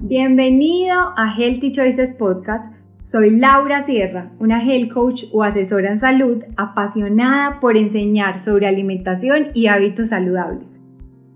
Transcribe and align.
Bienvenido 0.00 0.94
a 1.16 1.34
Healthy 1.36 1.72
Choices 1.72 2.14
Podcast. 2.14 2.72
Soy 3.02 3.30
Laura 3.36 3.82
Sierra, 3.82 4.30
una 4.38 4.62
health 4.62 4.92
coach 4.92 5.24
o 5.32 5.42
asesora 5.42 5.90
en 5.90 5.98
salud 5.98 6.44
apasionada 6.56 7.58
por 7.58 7.76
enseñar 7.76 8.38
sobre 8.38 8.68
alimentación 8.68 9.48
y 9.54 9.66
hábitos 9.66 10.10
saludables. 10.10 10.78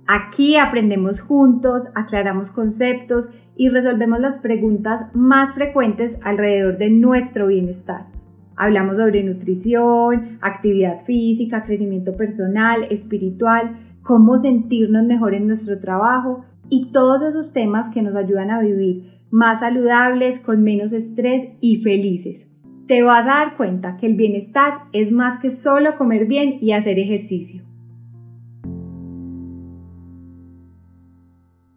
Aquí 0.07 0.57
aprendemos 0.57 1.21
juntos, 1.21 1.89
aclaramos 1.97 2.53
conceptos 2.53 3.31
y 3.57 3.69
resolvemos 3.69 4.21
las 4.21 4.39
preguntas 4.39 5.11
más 5.13 5.55
frecuentes 5.55 6.21
alrededor 6.23 6.79
de 6.79 6.91
nuestro 6.91 7.49
bienestar. 7.49 8.07
Hablamos 8.55 8.97
sobre 8.97 9.25
nutrición, 9.25 10.39
actividad 10.41 11.05
física, 11.05 11.65
crecimiento 11.65 12.17
personal, 12.17 12.85
espiritual, 12.91 13.81
cómo 14.03 14.39
sentirnos 14.39 15.03
mejor 15.03 15.35
en 15.35 15.49
nuestro 15.49 15.81
trabajo 15.81 16.45
y 16.73 16.87
todos 16.91 17.21
esos 17.21 17.53
temas 17.53 17.91
que 17.91 18.01
nos 18.01 18.17
ayudan 18.17 18.51
a 18.51 18.63
vivir 18.63 19.21
más 19.31 19.61
saludables, 19.61 20.41
con 20.41 20.63
menos 20.63 20.95
estrés 20.95 21.51
y 21.61 21.83
felices. 21.83 22.49
Te 22.87 23.03
vas 23.03 23.27
a 23.27 23.45
dar 23.45 23.57
cuenta 23.59 23.99
que 23.99 24.07
el 24.07 24.15
bienestar 24.15 24.85
es 24.95 25.13
más 25.13 25.39
que 25.39 25.51
solo 25.51 25.99
comer 25.99 26.25
bien 26.25 26.57
y 26.63 26.73
hacer 26.73 26.99
ejercicio. 26.99 27.63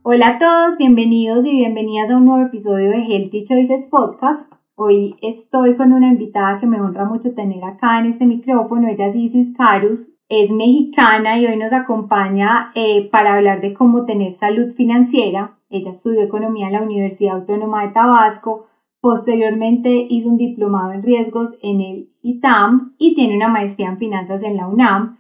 Hola 0.02 0.30
a 0.30 0.38
todos, 0.38 0.78
bienvenidos 0.78 1.46
y 1.46 1.52
bienvenidas 1.52 2.10
a 2.10 2.16
un 2.16 2.24
nuevo 2.24 2.46
episodio 2.46 2.92
de 2.92 3.04
Healthy 3.04 3.44
Choices 3.44 3.90
Podcast. 3.92 4.54
Hoy 4.76 5.18
estoy 5.22 5.76
con 5.76 5.92
una 5.92 6.08
invitada 6.08 6.58
que 6.58 6.68
me 6.68 6.80
honra 6.80 7.04
mucho 7.04 7.36
tener 7.36 7.66
acá 7.66 8.00
en 8.00 8.06
este 8.06 8.26
micrófono. 8.26 8.88
Ella 8.88 9.08
es 9.08 9.16
Isis 9.18 9.54
Carus, 9.58 10.15
es 10.30 10.52
mexicana 10.52 11.38
y 11.38 11.46
hoy 11.46 11.56
nos 11.58 11.72
acompaña 11.72 12.72
eh, 12.74 13.10
para 13.10 13.36
hablar 13.36 13.62
de 13.62 13.74
cómo 13.74 14.06
tener 14.06 14.36
salud 14.36 14.74
financiera. 14.74 15.60
Ella 15.70 15.92
estudió 15.92 16.22
economía 16.22 16.68
en 16.68 16.74
la 16.74 16.82
Universidad 16.82 17.36
Autónoma 17.36 17.86
de 17.86 17.94
Tabasco. 17.94 18.68
Posteriormente 19.02 20.08
hizo 20.10 20.30
un 20.30 20.38
diplomado 20.38 20.94
en 20.94 21.04
riesgos 21.04 21.56
en 21.62 21.80
el 21.80 22.10
ITAM 22.24 22.96
y 22.98 23.14
tiene 23.14 23.36
una 23.36 23.50
maestría 23.50 23.90
en 23.90 24.00
finanzas 24.00 24.42
en 24.42 24.58
la 24.58 24.68
UNAM. 24.68 25.20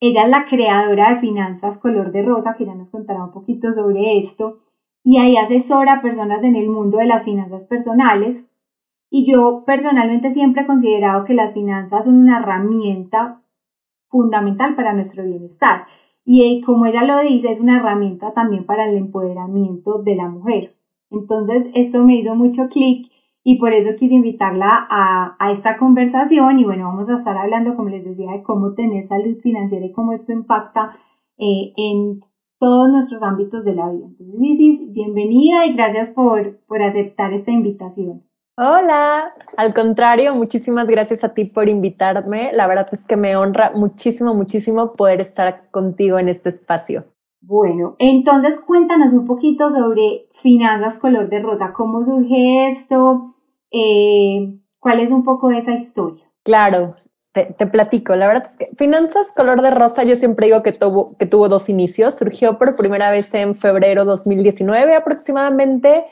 Ella 0.00 0.24
es 0.24 0.30
la 0.30 0.46
creadora 0.46 1.10
de 1.10 1.20
Finanzas 1.20 1.76
Color 1.78 2.10
de 2.10 2.22
Rosa, 2.22 2.54
que 2.56 2.64
ya 2.64 2.74
nos 2.74 2.90
contará 2.90 3.22
un 3.22 3.32
poquito 3.32 3.72
sobre 3.72 4.18
esto, 4.18 4.60
y 5.04 5.18
ahí 5.18 5.36
asesora 5.36 5.94
a 5.94 6.02
personas 6.02 6.42
en 6.42 6.56
el 6.56 6.68
mundo 6.70 6.98
de 6.98 7.06
las 7.06 7.22
finanzas 7.22 7.64
personales, 7.64 8.44
y 9.10 9.30
yo 9.30 9.62
personalmente 9.64 10.32
siempre 10.32 10.62
he 10.62 10.66
considerado 10.66 11.24
que 11.24 11.34
las 11.34 11.54
finanzas 11.54 12.06
son 12.06 12.16
una 12.16 12.38
herramienta 12.38 13.41
fundamental 14.12 14.76
para 14.76 14.92
nuestro 14.92 15.24
bienestar. 15.24 15.86
Y 16.24 16.42
eh, 16.42 16.60
como 16.64 16.86
ella 16.86 17.02
lo 17.02 17.18
dice, 17.18 17.50
es 17.50 17.60
una 17.60 17.78
herramienta 17.78 18.32
también 18.32 18.64
para 18.64 18.88
el 18.88 18.96
empoderamiento 18.96 20.02
de 20.02 20.14
la 20.14 20.28
mujer. 20.28 20.76
Entonces, 21.10 21.68
esto 21.74 22.04
me 22.04 22.14
hizo 22.14 22.36
mucho 22.36 22.68
clic 22.68 23.10
y 23.42 23.58
por 23.58 23.72
eso 23.72 23.96
quise 23.98 24.14
invitarla 24.14 24.86
a, 24.88 25.36
a, 25.40 25.50
esta 25.50 25.76
conversación. 25.76 26.60
Y 26.60 26.64
bueno, 26.64 26.84
vamos 26.84 27.08
a 27.08 27.16
estar 27.16 27.36
hablando, 27.36 27.74
como 27.74 27.88
les 27.88 28.04
decía, 28.04 28.30
de 28.30 28.42
cómo 28.42 28.74
tener 28.74 29.08
salud 29.08 29.36
financiera 29.42 29.84
y 29.84 29.92
cómo 29.92 30.12
esto 30.12 30.30
impacta 30.30 30.96
eh, 31.38 31.72
en 31.76 32.20
todos 32.60 32.88
nuestros 32.88 33.22
ámbitos 33.24 33.64
de 33.64 33.74
la 33.74 33.90
vida. 33.90 34.06
Entonces, 34.06 34.36
Isis, 34.40 34.92
bienvenida 34.92 35.66
y 35.66 35.72
gracias 35.72 36.10
por, 36.10 36.60
por 36.66 36.82
aceptar 36.82 37.32
esta 37.32 37.50
invitación. 37.50 38.22
Hola, 38.64 39.34
al 39.56 39.74
contrario, 39.74 40.36
muchísimas 40.36 40.86
gracias 40.86 41.24
a 41.24 41.30
ti 41.34 41.46
por 41.46 41.68
invitarme. 41.68 42.52
La 42.52 42.68
verdad 42.68 42.86
es 42.92 43.04
que 43.08 43.16
me 43.16 43.34
honra 43.34 43.72
muchísimo, 43.74 44.34
muchísimo 44.34 44.92
poder 44.92 45.20
estar 45.20 45.68
contigo 45.72 46.16
en 46.20 46.28
este 46.28 46.50
espacio. 46.50 47.04
Bueno, 47.40 47.96
entonces 47.98 48.62
cuéntanos 48.64 49.12
un 49.14 49.24
poquito 49.24 49.68
sobre 49.72 50.28
Finanzas 50.30 51.00
Color 51.00 51.28
de 51.28 51.40
Rosa, 51.40 51.72
cómo 51.74 52.04
surge 52.04 52.68
esto, 52.68 53.34
eh, 53.72 54.60
cuál 54.78 55.00
es 55.00 55.10
un 55.10 55.24
poco 55.24 55.50
esa 55.50 55.72
historia. 55.72 56.22
Claro, 56.44 56.94
te, 57.32 57.46
te, 57.58 57.66
platico. 57.66 58.14
La 58.14 58.28
verdad 58.28 58.48
es 58.52 58.58
que 58.58 58.76
Finanzas 58.76 59.26
Color 59.36 59.60
de 59.60 59.72
Rosa, 59.72 60.04
yo 60.04 60.14
siempre 60.14 60.46
digo 60.46 60.62
que 60.62 60.70
tuvo, 60.70 61.16
que 61.18 61.26
tuvo 61.26 61.48
dos 61.48 61.68
inicios. 61.68 62.14
Surgió 62.14 62.58
por 62.58 62.76
primera 62.76 63.10
vez 63.10 63.26
en 63.34 63.56
febrero 63.56 64.04
2019 64.04 64.94
aproximadamente, 64.94 66.04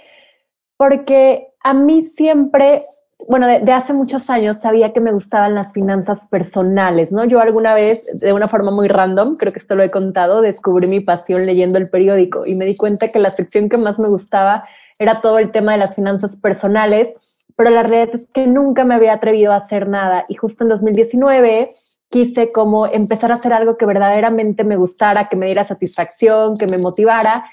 porque 0.81 1.49
a 1.63 1.75
mí 1.75 2.07
siempre, 2.17 2.87
bueno, 3.29 3.47
de, 3.47 3.71
hace 3.71 3.93
muchos 3.93 4.31
años 4.31 4.57
sabía 4.63 4.95
que 4.95 5.01
me 5.01 5.13
gustaban 5.13 5.55
las 5.55 5.75
finanzas 5.75 6.27
personales, 6.31 7.13
¿no? 7.13 7.27
Yo 7.27 7.39
alguna 7.39 7.75
vez, 7.75 8.01
de 8.15 8.33
una 8.33 8.49
forma 8.49 8.71
muy 8.71 8.89
random, 8.89 9.37
creo 9.37 9.53
que 9.53 9.59
esto 9.59 9.75
lo 9.75 9.83
he 9.83 9.91
contado, 9.91 10.41
descubrí 10.41 10.87
mi 10.87 11.01
pasión 11.01 11.45
leyendo 11.45 11.77
el 11.77 11.91
periódico 11.91 12.47
y 12.47 12.55
me 12.55 12.65
di 12.65 12.79
cuenta 12.79 13.09
que 13.09 13.19
la 13.19 13.31
sección 13.31 13.69
que 13.69 13.77
más 13.77 13.99
me 13.99 14.09
gustaba 14.09 14.65
era 14.99 15.21
todo 15.21 15.39
el 15.39 15.53
tema 15.53 15.73
de 15.73 15.79
las 15.79 15.97
finanzas 15.97 16.39
personales, 16.39 17.09
pero 17.57 17.69
la 17.69 17.83
realidad 17.83 18.19
es 18.19 18.27
que 18.33 18.47
nunca 18.47 18.87
me 18.87 18.95
había 18.95 19.13
atrevido 19.13 19.53
a 19.53 19.57
hacer 19.57 19.87
nada 19.87 20.25
y 20.29 20.37
justo 20.37 20.65
en 20.65 20.71
2019 20.71 21.75
quise 22.09 22.53
como 22.53 22.87
empezar 22.87 23.33
a 23.33 23.35
hacer 23.35 23.53
algo 23.53 23.77
que 23.77 23.85
verdaderamente 23.85 24.65
me 24.65 24.79
gustara, 24.79 25.29
que 25.29 25.37
me 25.37 25.45
diera 25.45 25.65
satisfacción, 25.65 26.57
que 26.57 26.67
me 26.69 26.79
motivara 26.79 27.45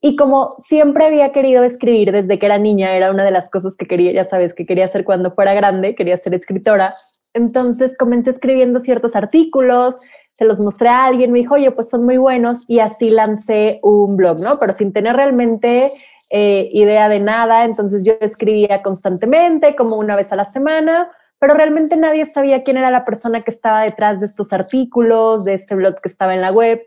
y 0.00 0.16
como 0.16 0.48
siempre 0.64 1.06
había 1.06 1.32
querido 1.32 1.64
escribir 1.64 2.12
desde 2.12 2.38
que 2.38 2.46
era 2.46 2.58
niña, 2.58 2.94
era 2.94 3.10
una 3.10 3.24
de 3.24 3.30
las 3.30 3.50
cosas 3.50 3.74
que 3.76 3.86
quería, 3.86 4.12
ya 4.12 4.26
sabes, 4.26 4.54
que 4.54 4.66
quería 4.66 4.86
hacer 4.86 5.04
cuando 5.04 5.32
fuera 5.32 5.54
grande, 5.54 5.94
quería 5.94 6.18
ser 6.18 6.34
escritora. 6.34 6.94
Entonces 7.34 7.96
comencé 7.98 8.30
escribiendo 8.30 8.80
ciertos 8.80 9.14
artículos, 9.16 9.96
se 10.38 10.44
los 10.44 10.58
mostré 10.58 10.88
a 10.88 11.06
alguien, 11.06 11.32
me 11.32 11.38
dijo, 11.38 11.54
oye, 11.54 11.70
pues 11.70 11.88
son 11.88 12.04
muy 12.04 12.18
buenos, 12.18 12.64
y 12.68 12.80
así 12.80 13.08
lancé 13.10 13.80
un 13.82 14.16
blog, 14.16 14.38
¿no? 14.38 14.58
Pero 14.58 14.74
sin 14.74 14.92
tener 14.92 15.16
realmente 15.16 15.90
eh, 16.30 16.68
idea 16.72 17.08
de 17.08 17.20
nada, 17.20 17.64
entonces 17.64 18.04
yo 18.04 18.14
escribía 18.20 18.82
constantemente, 18.82 19.76
como 19.76 19.96
una 19.96 20.14
vez 20.14 20.30
a 20.32 20.36
la 20.36 20.52
semana, 20.52 21.10
pero 21.38 21.54
realmente 21.54 21.96
nadie 21.96 22.26
sabía 22.32 22.64
quién 22.64 22.76
era 22.76 22.90
la 22.90 23.04
persona 23.04 23.42
que 23.42 23.50
estaba 23.50 23.82
detrás 23.82 24.20
de 24.20 24.26
estos 24.26 24.52
artículos, 24.52 25.44
de 25.44 25.54
este 25.54 25.74
blog 25.74 26.00
que 26.00 26.08
estaba 26.08 26.34
en 26.34 26.40
la 26.40 26.52
web. 26.52 26.82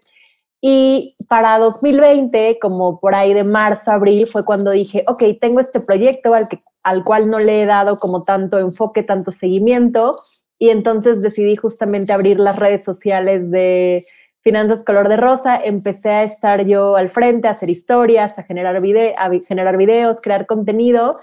Y 0.62 1.16
para 1.30 1.58
2020, 1.58 2.60
como 2.62 3.00
por 3.00 3.16
ahí 3.16 3.34
de 3.34 3.44
marzo, 3.44 3.92
abril, 3.92 4.28
fue 4.28 4.44
cuando 4.44 4.72
dije, 4.72 5.04
ok, 5.08 5.24
tengo 5.40 5.62
este 5.62 5.80
proyecto 5.80 6.34
al, 6.34 6.50
que, 6.50 6.62
al 6.84 7.04
cual 7.04 7.30
no 7.30 7.40
le 7.40 7.64
he 7.64 7.66
dado 7.66 7.98
como 7.98 8.24
tanto 8.24 8.60
enfoque, 8.60 9.04
tanto 9.04 9.32
seguimiento, 9.32 10.18
y 10.58 10.70
entonces 10.70 11.22
decidí 11.22 11.56
justamente 11.56 12.12
abrir 12.12 12.40
las 12.40 12.58
redes 12.58 12.84
sociales 12.84 13.50
de 13.50 14.04
Finanzas 14.42 14.84
Color 14.84 15.08
de 15.08 15.18
Rosa, 15.18 15.58
empecé 15.64 16.10
a 16.10 16.24
estar 16.24 16.66
yo 16.66 16.98
al 16.98 17.10
frente, 17.10 17.48
a 17.48 17.52
hacer 17.52 17.70
historias, 17.70 18.38
a 18.38 18.44
generar, 18.44 18.76
a 18.76 19.30
generar 19.48 19.78
videos, 19.78 20.20
crear 20.22 20.46
contenido, 20.46 21.20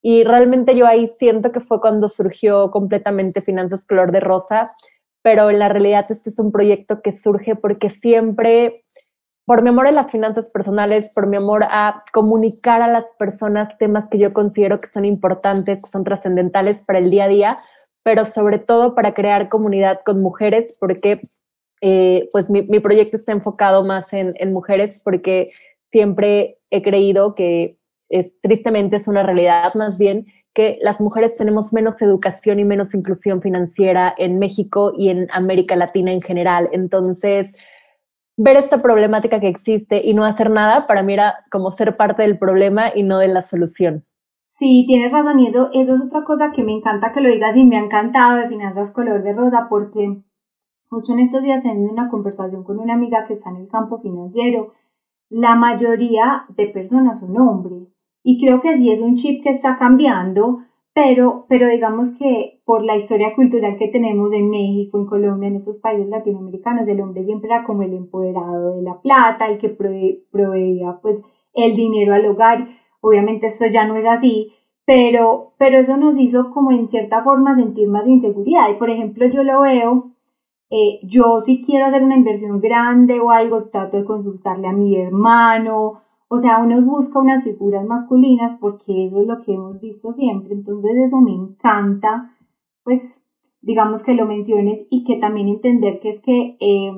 y 0.00 0.24
realmente 0.24 0.74
yo 0.76 0.86
ahí 0.86 1.10
siento 1.18 1.52
que 1.52 1.60
fue 1.60 1.80
cuando 1.80 2.08
surgió 2.08 2.70
completamente 2.70 3.42
Finanzas 3.42 3.84
Color 3.86 4.12
de 4.12 4.20
Rosa, 4.20 4.72
pero 5.28 5.50
en 5.50 5.58
la 5.58 5.68
realidad 5.68 6.06
este 6.08 6.30
es 6.30 6.38
un 6.38 6.50
proyecto 6.50 7.02
que 7.02 7.12
surge 7.20 7.54
porque 7.54 7.90
siempre, 7.90 8.86
por 9.44 9.60
mi 9.60 9.68
amor 9.68 9.86
a 9.86 9.92
las 9.92 10.10
finanzas 10.10 10.48
personales, 10.48 11.10
por 11.14 11.26
mi 11.26 11.36
amor 11.36 11.64
a 11.64 12.02
comunicar 12.14 12.80
a 12.80 12.88
las 12.88 13.04
personas 13.18 13.76
temas 13.76 14.08
que 14.08 14.16
yo 14.16 14.32
considero 14.32 14.80
que 14.80 14.88
son 14.88 15.04
importantes, 15.04 15.84
que 15.84 15.90
son 15.90 16.02
trascendentales 16.02 16.80
para 16.86 16.98
el 16.98 17.10
día 17.10 17.24
a 17.24 17.28
día, 17.28 17.58
pero 18.02 18.24
sobre 18.24 18.58
todo 18.58 18.94
para 18.94 19.12
crear 19.12 19.50
comunidad 19.50 20.00
con 20.02 20.22
mujeres, 20.22 20.74
porque 20.80 21.20
eh, 21.82 22.30
pues 22.32 22.48
mi, 22.48 22.62
mi, 22.62 22.80
proyecto 22.80 23.18
está 23.18 23.32
enfocado 23.32 23.84
más 23.84 24.10
en, 24.14 24.32
en 24.38 24.54
mujeres, 24.54 24.98
porque 25.04 25.50
siempre 25.92 26.56
he 26.70 26.80
creído 26.80 27.34
que 27.34 27.76
es, 28.08 28.32
tristemente 28.40 28.96
es 28.96 29.06
una 29.06 29.24
realidad 29.24 29.74
más 29.74 29.98
bien 29.98 30.24
que 30.58 30.76
las 30.82 30.98
mujeres 30.98 31.36
tenemos 31.36 31.72
menos 31.72 32.02
educación 32.02 32.58
y 32.58 32.64
menos 32.64 32.92
inclusión 32.92 33.40
financiera 33.40 34.12
en 34.18 34.40
México 34.40 34.92
y 34.98 35.08
en 35.08 35.28
América 35.30 35.76
Latina 35.76 36.10
en 36.10 36.20
general. 36.20 36.68
Entonces, 36.72 37.46
ver 38.36 38.56
esta 38.56 38.82
problemática 38.82 39.38
que 39.38 39.46
existe 39.46 40.04
y 40.04 40.14
no 40.14 40.24
hacer 40.24 40.50
nada, 40.50 40.88
para 40.88 41.04
mí 41.04 41.12
era 41.12 41.44
como 41.52 41.70
ser 41.70 41.96
parte 41.96 42.22
del 42.22 42.40
problema 42.40 42.90
y 42.92 43.04
no 43.04 43.18
de 43.18 43.28
la 43.28 43.46
solución. 43.46 44.02
Sí, 44.46 44.82
tienes 44.84 45.12
razón 45.12 45.38
y 45.38 45.46
eso, 45.46 45.70
eso 45.72 45.94
es 45.94 46.02
otra 46.02 46.24
cosa 46.24 46.50
que 46.52 46.64
me 46.64 46.72
encanta 46.72 47.12
que 47.12 47.20
lo 47.20 47.28
digas 47.28 47.56
y 47.56 47.64
me 47.64 47.76
ha 47.76 47.84
encantado 47.84 48.38
de 48.38 48.48
Finanzas 48.48 48.90
Color 48.90 49.22
de 49.22 49.34
Rosa 49.34 49.68
porque 49.70 50.24
justo 50.88 51.12
en 51.12 51.20
estos 51.20 51.40
días 51.44 51.64
en 51.66 51.88
una 51.88 52.08
conversación 52.08 52.64
con 52.64 52.80
una 52.80 52.94
amiga 52.94 53.26
que 53.28 53.34
está 53.34 53.50
en 53.50 53.58
el 53.58 53.68
campo 53.68 54.00
financiero, 54.00 54.72
la 55.28 55.54
mayoría 55.54 56.46
de 56.48 56.66
personas 56.66 57.20
son 57.20 57.38
hombres 57.38 57.97
y 58.30 58.38
creo 58.38 58.60
que 58.60 58.76
sí 58.76 58.90
es 58.90 59.00
un 59.00 59.16
chip 59.16 59.42
que 59.42 59.48
está 59.48 59.78
cambiando, 59.78 60.58
pero, 60.92 61.46
pero 61.48 61.66
digamos 61.66 62.10
que 62.18 62.60
por 62.66 62.84
la 62.84 62.94
historia 62.94 63.34
cultural 63.34 63.78
que 63.78 63.88
tenemos 63.88 64.34
en 64.34 64.50
México, 64.50 64.98
en 64.98 65.06
Colombia, 65.06 65.48
en 65.48 65.56
esos 65.56 65.78
países 65.78 66.08
latinoamericanos, 66.08 66.86
el 66.88 67.00
hombre 67.00 67.24
siempre 67.24 67.48
era 67.48 67.64
como 67.64 67.84
el 67.84 67.94
empoderado 67.94 68.74
de 68.76 68.82
la 68.82 69.00
plata, 69.00 69.46
el 69.46 69.56
que 69.56 69.70
proveía 69.70 70.98
pues 71.00 71.22
el 71.54 71.74
dinero 71.74 72.12
al 72.12 72.26
hogar. 72.26 72.68
Obviamente 73.00 73.46
eso 73.46 73.64
ya 73.64 73.86
no 73.86 73.96
es 73.96 74.04
así, 74.04 74.52
pero, 74.84 75.54
pero 75.56 75.78
eso 75.78 75.96
nos 75.96 76.18
hizo 76.18 76.50
como 76.50 76.70
en 76.70 76.90
cierta 76.90 77.22
forma 77.22 77.56
sentir 77.56 77.88
más 77.88 78.06
inseguridad. 78.06 78.68
Y 78.70 78.74
por 78.74 78.90
ejemplo, 78.90 79.26
yo 79.26 79.42
lo 79.42 79.62
veo, 79.62 80.10
eh, 80.68 81.00
yo 81.02 81.40
si 81.40 81.62
quiero 81.62 81.86
hacer 81.86 82.02
una 82.02 82.16
inversión 82.16 82.60
grande 82.60 83.20
o 83.20 83.30
algo, 83.30 83.70
trato 83.70 83.96
de 83.96 84.04
consultarle 84.04 84.68
a 84.68 84.72
mi 84.72 84.98
hermano 84.98 86.02
O 86.28 86.38
sea, 86.38 86.58
uno 86.58 86.80
busca 86.82 87.18
unas 87.18 87.42
figuras 87.42 87.86
masculinas 87.86 88.58
porque 88.60 89.06
eso 89.06 89.20
es 89.20 89.26
lo 89.26 89.40
que 89.40 89.54
hemos 89.54 89.80
visto 89.80 90.12
siempre. 90.12 90.52
Entonces 90.54 90.92
eso 90.96 91.20
me 91.20 91.32
encanta, 91.32 92.36
pues 92.84 93.22
digamos 93.62 94.02
que 94.02 94.14
lo 94.14 94.26
menciones 94.26 94.86
y 94.90 95.04
que 95.04 95.16
también 95.16 95.48
entender 95.48 96.00
que 96.00 96.10
es 96.10 96.20
que 96.20 96.56
eh, 96.60 96.92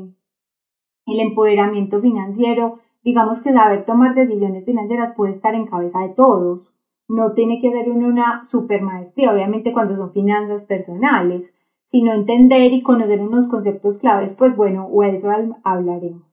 el 1.06 1.21
empoderamiento 1.21 2.00
financiero, 2.00 2.81
digamos 3.03 3.41
que 3.43 3.53
saber 3.53 3.85
tomar 3.85 4.15
decisiones 4.15 4.65
financieras 4.65 5.15
puede 5.17 5.32
estar 5.32 5.55
en 5.55 5.67
cabeza 5.67 6.00
de 6.00 6.11
todos. 6.11 6.73
No 7.09 7.32
tiene 7.32 7.61
que 7.61 7.71
ser 7.71 7.91
uno 7.91 8.09
una 8.09 8.44
super 8.44 8.82
maestría, 8.82 9.32
obviamente 9.32 9.73
cuando 9.73 9.97
son 9.97 10.12
finanzas 10.12 10.65
personales, 10.67 11.53
sino 11.87 12.12
entender 12.12 12.73
y 12.73 12.82
conocer 12.82 13.21
unos 13.21 13.49
conceptos 13.49 13.99
claves, 13.99 14.35
pues 14.35 14.56
bueno, 14.56 14.87
o 14.87 15.03
eso 15.03 15.29
hablaremos. 15.65 16.30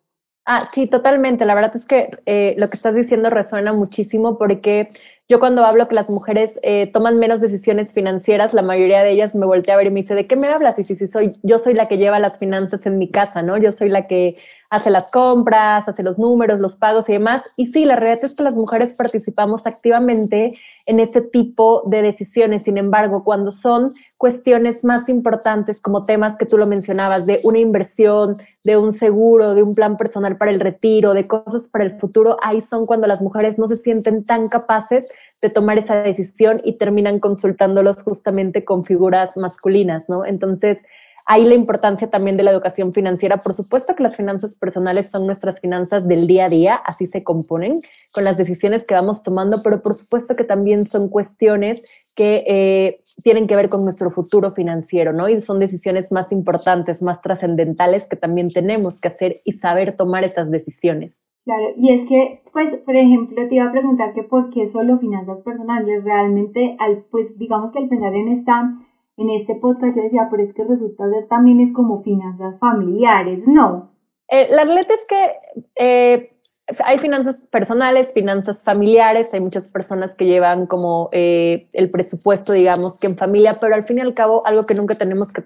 Ah, 0.50 0.70
sí, 0.74 0.88
totalmente. 0.88 1.46
La 1.46 1.56
verdad 1.56 1.76
es 1.76 1.86
que 1.86 2.10
eh, 2.26 2.56
lo 2.58 2.70
que 2.70 2.78
estás 2.78 2.96
diciendo 2.96 3.30
resuena 3.30 3.74
muchísimo 3.74 4.38
porque 4.38 4.92
yo 5.28 5.42
cuando 5.42 5.66
hablo 5.66 5.90
que 5.90 5.96
las 5.96 6.10
mujeres 6.10 6.52
eh, 6.64 6.90
toman 6.94 7.18
menos 7.20 7.42
decisiones 7.42 7.92
financieras, 7.92 8.54
la 8.54 8.62
mayoría 8.62 9.04
de 9.04 9.12
ellas 9.12 9.36
me 9.36 9.46
voltea 9.46 9.74
a 9.74 9.78
ver 9.78 9.88
y 9.88 9.90
me 9.90 10.02
dice, 10.04 10.16
¿de 10.16 10.26
qué 10.26 10.38
me 10.38 10.48
hablas? 10.48 10.80
Y 10.80 10.86
si, 10.86 10.96
si 10.96 11.10
soy, 11.10 11.34
yo 11.44 11.58
soy 11.58 11.74
la 11.74 11.90
que 11.90 11.98
lleva 11.98 12.18
las 12.20 12.40
finanzas 12.40 12.86
en 12.86 12.98
mi 12.98 13.12
casa, 13.12 13.42
¿no? 13.42 13.58
Yo 13.58 13.74
soy 13.74 13.90
la 13.90 14.08
que 14.08 14.38
hace 14.70 14.90
las 14.90 15.12
compras, 15.12 15.86
hace 15.90 16.02
los 16.02 16.18
números, 16.18 16.62
los 16.62 16.78
pagos 16.78 17.10
y 17.10 17.14
demás. 17.14 17.44
Y 17.58 17.68
sí, 17.74 17.84
la 17.84 17.98
realidad 17.98 18.24
es 18.24 18.36
que 18.36 18.44
las 18.44 18.56
mujeres 18.56 18.94
participamos 18.94 19.68
activamente 19.68 20.58
en 20.88 21.00
ese 21.02 21.22
tipo 21.22 21.84
de 21.86 22.02
decisiones. 22.02 22.64
Sin 22.64 22.78
embargo, 22.78 23.24
cuando 23.24 23.52
son 23.52 23.92
cuestiones 24.18 24.84
más 24.84 25.08
importantes 25.10 25.80
como 25.82 26.06
temas 26.06 26.38
que 26.38 26.46
tú 26.46 26.58
lo 26.58 26.66
mencionabas, 26.66 27.26
de 27.26 27.40
una 27.44 27.60
inversión, 27.60 28.38
de 28.64 28.78
un 28.78 28.94
seguro, 28.94 29.54
de 29.54 29.64
un 29.64 29.76
plan 29.76 29.98
personal 29.98 30.38
para 30.38 30.50
el 30.50 30.60
retiro, 30.60 31.14
de 31.14 31.28
cosas 31.28 31.68
para 31.68 31.84
el 31.84 32.00
futuro, 32.00 32.38
ahí 32.42 32.62
son 32.62 32.86
cuando 32.86 33.06
las 33.06 33.22
mujeres 33.22 33.60
no 33.60 33.68
se 33.68 33.78
sienten 33.78 34.24
tan 34.24 34.48
capaces 34.48 35.06
de 35.42 35.50
tomar 35.50 35.78
esa 35.78 35.96
decisión 35.96 36.62
y 36.64 36.78
terminan 36.78 37.20
consultándolos 37.20 38.02
justamente 38.02 38.64
con 38.64 38.86
figuras 38.86 39.36
masculinas, 39.36 40.08
¿no? 40.08 40.26
Entonces, 40.26 40.80
Ahí 41.30 41.44
la 41.44 41.56
importancia 41.56 42.10
también 42.10 42.38
de 42.38 42.44
la 42.44 42.52
educación 42.52 42.94
financiera. 42.94 43.42
Por 43.42 43.54
supuesto 43.54 43.96
que 43.96 44.04
las 44.04 44.16
finanzas 44.16 44.56
personales 44.56 45.12
son 45.12 45.28
nuestras 45.28 45.60
finanzas 45.60 46.08
del 46.08 46.26
día 46.26 46.46
a 46.46 46.50
día, 46.50 46.76
así 46.76 47.06
se 47.06 47.22
componen 47.22 47.82
con 48.14 48.24
las 48.24 48.38
decisiones 48.38 48.86
que 48.86 48.94
vamos 48.94 49.24
tomando, 49.24 49.62
pero 49.62 49.82
por 49.82 49.96
supuesto 49.96 50.38
que 50.38 50.46
también 50.46 50.88
son 50.88 51.10
cuestiones 51.10 51.82
que 52.16 52.46
eh, 52.48 53.02
tienen 53.24 53.46
que 53.46 53.58
ver 53.58 53.68
con 53.68 53.84
nuestro 53.84 54.10
futuro 54.10 54.54
financiero, 54.54 55.12
¿no? 55.12 55.28
Y 55.28 55.42
son 55.42 55.60
decisiones 55.60 56.14
más 56.14 56.32
importantes, 56.32 57.02
más 57.02 57.22
trascendentales 57.22 58.08
que 58.08 58.16
también 58.16 58.50
tenemos 58.50 58.98
que 59.02 59.10
hacer 59.10 59.42
y 59.44 59.54
saber 59.54 59.98
tomar 59.98 60.24
esas 60.24 60.50
decisiones. 60.50 61.12
Claro, 61.44 61.68
y 61.76 61.94
es 61.94 62.08
que, 62.08 62.42
pues, 62.54 62.74
por 62.86 62.96
ejemplo, 62.96 63.46
te 63.50 63.56
iba 63.56 63.66
a 63.66 63.72
preguntar 63.72 64.14
que 64.14 64.24
por 64.24 64.50
qué 64.50 64.68
solo 64.68 64.98
finanzas 64.98 65.42
personales, 65.42 66.06
realmente, 66.06 66.78
al, 66.80 67.06
pues, 67.12 67.38
digamos 67.38 67.72
que 67.72 67.80
al 67.80 67.90
pensar 67.90 68.14
en 68.16 68.30
esta 68.30 68.78
en 69.18 69.30
este 69.32 69.56
podcast 69.56 69.96
yo 69.96 70.04
decía, 70.04 70.28
pero 70.30 70.44
es 70.44 70.54
que 70.54 70.64
resulta 70.64 71.10
ser 71.10 71.28
también 71.28 71.60
es 71.60 71.74
como 71.74 72.04
finanzas 72.04 72.60
familiares, 72.60 73.48
¿no? 73.48 73.92
Eh, 74.30 74.48
la 74.52 74.64
realidad 74.64 74.92
es 74.92 75.08
que 75.08 75.32
eh, 75.76 76.37
hay 76.84 77.00
finanzas 77.00 77.38
personales, 77.50 78.12
finanzas 78.14 78.62
familiares, 78.64 79.28
hay 79.34 79.40
muchas 79.40 79.66
personas 79.68 80.14
que 80.16 80.26
llevan 80.26 80.68
como 80.68 81.10
eh, 81.14 81.70
el 81.72 81.90
presupuesto, 81.90 82.52
digamos, 82.52 82.98
que 82.98 83.08
en 83.08 83.18
familia, 83.18 83.58
pero 83.62 83.74
al 83.74 83.86
fin 83.86 84.00
y 84.00 84.02
al 84.02 84.14
cabo 84.14 84.46
algo 84.46 84.66
que 84.66 84.74
nunca 84.74 84.96
tenemos 84.96 85.30
que 85.32 85.44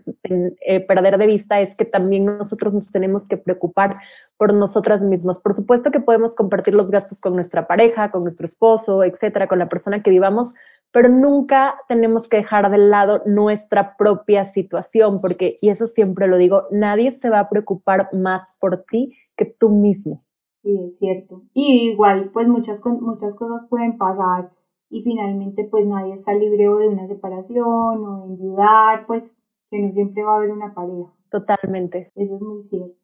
perder 0.87 1.17
de 1.19 1.27
vista 1.27 1.61
es 1.61 1.75
que 1.75 1.85
también 1.85 2.25
nosotros 2.25 2.73
nos 2.73 2.91
tenemos 2.91 3.23
que 3.27 3.37
preocupar 3.37 3.97
por 4.37 4.53
nosotras 4.53 5.03
mismas. 5.03 5.37
Por 5.39 5.55
supuesto 5.55 5.91
que 5.91 5.99
podemos 5.99 6.33
compartir 6.33 6.73
los 6.73 6.89
gastos 6.89 7.19
con 7.19 7.35
nuestra 7.35 7.67
pareja, 7.67 8.09
con 8.09 8.23
nuestro 8.23 8.45
esposo, 8.45 9.03
etcétera, 9.03 9.47
con 9.47 9.59
la 9.59 9.69
persona 9.69 10.01
que 10.01 10.09
vivamos, 10.09 10.53
pero 10.91 11.07
nunca 11.07 11.75
tenemos 11.87 12.27
que 12.27 12.37
dejar 12.37 12.71
de 12.71 12.79
lado 12.79 13.21
nuestra 13.25 13.95
propia 13.95 14.45
situación, 14.45 15.21
porque, 15.21 15.57
y 15.61 15.69
eso 15.69 15.85
siempre 15.87 16.27
lo 16.27 16.37
digo, 16.37 16.63
nadie 16.71 17.17
se 17.21 17.29
va 17.29 17.41
a 17.41 17.49
preocupar 17.49 18.09
más 18.11 18.49
por 18.59 18.83
ti 18.85 19.15
que 19.37 19.45
tú 19.45 19.69
mismo. 19.69 20.23
Sí, 20.63 20.83
es 20.85 20.97
cierto. 20.97 21.41
Y 21.53 21.89
igual, 21.91 22.29
pues 22.31 22.47
muchas, 22.47 22.81
muchas 22.85 23.35
cosas 23.35 23.65
pueden 23.67 23.97
pasar 23.97 24.51
y 24.89 25.01
finalmente 25.01 25.63
pues 25.63 25.85
nadie 25.87 26.13
está 26.13 26.33
libre 26.33 26.67
o 26.67 26.77
de 26.77 26.89
una 26.89 27.07
separación 27.07 27.65
o 27.65 28.19
de 28.19 28.25
enviudar, 28.27 29.07
pues 29.07 29.35
que 29.71 29.79
no 29.79 29.91
siempre 29.91 30.23
va 30.23 30.33
a 30.33 30.37
haber 30.37 30.51
una 30.51 30.73
pareja. 30.73 31.09
Totalmente. 31.31 32.11
Eso 32.15 32.35
es 32.35 32.41
muy 32.41 32.61
cierto. 32.61 32.95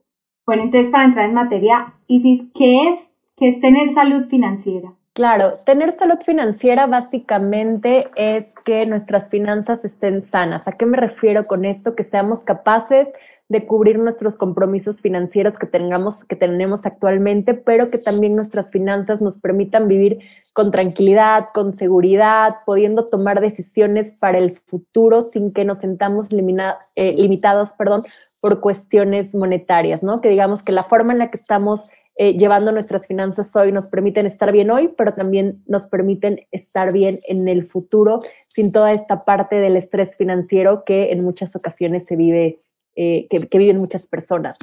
Bueno, 0.45 0.63
entonces 0.63 0.92
para 0.92 1.06
entrar 1.06 1.25
en 1.25 1.33
materia, 1.33 1.94
Isis, 2.07 2.44
¿qué 2.54 2.89
es, 2.89 3.09
qué 3.36 3.48
es 3.48 3.59
tener 3.59 3.89
salud 3.94 4.27
financiera? 4.27 4.94
Claro, 5.13 5.56
tener 5.65 5.98
salud 5.98 6.19
financiera 6.25 6.86
básicamente 6.86 8.07
es 8.15 8.45
que 8.63 8.86
nuestras 8.86 9.30
finanzas 9.30 9.83
estén 9.83 10.30
sanas. 10.30 10.68
¿A 10.68 10.74
qué 10.74 10.86
me 10.86 10.98
refiero 10.98 11.48
con 11.48 11.65
esto? 11.65 11.95
Que 11.95 12.04
seamos 12.04 12.42
capaces 12.42 13.07
de 13.49 13.65
cubrir 13.65 13.97
nuestros 13.97 14.35
compromisos 14.35 14.99
financieros 14.99 15.57
que 15.57 15.67
tengamos, 15.67 16.25
que 16.25 16.35
tenemos 16.35 16.85
actualmente, 16.85 17.53
pero 17.53 17.89
que 17.89 17.97
también 17.97 18.35
nuestras 18.35 18.69
finanzas 18.71 19.21
nos 19.21 19.39
permitan 19.39 19.88
vivir 19.88 20.19
con 20.53 20.71
tranquilidad, 20.71 21.47
con 21.53 21.73
seguridad, 21.73 22.57
pudiendo 22.65 23.05
tomar 23.05 23.39
decisiones 23.39 24.13
para 24.19 24.38
el 24.38 24.59
futuro 24.65 25.29
sin 25.31 25.53
que 25.53 25.63
nos 25.63 25.79
sentamos 25.79 26.27
eh, 26.31 27.13
limitados, 27.13 27.71
perdón, 27.77 28.03
por 28.41 28.59
cuestiones 28.59 29.33
monetarias, 29.33 30.03
¿no? 30.03 30.21
Que 30.21 30.29
digamos 30.29 30.61
que 30.61 30.71
la 30.71 30.83
forma 30.83 31.13
en 31.13 31.19
la 31.19 31.31
que 31.31 31.38
estamos 31.38 31.89
eh, 32.19 32.33
llevando 32.33 32.71
nuestras 32.71 33.05
finanzas 33.05 33.55
hoy 33.55 33.71
nos 33.71 33.88
permiten 33.88 34.25
estar 34.25 34.51
bien 34.51 34.71
hoy, 34.71 34.91
pero 34.97 35.13
también 35.13 35.61
nos 35.67 35.85
permiten 35.85 36.41
estar 36.51 36.91
bien 36.91 37.19
en 37.27 37.47
el 37.47 37.67
futuro 37.67 38.23
sin 38.47 38.71
toda 38.71 38.91
esta 38.91 39.23
parte 39.23 39.57
del 39.57 39.77
estrés 39.77 40.17
financiero 40.17 40.83
que 40.83 41.11
en 41.11 41.23
muchas 41.23 41.55
ocasiones 41.55 42.05
se 42.07 42.15
vive, 42.15 42.57
eh, 42.97 43.27
que, 43.29 43.57
viven 43.57 43.77
muchas 43.77 44.07
personas. 44.07 44.57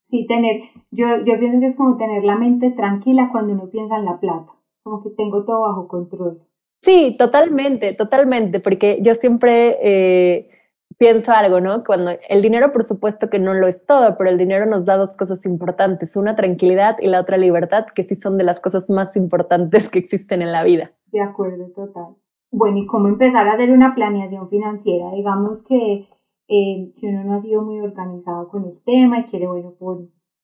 Sí, 0.00 0.26
tener, 0.26 0.60
yo, 0.90 1.06
yo 1.24 1.38
pienso 1.38 1.58
que 1.58 1.66
es 1.66 1.76
como 1.76 1.96
tener 1.96 2.22
la 2.22 2.36
mente 2.36 2.70
tranquila 2.70 3.30
cuando 3.32 3.54
uno 3.54 3.70
piensa 3.70 3.96
en 3.96 4.04
la 4.04 4.20
plata, 4.20 4.52
como 4.82 5.02
que 5.02 5.10
tengo 5.10 5.44
todo 5.44 5.62
bajo 5.62 5.88
control. 5.88 6.42
Sí, 6.82 7.16
totalmente, 7.18 7.94
totalmente, 7.94 8.60
porque 8.60 9.00
yo 9.02 9.14
siempre... 9.16 9.78
Eh, 9.82 10.50
pienso 10.98 11.32
algo, 11.32 11.60
¿no? 11.60 11.84
Cuando 11.84 12.12
el 12.28 12.42
dinero, 12.42 12.72
por 12.72 12.86
supuesto 12.86 13.28
que 13.28 13.38
no 13.38 13.54
lo 13.54 13.66
es 13.66 13.84
todo, 13.86 14.16
pero 14.16 14.30
el 14.30 14.38
dinero 14.38 14.66
nos 14.66 14.84
da 14.84 14.96
dos 14.96 15.14
cosas 15.16 15.44
importantes, 15.44 16.16
una 16.16 16.36
tranquilidad 16.36 16.96
y 17.00 17.08
la 17.08 17.20
otra 17.20 17.36
libertad, 17.36 17.86
que 17.94 18.04
sí 18.04 18.16
son 18.16 18.38
de 18.38 18.44
las 18.44 18.60
cosas 18.60 18.88
más 18.88 19.14
importantes 19.16 19.88
que 19.88 19.98
existen 19.98 20.42
en 20.42 20.52
la 20.52 20.64
vida. 20.64 20.92
De 21.12 21.20
acuerdo, 21.20 21.68
total. 21.74 22.16
Bueno, 22.50 22.78
¿y 22.78 22.86
cómo 22.86 23.08
empezar 23.08 23.48
a 23.48 23.54
hacer 23.54 23.70
una 23.72 23.94
planeación 23.94 24.48
financiera? 24.48 25.10
Digamos 25.10 25.64
que 25.64 26.06
eh, 26.48 26.90
si 26.94 27.08
uno 27.08 27.24
no 27.24 27.34
ha 27.34 27.40
sido 27.40 27.62
muy 27.62 27.80
organizado 27.80 28.48
con 28.48 28.64
el 28.64 28.82
tema 28.84 29.20
y 29.20 29.24
quiere, 29.24 29.46
bueno, 29.46 29.74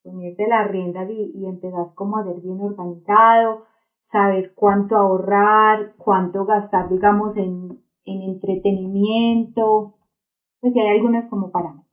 ponerse 0.03 0.47
las 0.47 0.69
riendas 0.69 1.09
y, 1.09 1.31
y 1.35 1.45
empezar 1.45 1.93
como 1.95 2.17
a 2.17 2.23
ser 2.23 2.41
bien 2.41 2.59
organizado, 2.59 3.65
saber 3.99 4.53
cuánto 4.55 4.97
ahorrar, 4.97 5.93
cuánto 5.97 6.45
gastar, 6.45 6.89
digamos, 6.89 7.37
en, 7.37 7.81
en 8.05 8.21
entretenimiento, 8.21 9.95
pues 10.59 10.73
si 10.73 10.79
hay 10.79 10.95
algunas 10.95 11.27
como 11.27 11.51
parámetros. 11.51 11.85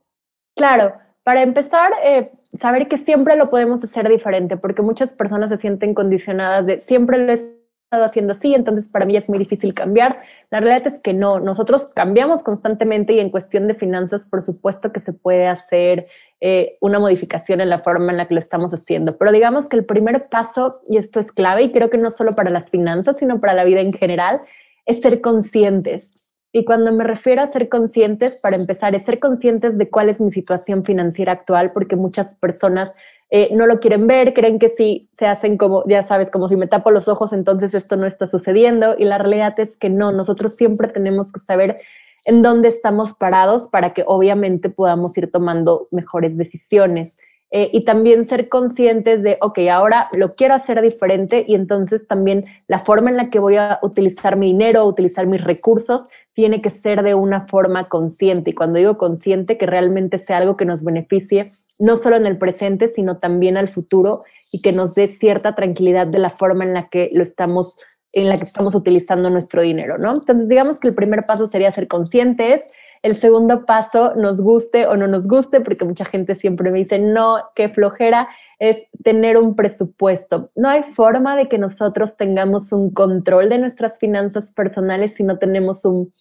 Claro, 0.55 0.93
para 1.23 1.43
empezar, 1.43 1.91
eh, 2.03 2.31
saber 2.59 2.87
que 2.87 2.97
siempre 2.99 3.35
lo 3.35 3.49
podemos 3.49 3.83
hacer 3.83 4.09
diferente, 4.09 4.57
porque 4.57 4.81
muchas 4.81 5.13
personas 5.13 5.49
se 5.49 5.57
sienten 5.57 5.93
condicionadas 5.93 6.65
de 6.65 6.81
siempre 6.81 7.19
lo 7.19 7.33
estado 7.33 7.58
haciendo 7.91 8.33
así, 8.33 8.53
entonces 8.53 8.87
para 8.91 9.05
mí 9.05 9.17
es 9.17 9.27
muy 9.27 9.39
difícil 9.39 9.73
cambiar. 9.73 10.21
La 10.51 10.59
realidad 10.59 10.93
es 10.93 11.01
que 11.01 11.13
no, 11.13 11.39
nosotros 11.39 11.91
cambiamos 11.95 12.43
constantemente 12.43 13.13
y 13.13 13.19
en 13.19 13.31
cuestión 13.31 13.67
de 13.67 13.73
finanzas, 13.73 14.21
por 14.29 14.43
supuesto 14.43 14.91
que 14.91 14.99
se 14.99 15.13
puede 15.13 15.47
hacer 15.47 16.05
eh, 16.39 16.77
una 16.81 16.99
modificación 16.99 17.61
en 17.61 17.69
la 17.69 17.79
forma 17.79 18.11
en 18.11 18.17
la 18.17 18.27
que 18.27 18.35
lo 18.35 18.39
estamos 18.39 18.73
haciendo, 18.73 19.17
pero 19.17 19.31
digamos 19.31 19.67
que 19.67 19.77
el 19.77 19.85
primer 19.85 20.29
paso, 20.29 20.81
y 20.87 20.97
esto 20.97 21.19
es 21.19 21.31
clave, 21.31 21.63
y 21.63 21.71
creo 21.71 21.89
que 21.89 21.97
no 21.97 22.11
solo 22.11 22.35
para 22.35 22.51
las 22.51 22.69
finanzas, 22.69 23.17
sino 23.17 23.39
para 23.39 23.53
la 23.53 23.63
vida 23.63 23.81
en 23.81 23.93
general, 23.93 24.41
es 24.85 25.01
ser 25.01 25.21
conscientes. 25.21 26.11
Y 26.51 26.65
cuando 26.65 26.91
me 26.91 27.03
refiero 27.03 27.43
a 27.43 27.51
ser 27.51 27.69
conscientes, 27.69 28.39
para 28.41 28.55
empezar, 28.55 28.95
es 28.95 29.05
ser 29.05 29.19
conscientes 29.19 29.77
de 29.77 29.89
cuál 29.89 30.09
es 30.09 30.19
mi 30.19 30.31
situación 30.31 30.83
financiera 30.83 31.33
actual, 31.33 31.71
porque 31.73 31.95
muchas 31.95 32.33
personas 32.35 32.91
eh, 33.31 33.49
no 33.53 33.67
lo 33.67 33.79
quieren 33.79 34.07
ver, 34.07 34.33
creen 34.33 34.57
que 34.57 34.69
si 34.69 35.09
se 35.17 35.27
hacen 35.27 35.57
como, 35.57 35.83
ya 35.87 36.07
sabes, 36.07 36.31
como 36.31 36.49
si 36.49 36.55
me 36.55 36.67
tapo 36.67 36.89
los 36.89 37.07
ojos, 37.07 37.31
entonces 37.31 37.73
esto 37.73 37.95
no 37.95 38.07
está 38.07 38.27
sucediendo. 38.27 38.95
Y 38.97 39.05
la 39.05 39.19
realidad 39.19 39.59
es 39.59 39.75
que 39.77 39.89
no, 39.89 40.11
nosotros 40.11 40.55
siempre 40.55 40.87
tenemos 40.87 41.31
que 41.31 41.39
saber 41.41 41.79
en 42.25 42.41
dónde 42.41 42.69
estamos 42.69 43.13
parados 43.13 43.67
para 43.67 43.93
que 43.93 44.03
obviamente 44.05 44.69
podamos 44.69 45.15
ir 45.17 45.31
tomando 45.31 45.87
mejores 45.91 46.37
decisiones. 46.37 47.15
Eh, 47.51 47.69
y 47.73 47.83
también 47.83 48.27
ser 48.27 48.47
conscientes 48.47 49.23
de, 49.23 49.37
ok, 49.41 49.59
ahora 49.71 50.07
lo 50.11 50.35
quiero 50.35 50.53
hacer 50.53 50.81
diferente 50.83 51.45
y 51.47 51.55
entonces 51.55 52.07
también 52.07 52.45
la 52.67 52.81
forma 52.81 53.09
en 53.09 53.17
la 53.17 53.31
que 53.31 53.39
voy 53.39 53.55
a 53.57 53.79
utilizar 53.81 54.35
mi 54.35 54.47
dinero, 54.47 54.85
utilizar 54.85 55.25
mis 55.25 55.43
recursos, 55.43 56.07
tiene 56.33 56.61
que 56.61 56.69
ser 56.69 57.01
de 57.01 57.15
una 57.15 57.47
forma 57.47 57.89
consciente. 57.89 58.51
Y 58.51 58.53
cuando 58.53 58.77
digo 58.77 58.97
consciente, 58.99 59.57
que 59.57 59.65
realmente 59.65 60.19
sea 60.19 60.37
algo 60.37 60.57
que 60.57 60.65
nos 60.65 60.83
beneficie 60.83 61.53
no 61.79 61.97
solo 61.97 62.17
en 62.17 62.25
el 62.25 62.37
presente, 62.37 62.89
sino 62.93 63.17
también 63.17 63.57
al 63.57 63.69
futuro 63.69 64.23
y 64.51 64.61
que 64.61 64.71
nos 64.71 64.93
dé 64.93 65.17
cierta 65.19 65.55
tranquilidad 65.55 66.07
de 66.07 66.19
la 66.19 66.31
forma 66.31 66.63
en 66.63 66.73
la 66.73 66.89
que 66.89 67.09
lo 67.13 67.23
estamos 67.23 67.77
en 68.11 68.27
la 68.27 68.37
que 68.37 68.45
estamos 68.45 68.73
utilizando 68.73 69.29
nuestro 69.29 69.61
dinero, 69.61 69.97
¿no? 69.99 70.13
Entonces, 70.13 70.47
digamos 70.49 70.79
que 70.79 70.87
el 70.87 70.95
primer 70.95 71.25
paso 71.27 71.47
sería 71.47 71.71
ser 71.71 71.87
conscientes, 71.87 72.61
el 73.01 73.21
segundo 73.21 73.65
paso, 73.65 74.15
nos 74.15 74.41
guste 74.41 74.85
o 74.87 74.97
no 74.97 75.07
nos 75.07 75.27
guste, 75.27 75.61
porque 75.61 75.85
mucha 75.85 76.05
gente 76.05 76.35
siempre 76.35 76.69
me 76.71 76.79
dice, 76.79 76.99
no, 76.99 77.37
qué 77.55 77.69
flojera, 77.69 78.27
es 78.59 78.77
tener 79.03 79.37
un 79.37 79.55
presupuesto. 79.55 80.49
No 80.55 80.67
hay 80.67 80.83
forma 80.95 81.37
de 81.37 81.47
que 81.47 81.57
nosotros 81.57 82.17
tengamos 82.17 82.73
un 82.73 82.93
control 82.93 83.47
de 83.49 83.59
nuestras 83.59 83.97
finanzas 83.99 84.51
personales 84.53 85.13
si 85.15 85.23
no 85.23 85.37
tenemos 85.37 85.85
un, 85.85 86.11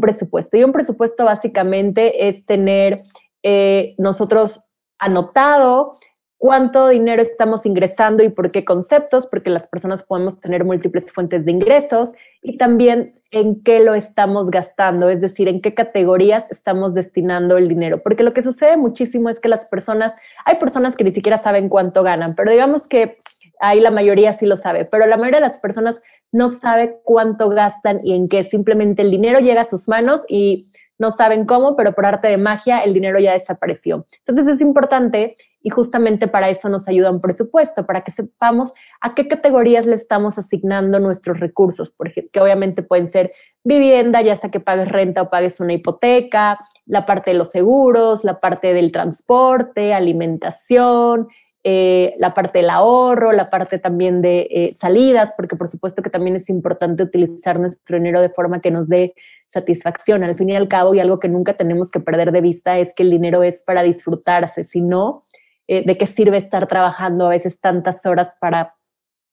presupuesto. 0.00 0.56
Y 0.56 0.62
un 0.62 0.72
presupuesto 0.72 1.24
básicamente 1.24 2.28
es 2.28 2.46
tener 2.46 3.00
eh, 3.42 3.94
nosotros 3.98 4.62
anotado 5.00 5.98
cuánto 6.40 6.88
dinero 6.88 7.22
estamos 7.22 7.66
ingresando 7.66 8.22
y 8.22 8.30
por 8.30 8.50
qué 8.50 8.64
conceptos, 8.64 9.26
porque 9.26 9.50
las 9.50 9.66
personas 9.68 10.02
podemos 10.04 10.40
tener 10.40 10.64
múltiples 10.64 11.12
fuentes 11.12 11.44
de 11.44 11.52
ingresos 11.52 12.10
y 12.42 12.56
también 12.56 13.14
en 13.30 13.62
qué 13.62 13.80
lo 13.80 13.94
estamos 13.94 14.50
gastando, 14.50 15.10
es 15.10 15.20
decir, 15.20 15.48
en 15.48 15.60
qué 15.60 15.74
categorías 15.74 16.50
estamos 16.50 16.94
destinando 16.94 17.58
el 17.58 17.68
dinero. 17.68 18.02
Porque 18.02 18.22
lo 18.22 18.32
que 18.32 18.42
sucede 18.42 18.78
muchísimo 18.78 19.28
es 19.28 19.38
que 19.38 19.48
las 19.48 19.68
personas, 19.68 20.14
hay 20.46 20.56
personas 20.56 20.96
que 20.96 21.04
ni 21.04 21.12
siquiera 21.12 21.42
saben 21.42 21.68
cuánto 21.68 22.02
ganan, 22.02 22.34
pero 22.34 22.50
digamos 22.50 22.86
que 22.86 23.18
ahí 23.60 23.80
la 23.80 23.90
mayoría 23.90 24.32
sí 24.32 24.46
lo 24.46 24.56
sabe, 24.56 24.86
pero 24.86 25.06
la 25.06 25.18
mayoría 25.18 25.40
de 25.40 25.48
las 25.48 25.58
personas 25.58 26.00
no 26.32 26.58
sabe 26.60 27.00
cuánto 27.04 27.50
gastan 27.50 28.00
y 28.02 28.14
en 28.14 28.28
qué. 28.28 28.44
Simplemente 28.44 29.02
el 29.02 29.10
dinero 29.10 29.40
llega 29.40 29.62
a 29.62 29.70
sus 29.70 29.88
manos 29.88 30.22
y 30.26 30.69
no 31.00 31.12
saben 31.12 31.46
cómo, 31.46 31.74
pero 31.76 31.94
por 31.94 32.04
arte 32.06 32.28
de 32.28 32.36
magia 32.36 32.80
el 32.80 32.92
dinero 32.94 33.18
ya 33.18 33.32
desapareció. 33.32 34.06
Entonces 34.26 34.54
es 34.54 34.60
importante 34.60 35.36
y 35.62 35.70
justamente 35.70 36.28
para 36.28 36.50
eso 36.50 36.68
nos 36.68 36.86
ayuda 36.88 37.10
un 37.10 37.20
presupuesto, 37.20 37.86
para 37.86 38.02
que 38.02 38.12
sepamos 38.12 38.70
a 39.00 39.14
qué 39.14 39.26
categorías 39.26 39.86
le 39.86 39.96
estamos 39.96 40.38
asignando 40.38 41.00
nuestros 41.00 41.40
recursos, 41.40 41.90
porque 41.90 42.28
que 42.30 42.40
obviamente 42.40 42.82
pueden 42.82 43.08
ser 43.08 43.30
vivienda, 43.64 44.22
ya 44.22 44.36
sea 44.38 44.50
que 44.50 44.60
pagues 44.60 44.88
renta 44.88 45.22
o 45.22 45.30
pagues 45.30 45.58
una 45.60 45.72
hipoteca, 45.72 46.58
la 46.86 47.06
parte 47.06 47.30
de 47.32 47.38
los 47.38 47.50
seguros, 47.50 48.22
la 48.24 48.40
parte 48.40 48.74
del 48.74 48.92
transporte, 48.92 49.94
alimentación, 49.94 51.28
eh, 51.62 52.14
la 52.18 52.32
parte 52.32 52.58
del 52.58 52.70
ahorro, 52.70 53.32
la 53.32 53.50
parte 53.50 53.78
también 53.78 54.22
de 54.22 54.48
eh, 54.50 54.76
salidas, 54.80 55.32
porque 55.36 55.56
por 55.56 55.68
supuesto 55.68 56.02
que 56.02 56.08
también 56.08 56.36
es 56.36 56.48
importante 56.48 57.02
utilizar 57.02 57.60
nuestro 57.60 57.98
dinero 57.98 58.22
de 58.22 58.30
forma 58.30 58.60
que 58.60 58.70
nos 58.70 58.88
dé 58.88 59.14
satisfacción. 59.52 60.24
Al 60.24 60.36
fin 60.36 60.50
y 60.50 60.56
al 60.56 60.68
cabo, 60.68 60.94
y 60.94 61.00
algo 61.00 61.18
que 61.20 61.28
nunca 61.28 61.54
tenemos 61.54 61.90
que 61.90 62.00
perder 62.00 62.32
de 62.32 62.40
vista 62.40 62.78
es 62.78 62.94
que 62.94 63.02
el 63.02 63.10
dinero 63.10 63.42
es 63.42 63.60
para 63.66 63.82
disfrutarse, 63.82 64.64
si 64.64 64.80
no, 64.80 65.24
eh, 65.68 65.84
de 65.84 65.98
qué 65.98 66.06
sirve 66.06 66.38
estar 66.38 66.66
trabajando 66.66 67.26
a 67.26 67.30
veces 67.30 67.60
tantas 67.60 68.04
horas 68.06 68.32
para, 68.40 68.74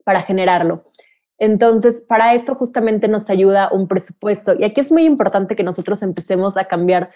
para 0.04 0.24
generarlo. 0.24 0.84
Entonces, 1.40 2.04
para 2.08 2.34
eso 2.34 2.56
justamente 2.56 3.08
nos 3.08 3.30
ayuda 3.30 3.70
un 3.72 3.88
presupuesto. 3.88 4.56
Y 4.58 4.64
aquí 4.64 4.82
es 4.82 4.92
muy 4.92 5.06
importante 5.06 5.56
que 5.56 5.64
nosotros 5.64 6.02
empecemos 6.04 6.58
a 6.58 6.66
cambiar 6.66 7.12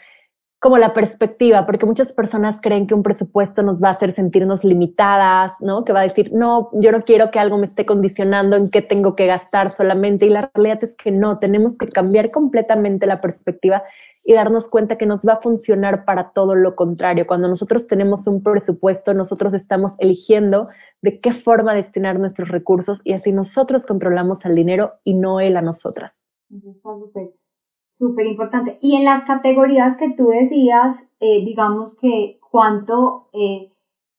como 0.61 0.77
la 0.77 0.93
perspectiva, 0.93 1.65
porque 1.65 1.87
muchas 1.87 2.11
personas 2.11 2.61
creen 2.61 2.85
que 2.85 2.93
un 2.93 3.01
presupuesto 3.01 3.63
nos 3.63 3.81
va 3.81 3.87
a 3.87 3.93
hacer 3.93 4.11
sentirnos 4.11 4.63
limitadas, 4.63 5.53
¿no? 5.59 5.83
Que 5.83 5.91
va 5.91 6.01
a 6.01 6.07
decir, 6.07 6.31
no, 6.33 6.69
yo 6.73 6.91
no 6.91 7.01
quiero 7.01 7.31
que 7.31 7.39
algo 7.39 7.57
me 7.57 7.65
esté 7.65 7.83
condicionando 7.83 8.55
en 8.55 8.69
qué 8.69 8.83
tengo 8.83 9.15
que 9.15 9.25
gastar 9.25 9.71
solamente. 9.71 10.27
Y 10.27 10.29
la 10.29 10.51
realidad 10.53 10.83
es 10.83 10.95
que 11.03 11.09
no, 11.09 11.39
tenemos 11.39 11.75
que 11.79 11.87
cambiar 11.87 12.29
completamente 12.29 13.07
la 13.07 13.21
perspectiva 13.21 13.81
y 14.23 14.33
darnos 14.33 14.69
cuenta 14.69 14.99
que 14.99 15.07
nos 15.07 15.21
va 15.21 15.33
a 15.33 15.41
funcionar 15.41 16.05
para 16.05 16.31
todo 16.31 16.53
lo 16.53 16.75
contrario. 16.75 17.25
Cuando 17.25 17.47
nosotros 17.47 17.87
tenemos 17.87 18.27
un 18.27 18.43
presupuesto, 18.43 19.15
nosotros 19.15 19.55
estamos 19.55 19.93
eligiendo 19.97 20.69
de 21.01 21.19
qué 21.19 21.33
forma 21.33 21.73
destinar 21.73 22.19
nuestros 22.19 22.49
recursos 22.49 23.01
y 23.03 23.13
así 23.13 23.31
nosotros 23.31 23.87
controlamos 23.87 24.45
al 24.45 24.53
dinero 24.53 24.91
y 25.03 25.15
no 25.15 25.39
él 25.39 25.57
a 25.57 25.63
nosotras. 25.63 26.13
Eso 26.51 26.69
está 26.69 26.89
súper 26.99 27.40
Súper 27.91 28.25
importante. 28.25 28.77
Y 28.81 28.95
en 28.95 29.03
las 29.03 29.25
categorías 29.25 29.97
que 29.97 30.09
tú 30.11 30.29
decías, 30.29 30.95
eh, 31.19 31.43
digamos 31.43 31.93
que 31.97 32.39
cuánto, 32.49 33.27
eh, 33.33 33.73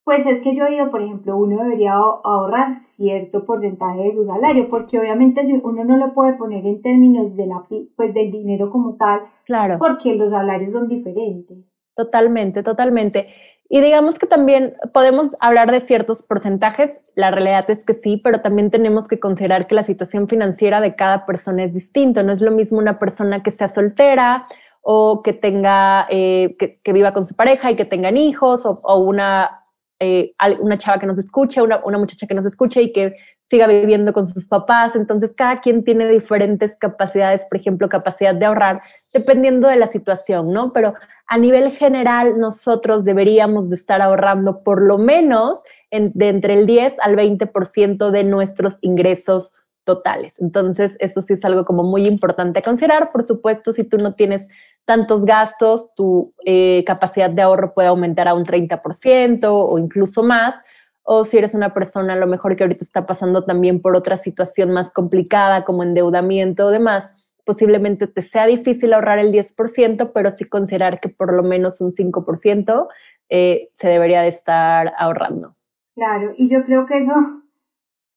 pues 0.04 0.26
es 0.26 0.42
que 0.42 0.54
yo 0.54 0.66
he 0.66 0.86
por 0.90 1.00
ejemplo, 1.00 1.38
uno 1.38 1.62
debería 1.62 1.94
ahorrar 1.94 2.82
cierto 2.82 3.46
porcentaje 3.46 4.02
de 4.02 4.12
su 4.12 4.26
salario, 4.26 4.68
porque 4.68 4.98
obviamente 4.98 5.46
si 5.46 5.58
uno 5.64 5.84
no 5.84 5.96
lo 5.96 6.12
puede 6.12 6.34
poner 6.34 6.66
en 6.66 6.82
términos 6.82 7.34
de 7.34 7.46
la, 7.46 7.64
pues 7.96 8.12
del 8.12 8.30
dinero 8.30 8.68
como 8.68 8.96
tal, 8.96 9.22
claro. 9.46 9.78
porque 9.78 10.16
los 10.16 10.32
salarios 10.32 10.72
son 10.72 10.86
diferentes. 10.86 11.56
Totalmente, 11.96 12.62
totalmente. 12.62 13.28
Y 13.74 13.80
digamos 13.80 14.18
que 14.18 14.26
también 14.26 14.74
podemos 14.92 15.30
hablar 15.40 15.72
de 15.72 15.80
ciertos 15.80 16.22
porcentajes, 16.22 16.90
la 17.14 17.30
realidad 17.30 17.64
es 17.70 17.82
que 17.86 17.94
sí, 17.94 18.20
pero 18.22 18.42
también 18.42 18.70
tenemos 18.70 19.08
que 19.08 19.18
considerar 19.18 19.66
que 19.66 19.74
la 19.74 19.84
situación 19.84 20.28
financiera 20.28 20.82
de 20.82 20.94
cada 20.94 21.24
persona 21.24 21.64
es 21.64 21.72
distinto. 21.72 22.22
No 22.22 22.34
es 22.34 22.42
lo 22.42 22.50
mismo 22.50 22.76
una 22.76 22.98
persona 22.98 23.42
que 23.42 23.50
sea 23.50 23.72
soltera 23.72 24.46
o 24.82 25.22
que 25.22 25.32
tenga, 25.32 26.06
eh, 26.10 26.54
que, 26.58 26.92
viva 26.92 27.14
con 27.14 27.24
su 27.24 27.34
pareja 27.34 27.70
y 27.70 27.76
que 27.76 27.86
tengan 27.86 28.18
hijos, 28.18 28.66
o, 28.66 28.98
una, 28.98 29.62
eh, 30.00 30.34
una 30.60 30.76
chava 30.76 31.00
que 31.00 31.06
nos 31.06 31.18
escuche, 31.18 31.62
una, 31.62 31.80
una 31.82 31.96
muchacha 31.96 32.26
que 32.26 32.34
nos 32.34 32.44
escuche 32.44 32.82
y 32.82 32.92
que 32.92 33.16
siga 33.48 33.66
viviendo 33.68 34.12
con 34.12 34.26
sus 34.26 34.48
papás. 34.48 34.94
Entonces, 34.96 35.32
cada 35.34 35.62
quien 35.62 35.82
tiene 35.82 36.06
diferentes 36.08 36.76
capacidades, 36.78 37.40
por 37.48 37.58
ejemplo, 37.58 37.88
capacidad 37.88 38.34
de 38.34 38.44
ahorrar, 38.44 38.82
dependiendo 39.14 39.68
de 39.68 39.76
la 39.76 39.88
situación, 39.88 40.52
¿no? 40.52 40.74
Pero 40.74 40.92
a 41.26 41.38
nivel 41.38 41.72
general 41.72 42.38
nosotros 42.38 43.04
deberíamos 43.04 43.70
de 43.70 43.76
estar 43.76 44.02
ahorrando 44.02 44.62
por 44.62 44.86
lo 44.86 44.98
menos 44.98 45.60
de 45.90 46.28
entre 46.28 46.54
el 46.54 46.66
10 46.66 46.94
al 47.00 47.16
20% 47.16 48.10
de 48.10 48.24
nuestros 48.24 48.74
ingresos 48.80 49.54
totales. 49.84 50.32
Entonces, 50.38 50.92
eso 51.00 51.22
sí 51.22 51.34
es 51.34 51.44
algo 51.44 51.64
como 51.64 51.82
muy 51.82 52.06
importante 52.06 52.60
a 52.60 52.62
considerar. 52.62 53.12
Por 53.12 53.26
supuesto, 53.26 53.72
si 53.72 53.84
tú 53.84 53.98
no 53.98 54.14
tienes 54.14 54.46
tantos 54.84 55.24
gastos, 55.24 55.92
tu 55.94 56.32
eh, 56.44 56.84
capacidad 56.86 57.30
de 57.30 57.42
ahorro 57.42 57.74
puede 57.74 57.88
aumentar 57.88 58.28
a 58.28 58.34
un 58.34 58.44
30% 58.44 59.40
o 59.44 59.78
incluso 59.78 60.22
más. 60.22 60.54
O 61.02 61.24
si 61.24 61.36
eres 61.36 61.54
una 61.54 61.74
persona 61.74 62.14
a 62.14 62.16
lo 62.16 62.26
mejor 62.26 62.56
que 62.56 62.64
ahorita 62.64 62.84
está 62.84 63.06
pasando 63.06 63.44
también 63.44 63.82
por 63.82 63.96
otra 63.96 64.18
situación 64.18 64.70
más 64.70 64.92
complicada 64.92 65.64
como 65.64 65.82
endeudamiento 65.82 66.66
o 66.66 66.70
demás, 66.70 67.12
posiblemente 67.44 68.06
te 68.06 68.22
sea 68.22 68.46
difícil 68.46 68.92
ahorrar 68.92 69.18
el 69.18 69.32
10%, 69.32 70.12
pero 70.12 70.32
sí 70.36 70.44
considerar 70.44 71.00
que 71.00 71.08
por 71.08 71.32
lo 71.34 71.42
menos 71.42 71.80
un 71.80 71.92
5% 71.92 72.88
eh, 73.28 73.70
se 73.78 73.88
debería 73.88 74.22
de 74.22 74.28
estar 74.28 74.92
ahorrando. 74.98 75.56
Claro, 75.94 76.32
y 76.36 76.48
yo 76.48 76.62
creo 76.64 76.86
que 76.86 76.98
eso 76.98 77.12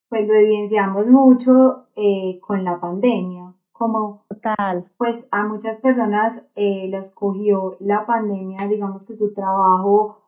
pues 0.10 0.28
lo 0.28 0.34
evidenciamos 0.36 1.08
mucho 1.08 1.88
eh, 1.96 2.40
con 2.40 2.64
la 2.64 2.80
pandemia, 2.80 3.54
como 3.72 4.26
Total. 4.30 4.90
pues 4.98 5.28
a 5.32 5.46
muchas 5.46 5.80
personas 5.80 6.48
eh, 6.56 6.88
los 6.90 7.12
cogió 7.14 7.76
la 7.80 8.06
pandemia, 8.06 8.58
digamos 8.70 9.04
que 9.06 9.16
su 9.16 9.34
trabajo 9.34 10.22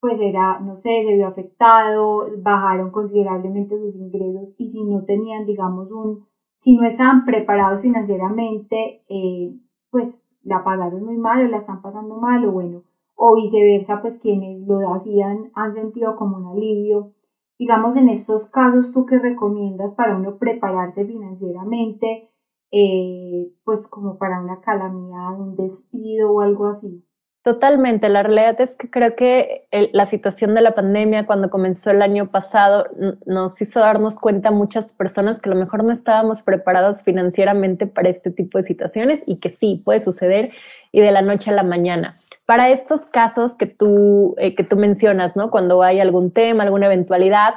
pues 0.00 0.20
era, 0.20 0.60
no 0.60 0.76
sé, 0.76 1.02
se 1.06 1.14
vio 1.16 1.26
afectado, 1.26 2.26
bajaron 2.36 2.90
considerablemente 2.90 3.78
sus 3.78 3.96
ingresos 3.96 4.54
y 4.58 4.68
si 4.68 4.84
no 4.84 5.06
tenían, 5.06 5.46
digamos, 5.46 5.90
un, 5.90 6.26
si 6.64 6.78
no 6.78 6.84
están 6.86 7.26
preparados 7.26 7.82
financieramente, 7.82 9.04
eh, 9.10 9.54
pues 9.90 10.26
la 10.42 10.64
pasaron 10.64 11.04
muy 11.04 11.18
mal 11.18 11.44
o 11.44 11.48
la 11.48 11.58
están 11.58 11.82
pasando 11.82 12.16
mal 12.16 12.42
o 12.46 12.52
bueno, 12.52 12.84
o 13.16 13.36
viceversa, 13.36 14.00
pues 14.00 14.18
quienes 14.18 14.66
lo 14.66 14.78
hacían 14.94 15.50
han 15.54 15.74
sentido 15.74 16.16
como 16.16 16.38
un 16.38 16.46
alivio. 16.46 17.12
Digamos, 17.58 17.96
en 17.96 18.08
estos 18.08 18.48
casos, 18.48 18.94
¿tú 18.94 19.04
qué 19.04 19.18
recomiendas 19.18 19.94
para 19.94 20.16
uno 20.16 20.38
prepararse 20.38 21.04
financieramente, 21.04 22.30
eh, 22.70 23.52
pues 23.64 23.86
como 23.86 24.16
para 24.16 24.40
una 24.40 24.62
calamidad, 24.62 25.38
un 25.38 25.56
despido 25.56 26.32
o 26.32 26.40
algo 26.40 26.68
así? 26.68 27.04
Totalmente, 27.44 28.08
la 28.08 28.22
realidad 28.22 28.58
es 28.62 28.70
que 28.70 28.88
creo 28.88 29.14
que 29.16 29.66
la 29.92 30.06
situación 30.08 30.54
de 30.54 30.62
la 30.62 30.74
pandemia 30.74 31.26
cuando 31.26 31.50
comenzó 31.50 31.90
el 31.90 32.00
año 32.00 32.30
pasado 32.30 32.86
nos 33.26 33.60
hizo 33.60 33.80
darnos 33.80 34.14
cuenta 34.14 34.50
muchas 34.50 34.90
personas 34.92 35.42
que 35.42 35.50
a 35.50 35.52
lo 35.52 35.60
mejor 35.60 35.84
no 35.84 35.92
estábamos 35.92 36.40
preparados 36.40 37.02
financieramente 37.02 37.86
para 37.86 38.08
este 38.08 38.30
tipo 38.30 38.56
de 38.56 38.64
situaciones 38.64 39.20
y 39.26 39.40
que 39.40 39.50
sí, 39.60 39.82
puede 39.84 40.00
suceder 40.00 40.52
y 40.90 41.02
de 41.02 41.12
la 41.12 41.20
noche 41.20 41.50
a 41.50 41.52
la 41.52 41.64
mañana. 41.64 42.18
Para 42.46 42.70
estos 42.70 43.02
casos 43.12 43.54
que 43.56 43.66
tú, 43.66 44.34
eh, 44.38 44.54
que 44.54 44.64
tú 44.64 44.76
mencionas, 44.76 45.36
¿no? 45.36 45.50
Cuando 45.50 45.82
hay 45.82 46.00
algún 46.00 46.30
tema, 46.30 46.62
alguna 46.62 46.86
eventualidad, 46.86 47.56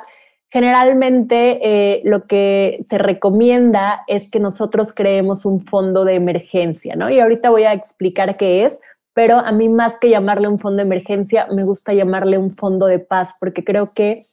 generalmente 0.50 1.60
eh, 1.62 2.02
lo 2.04 2.26
que 2.26 2.84
se 2.90 2.98
recomienda 2.98 4.04
es 4.08 4.30
que 4.32 4.42
nosotros 4.42 4.92
creemos 4.94 5.46
un 5.46 5.66
fondo 5.66 6.04
de 6.04 6.16
emergencia, 6.16 6.98
¿no? 6.98 7.10
Y 7.10 7.22
ahorita 7.22 7.50
voy 7.50 7.64
a 7.64 7.72
explicar 7.72 8.36
qué 8.36 8.66
es, 8.66 8.74
pero 9.18 9.40
a 9.40 9.52
mí 9.52 9.68
más 9.68 9.98
que 10.00 10.12
llamarle 10.12 10.48
un 10.48 10.60
fondo 10.60 10.78
de 10.78 10.84
emergencia, 10.84 11.48
me 11.48 11.64
gusta 11.64 11.92
llamarle 11.92 12.38
un 12.38 12.56
fondo 12.56 12.86
de 12.86 13.00
paz, 13.00 13.30
porque 13.40 13.64
creo 13.64 13.92
que 13.96 14.28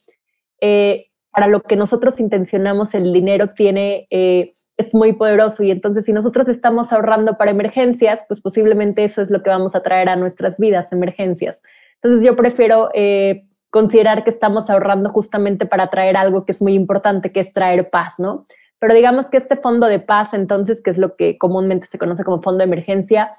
eh, 0.61 1.07
para 1.31 1.47
lo 1.47 1.63
que 1.63 1.75
nosotros 1.75 2.21
intencionamos 2.21 2.93
el 2.93 3.11
dinero 3.11 3.55
tiene, 3.55 4.07
eh, 4.11 4.57
es 4.77 4.93
muy 4.93 5.15
poderoso 5.15 5.63
y 5.63 5.71
entonces 5.71 6.05
si 6.05 6.13
nosotros 6.13 6.49
estamos 6.49 6.93
ahorrando 6.93 7.39
para 7.39 7.51
emergencias, 7.51 8.21
pues 8.29 8.43
posiblemente 8.43 9.05
eso 9.05 9.23
es 9.23 9.31
lo 9.31 9.43
que 9.43 9.49
vamos 9.49 9.75
a 9.75 9.83
traer 9.83 10.11
a 10.11 10.17
nuestras 10.17 10.59
vidas, 10.59 10.93
emergencias. 10.93 11.57
Entonces 12.03 12.23
yo 12.23 12.37
prefiero 12.37 12.91
eh, 12.93 13.47
considerar 13.71 14.23
que 14.23 14.29
estamos 14.29 14.69
ahorrando 14.69 15.09
justamente 15.09 15.65
para 15.65 15.89
traer 15.89 16.19
algo 16.19 16.45
que 16.45 16.53
es 16.53 16.61
muy 16.61 16.75
importante, 16.75 17.33
que 17.33 17.41
es 17.41 17.55
traer 17.55 17.89
paz, 17.89 18.13
¿no? 18.19 18.45
Pero 18.81 18.93
digamos 18.93 19.29
que 19.29 19.39
este 19.39 19.57
fondo 19.57 19.87
de 19.87 20.01
paz, 20.01 20.35
entonces, 20.35 20.83
que 20.83 20.91
es 20.91 20.99
lo 20.99 21.15
que 21.15 21.39
comúnmente 21.39 21.87
se 21.87 21.97
conoce 21.97 22.23
como 22.23 22.43
fondo 22.43 22.59
de 22.59 22.65
emergencia, 22.65 23.31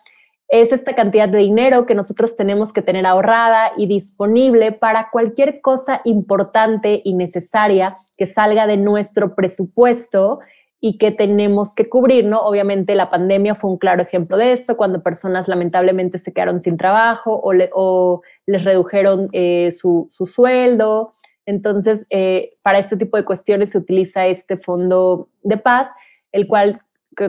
es 0.47 0.71
esta 0.71 0.95
cantidad 0.95 1.27
de 1.27 1.39
dinero 1.39 1.85
que 1.85 1.95
nosotros 1.95 2.35
tenemos 2.35 2.71
que 2.71 2.81
tener 2.81 3.05
ahorrada 3.05 3.71
y 3.77 3.87
disponible 3.87 4.71
para 4.71 5.09
cualquier 5.11 5.61
cosa 5.61 6.01
importante 6.05 7.01
y 7.03 7.13
necesaria 7.15 7.97
que 8.17 8.27
salga 8.27 8.67
de 8.67 8.77
nuestro 8.77 9.35
presupuesto 9.35 10.39
y 10.79 10.97
que 10.99 11.11
tenemos 11.11 11.73
que 11.73 11.89
cubrir, 11.89 12.25
¿no? 12.25 12.41
Obviamente 12.41 12.93
la 12.93 13.09
pandemia 13.09 13.55
fue 13.55 13.71
un 13.71 13.77
claro 13.77 14.03
ejemplo 14.03 14.37
de 14.37 14.53
esto, 14.53 14.77
cuando 14.77 15.01
personas 15.01 15.47
lamentablemente 15.47 16.19
se 16.19 16.31
quedaron 16.31 16.61
sin 16.61 16.77
trabajo 16.77 17.41
o, 17.43 18.21
les 18.45 18.63
redujeron 18.63 19.29
eh, 19.33 19.71
su, 19.71 20.07
sueldo. 20.09 21.15
Entonces, 21.47 22.05
eh, 22.11 22.53
para 22.61 22.79
este 22.79 22.97
tipo 22.97 23.17
de 23.17 23.25
cuestiones 23.25 23.71
se 23.71 23.79
utiliza 23.79 24.27
este 24.27 24.57
fondo 24.57 25.29
de 25.41 25.57
paz, 25.57 25.89
el 26.31 26.47
cual, 26.47 26.79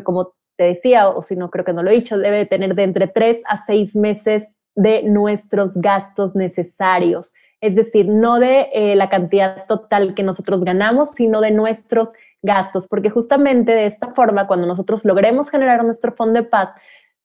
como 0.05 0.33
te 0.57 0.65
decía, 0.65 1.09
o 1.09 1.23
si 1.23 1.37
no 1.37 1.51
creo 1.51 1.65
que 1.65 1.73
no 1.73 1.83
lo 1.83 1.91
he 1.91 1.95
dicho, 1.95 2.19
debe 2.19 2.47
tener 2.47 2.75
de 2.75 2.83
entre 2.85 3.09
tres 3.09 3.39
a 3.47 3.65
seis 3.67 3.95
meses 3.95 4.45
de 4.75 5.03
nuestros 5.03 5.73
gastos 5.75 6.35
necesarios. 6.35 7.33
Es 7.61 7.75
decir, 7.75 8.09
no 8.09 8.39
de 8.39 8.69
eh, 8.73 8.97
la 8.97 9.09
cantidad 9.09 9.67
total 9.67 10.15
que 10.15 10.23
nosotros 10.23 10.63
ganamos, 10.65 11.11
sino 11.15 11.41
de 11.41 11.51
nuestros 11.51 12.11
gastos, 12.43 12.87
porque 12.87 13.11
justamente 13.11 13.73
de 13.73 13.87
esta 13.87 14.09
forma, 14.09 14.47
cuando 14.47 14.67
nosotros 14.67 15.05
logremos 15.05 15.51
generar 15.51 15.83
nuestro 15.85 16.13
fondo 16.13 16.41
de 16.41 16.49
paz, 16.49 16.75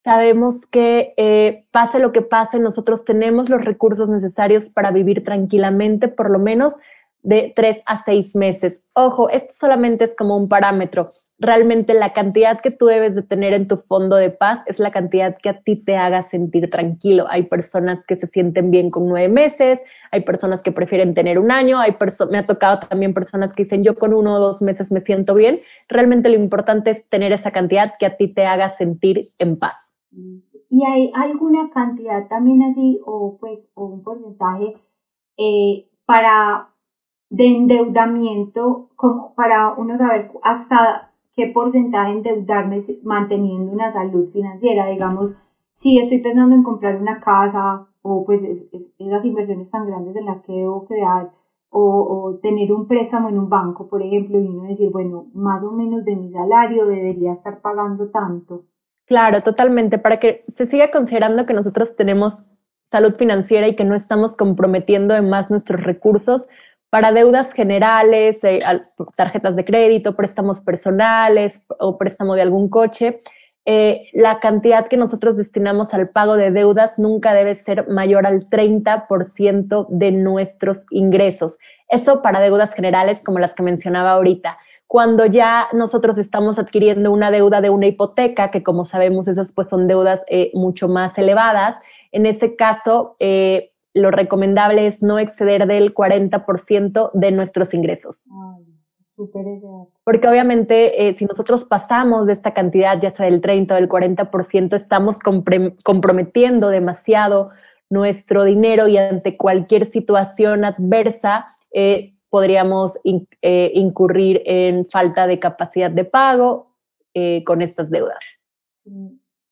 sabemos 0.04 0.66
que 0.72 1.14
eh, 1.18 1.66
pase 1.72 2.00
lo 2.00 2.12
que 2.12 2.22
pase, 2.22 2.60
nosotros 2.60 3.06
tenemos 3.06 3.50
los 3.50 3.64
recursos 3.64 4.10
necesarios 4.10 4.70
para 4.70 4.92
vivir 4.92 5.24
tranquilamente, 5.24 6.08
por 6.08 6.32
lo 6.32 6.40
menos 6.40 6.74
de 7.24 7.54
tres 7.56 7.78
a 7.86 8.04
seis 8.04 8.36
meses. 8.36 8.82
Ojo, 8.96 9.30
esto 9.30 9.54
solamente 9.54 10.06
es 10.06 10.16
como 10.16 10.38
un 10.38 10.50
parámetro 10.50 11.14
realmente 11.42 11.96
la 11.96 12.14
cantidad 12.14 12.62
que 12.62 12.70
tú 12.70 12.86
debes 12.86 13.16
de 13.16 13.24
tener 13.24 13.54
en 13.54 13.68
tu 13.68 13.78
fondo 13.78 14.16
de 14.16 14.30
paz 14.30 14.60
es 14.68 14.78
la 14.78 14.92
cantidad 14.92 15.36
que 15.42 15.50
a 15.50 15.62
ti 15.62 15.76
te 15.76 15.98
haga 15.98 16.30
sentir 16.30 16.70
tranquilo. 16.70 17.26
Hay 17.30 17.44
personas 17.44 18.06
que 18.06 18.16
se 18.16 18.28
sienten 18.28 18.70
bien 18.70 18.92
con 18.92 19.10
nueve 19.10 19.28
meses, 19.28 19.80
hay 20.12 20.22
personas 20.22 20.62
que 20.62 20.72
prefieren 20.72 21.16
tener 21.16 21.40
un 21.40 21.52
año, 21.52 21.80
hay 21.80 21.98
me 22.30 22.38
ha 22.38 22.46
tocado 22.46 22.88
también 22.88 23.16
personas 23.16 23.54
que 23.54 23.64
dicen 23.64 23.84
yo 23.84 23.98
con 23.98 24.14
uno 24.14 24.36
o 24.36 24.40
dos 24.40 24.62
meses 24.62 24.92
me 24.92 25.02
siento 25.02 25.34
bien. 25.34 25.62
Realmente 25.90 26.30
lo 26.30 26.36
importante 26.36 26.92
es 26.92 27.10
tener 27.10 27.32
esa 27.32 27.52
cantidad 27.52 27.94
que 28.00 28.06
a 28.06 28.18
ti 28.18 28.28
te 28.28 28.46
haga 28.46 28.70
sentir 28.70 29.32
en 29.40 29.58
paz. 29.58 29.74
¿Y 30.70 30.86
hay 30.86 31.12
alguna 31.16 31.72
cantidad 31.74 32.28
también 32.28 32.62
así 32.62 33.00
o 33.06 33.38
pues 33.40 33.68
o 33.74 33.86
un 33.86 34.04
porcentaje 34.04 34.76
eh, 35.38 35.88
para 36.06 36.68
de 37.30 37.48
endeudamiento 37.48 38.90
como 38.96 39.34
para 39.34 39.74
uno 39.74 39.98
saber 39.98 40.30
hasta 40.44 41.11
qué 41.42 41.52
porcentaje 41.52 42.12
endeudarme 42.12 42.80
manteniendo 43.04 43.72
una 43.72 43.92
salud 43.92 44.30
financiera. 44.32 44.88
Digamos, 44.88 45.34
si 45.74 45.98
estoy 45.98 46.20
pensando 46.20 46.54
en 46.54 46.62
comprar 46.62 47.02
una 47.02 47.20
casa 47.20 47.88
o 48.04 48.24
pues 48.26 48.44
esas 49.00 49.26
inversiones 49.26 49.72
tan 49.72 49.88
grandes 49.88 50.16
en 50.16 50.26
las 50.26 50.42
que 50.44 50.54
debo 50.54 50.86
crear 50.86 51.32
o, 51.72 52.38
tener 52.44 52.72
un 52.74 52.88
préstamo 52.88 53.30
en 53.30 53.40
un 53.40 53.50
banco, 53.50 53.88
por 53.88 54.02
ejemplo, 54.04 54.40
y 54.40 54.46
uno 54.46 54.68
decir, 54.68 54.90
bueno, 54.92 55.28
más 55.34 55.64
o 55.64 55.72
menos 55.72 56.04
de 56.04 56.18
mi 56.18 56.30
salario 56.30 56.86
debería 56.86 57.32
estar 57.32 57.62
pagando 57.62 58.10
tanto. 58.10 58.66
Claro, 59.06 59.42
totalmente, 59.42 59.98
para 59.98 60.20
que 60.20 60.44
se 60.50 60.66
siga 60.66 60.92
considerando 60.92 61.46
que 61.46 61.54
nosotros 61.54 61.96
tenemos 61.96 62.44
salud 62.92 63.16
financiera 63.16 63.68
y 63.70 63.76
que 63.76 63.86
no 63.86 63.96
estamos 63.96 64.36
comprometiendo 64.36 65.16
en 65.16 65.30
más 65.30 65.50
nuestros 65.50 65.82
recursos, 65.82 66.46
para 66.92 67.14
deudas 67.14 67.54
generales, 67.54 68.38
eh, 68.44 68.60
tarjetas 69.16 69.56
de 69.56 69.64
crédito, 69.64 70.14
préstamos 70.14 70.60
personales 70.60 71.62
o 71.80 71.98
préstamo 71.98 72.36
de 72.36 72.42
algún 72.42 72.70
coche, 72.70 73.22
eh, 73.66 74.10
la 74.12 74.42
cantidad 74.42 74.88
que 74.88 74.98
nosotros 74.98 75.38
destinamos 75.38 75.94
al 75.94 76.10
pago 76.10 76.36
de 76.36 76.52
deudas 76.52 76.92
nunca 76.98 77.34
debe 77.34 77.56
ser 77.56 77.88
mayor 77.88 78.28
al 78.28 78.50
30% 78.50 79.88
de 79.90 80.12
nuestros 80.12 80.84
ingresos. 80.90 81.58
Eso 81.88 82.22
para 82.22 82.42
deudas 82.42 82.74
generales 82.74 83.20
como 83.24 83.40
las 83.40 83.54
que 83.54 83.64
mencionaba 83.64 84.12
ahorita. 84.12 84.58
Cuando 84.86 85.26
ya 85.26 85.70
nosotros 85.72 86.18
estamos 86.18 86.60
adquiriendo 86.60 87.10
una 87.10 87.32
deuda 87.32 87.62
de 87.62 87.70
una 87.70 87.88
hipoteca, 87.88 88.52
que 88.52 88.64
como 88.64 88.84
sabemos 88.84 89.30
esas 89.30 89.54
pues 89.54 89.70
son 89.70 89.88
deudas 89.88 90.26
eh, 90.28 90.52
mucho 90.54 90.90
más 90.90 91.18
elevadas, 91.18 91.78
en 92.12 92.26
ese 92.26 92.58
caso 92.58 93.16
lo 93.94 94.12
recomendable 94.12 94.88
es 94.88 95.02
no 95.02 95.20
exceder 95.20 95.68
del 95.68 95.94
40% 95.94 97.12
de 97.14 97.32
nuestros 97.32 97.74
ingresos. 97.74 98.22
Porque 100.04 100.28
obviamente 100.28 101.08
eh, 101.08 101.14
si 101.14 101.26
nosotros 101.26 101.64
pasamos 101.66 102.26
de 102.26 102.34
esta 102.34 102.54
cantidad, 102.54 103.00
ya 103.02 103.12
sea 103.12 103.26
del 103.26 103.42
30 103.42 103.74
o 103.74 103.78
del 103.78 103.90
40%, 103.90 104.76
estamos 104.76 105.18
comprometiendo 105.84 106.70
demasiado 106.70 107.52
nuestro 107.90 108.46
dinero 108.46 108.88
y 108.88 108.98
ante 108.98 109.38
cualquier 109.38 109.92
situación 109.92 110.66
adversa 110.66 111.58
eh, 111.72 112.14
podríamos 112.30 112.98
eh, 113.04 113.72
incurrir 113.76 114.42
en 114.46 114.88
falta 114.88 115.28
de 115.28 115.40
capacidad 115.40 115.92
de 115.92 116.06
pago 116.06 116.72
con 117.46 117.62
estas 117.62 117.90
deudas. 117.90 118.24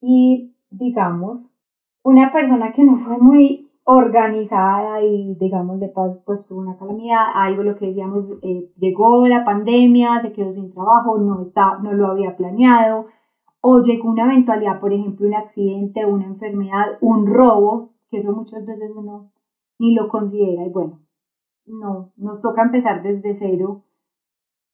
Y 0.01 0.55
digamos, 0.69 1.41
una 2.03 2.31
persona 2.31 2.71
que 2.71 2.83
no 2.85 2.95
fue 2.95 3.17
muy 3.17 3.68
organizada 3.91 5.01
y 5.03 5.33
digamos 5.39 5.79
de 5.79 5.87
paso 5.87 6.21
pues 6.23 6.51
una 6.51 6.77
calamidad, 6.77 7.25
algo 7.33 7.63
lo 7.63 7.75
que 7.75 7.87
decíamos, 7.87 8.23
eh, 8.43 8.71
llegó 8.77 9.27
la 9.27 9.43
pandemia, 9.43 10.19
se 10.19 10.31
quedó 10.31 10.51
sin 10.51 10.69
trabajo, 10.69 11.17
no, 11.17 11.41
está, 11.41 11.79
no 11.79 11.91
lo 11.93 12.05
había 12.05 12.37
planeado, 12.37 13.07
o 13.61 13.81
llegó 13.81 14.11
una 14.11 14.25
eventualidad, 14.25 14.79
por 14.79 14.93
ejemplo, 14.93 15.25
un 15.25 15.33
accidente, 15.33 16.05
una 16.05 16.25
enfermedad, 16.25 16.99
un 17.01 17.25
robo, 17.25 17.95
que 18.11 18.17
eso 18.17 18.31
muchas 18.31 18.63
veces 18.63 18.91
uno 18.95 19.31
ni 19.79 19.95
lo 19.95 20.07
considera 20.07 20.63
y 20.63 20.69
bueno, 20.69 20.99
no, 21.65 22.11
nos 22.15 22.43
toca 22.43 22.61
empezar 22.61 23.01
desde 23.01 23.33
cero. 23.33 23.85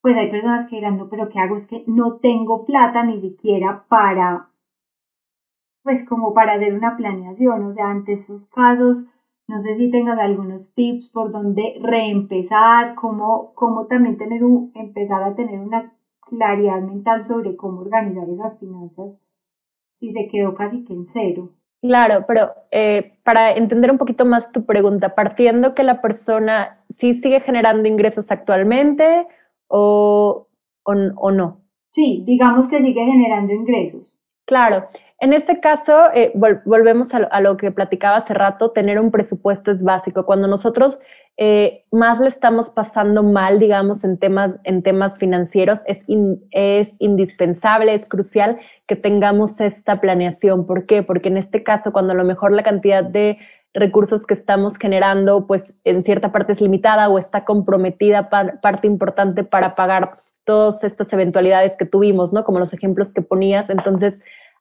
Pues 0.01 0.17
hay 0.17 0.29
personas 0.29 0.67
que 0.67 0.75
dirán, 0.75 0.97
no, 0.97 1.07
pero 1.07 1.29
¿qué 1.29 1.39
hago? 1.39 1.55
Es 1.55 1.67
que 1.67 1.85
no 1.87 2.17
tengo 2.17 2.65
plata 2.65 3.05
ni 3.05 3.21
siquiera 3.21 3.85
para 3.87 4.51
pues 5.85 6.03
como 6.09 6.33
para 6.33 6.53
hacer 6.53 6.73
una 6.73 6.97
planeación, 6.97 7.63
o 7.63 7.71
sea, 7.71 7.91
ante 7.91 8.13
estos 8.13 8.47
casos, 8.47 9.07
no 9.47 9.59
sé 9.59 9.75
si 9.75 9.91
tengas 9.91 10.17
algunos 10.17 10.73
tips 10.73 11.11
por 11.11 11.31
dónde 11.31 11.75
reempezar, 11.79 12.95
cómo, 12.95 13.53
cómo 13.53 13.85
también 13.85 14.17
tener 14.17 14.43
un, 14.43 14.71
empezar 14.73 15.21
a 15.21 15.35
tener 15.35 15.59
una 15.59 15.93
claridad 16.21 16.81
mental 16.81 17.21
sobre 17.21 17.55
cómo 17.55 17.81
organizar 17.81 18.27
esas 18.27 18.59
finanzas 18.59 19.21
si 19.91 20.09
se 20.09 20.27
quedó 20.27 20.55
casi 20.55 20.83
que 20.83 20.93
en 20.93 21.05
cero. 21.05 21.51
Claro, 21.81 22.25
pero 22.27 22.49
eh, 22.71 23.19
para 23.23 23.51
entender 23.51 23.91
un 23.91 23.99
poquito 23.99 24.25
más 24.25 24.51
tu 24.51 24.65
pregunta, 24.65 25.13
partiendo 25.13 25.75
que 25.75 25.83
la 25.83 26.01
persona 26.01 26.83
sí 26.95 27.19
sigue 27.21 27.41
generando 27.41 27.87
ingresos 27.87 28.31
actualmente 28.31 29.27
o, 29.67 30.47
o, 30.83 30.93
o 31.17 31.31
no. 31.31 31.61
Sí, 31.91 32.23
digamos 32.25 32.67
que 32.67 32.81
sigue 32.81 33.05
generando 33.05 33.53
ingresos. 33.53 34.17
Claro, 34.45 34.87
en 35.19 35.31
este 35.31 35.61
caso, 35.61 36.11
eh, 36.13 36.33
volvemos 36.65 37.13
a 37.13 37.39
lo, 37.39 37.55
que 37.55 37.71
platicaba 37.71 38.17
hace 38.17 38.33
rato, 38.33 38.71
tener 38.71 38.99
un 38.99 39.11
presupuesto 39.11 39.71
es 39.71 39.81
básico. 39.81 40.25
Cuando 40.25 40.47
nosotros 40.47 40.99
eh, 41.37 41.85
más 41.91 42.19
le 42.19 42.27
estamos 42.27 42.69
pasando 42.69 43.23
mal, 43.23 43.59
digamos, 43.59 44.03
en 44.03 44.17
temas, 44.17 44.51
en 44.65 44.83
temas 44.83 45.17
financieros, 45.17 45.79
es, 45.85 45.99
es 46.51 46.89
indispensable, 46.99 47.93
es 47.93 48.05
crucial 48.07 48.59
que 48.87 48.97
tengamos 48.97 49.61
esta 49.61 50.01
planeación. 50.01 50.67
¿Por 50.67 50.85
qué? 50.85 51.01
Porque 51.01 51.29
en 51.29 51.37
este 51.37 51.63
caso, 51.63 51.93
cuando 51.93 52.11
a 52.11 52.17
lo 52.17 52.25
mejor 52.25 52.51
la 52.51 52.63
cantidad 52.63 53.03
de 53.03 53.37
recursos 53.73 54.25
que 54.25 54.33
estamos 54.33 54.77
generando, 54.77 55.47
pues 55.47 55.73
en 55.85 56.03
cierta 56.03 56.33
parte 56.33 56.53
es 56.53 56.61
limitada 56.61 57.07
o 57.09 57.19
está 57.19 57.45
comprometida 57.45 58.29
parte 58.29 58.87
importante 58.87 59.43
para 59.45 59.75
pagar 59.75 60.19
todas 60.45 60.83
estas 60.83 61.11
eventualidades 61.11 61.75
que 61.77 61.85
tuvimos, 61.85 62.31
¿no? 62.31 62.43
Como 62.43 62.59
los 62.59 62.73
ejemplos 62.73 63.11
que 63.13 63.21
ponías. 63.21 63.69
Entonces, 63.69 64.15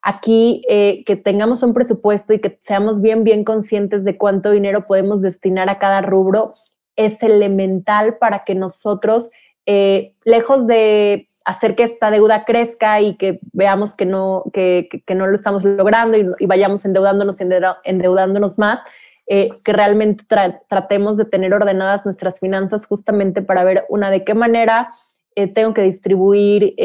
aquí 0.05 0.61
eh, 0.69 1.03
que 1.07 1.15
tengamos 1.15 1.63
un 1.63 1.73
presupuesto 1.73 2.31
y 2.31 2.39
que 2.39 2.59
seamos 2.61 3.01
bien, 3.01 3.23
bien 3.23 3.43
conscientes 3.43 4.03
de 4.03 4.17
cuánto 4.17 4.51
dinero 4.51 4.85
podemos 4.85 5.19
destinar 5.19 5.67
a 5.67 5.79
cada 5.79 6.01
rubro 6.01 6.53
es 6.95 7.21
elemental 7.23 8.17
para 8.19 8.43
que 8.43 8.53
nosotros, 8.53 9.31
eh, 9.65 10.13
lejos 10.23 10.67
de 10.67 11.27
hacer 11.43 11.75
que 11.75 11.83
esta 11.83 12.11
deuda 12.11 12.45
crezca 12.45 13.01
y 13.01 13.17
que 13.17 13.39
veamos 13.51 13.95
que 13.95 14.05
no, 14.05 14.43
que, 14.53 14.89
que, 15.07 15.15
no 15.15 15.25
lo 15.25 15.33
estamos 15.33 15.63
logrando 15.63 16.17
y, 16.17 16.45
vayamos 16.45 16.85
endeudándonos, 16.85 17.41
endeudándonos 17.83 18.59
más, 18.59 18.81
eh, 19.25 19.49
que 19.63 19.73
realmente 19.73 20.23
tratemos 20.69 21.17
de 21.17 21.25
tener 21.25 21.51
ordenadas 21.51 22.05
nuestras 22.05 22.39
finanzas 22.39 22.85
justamente 22.85 23.41
para 23.41 23.63
ver 23.63 23.85
una 23.89 24.11
de 24.11 24.23
qué 24.23 24.35
manera 24.35 24.93
tengo 25.53 25.73
que 25.73 25.81
distribuir 25.81 26.75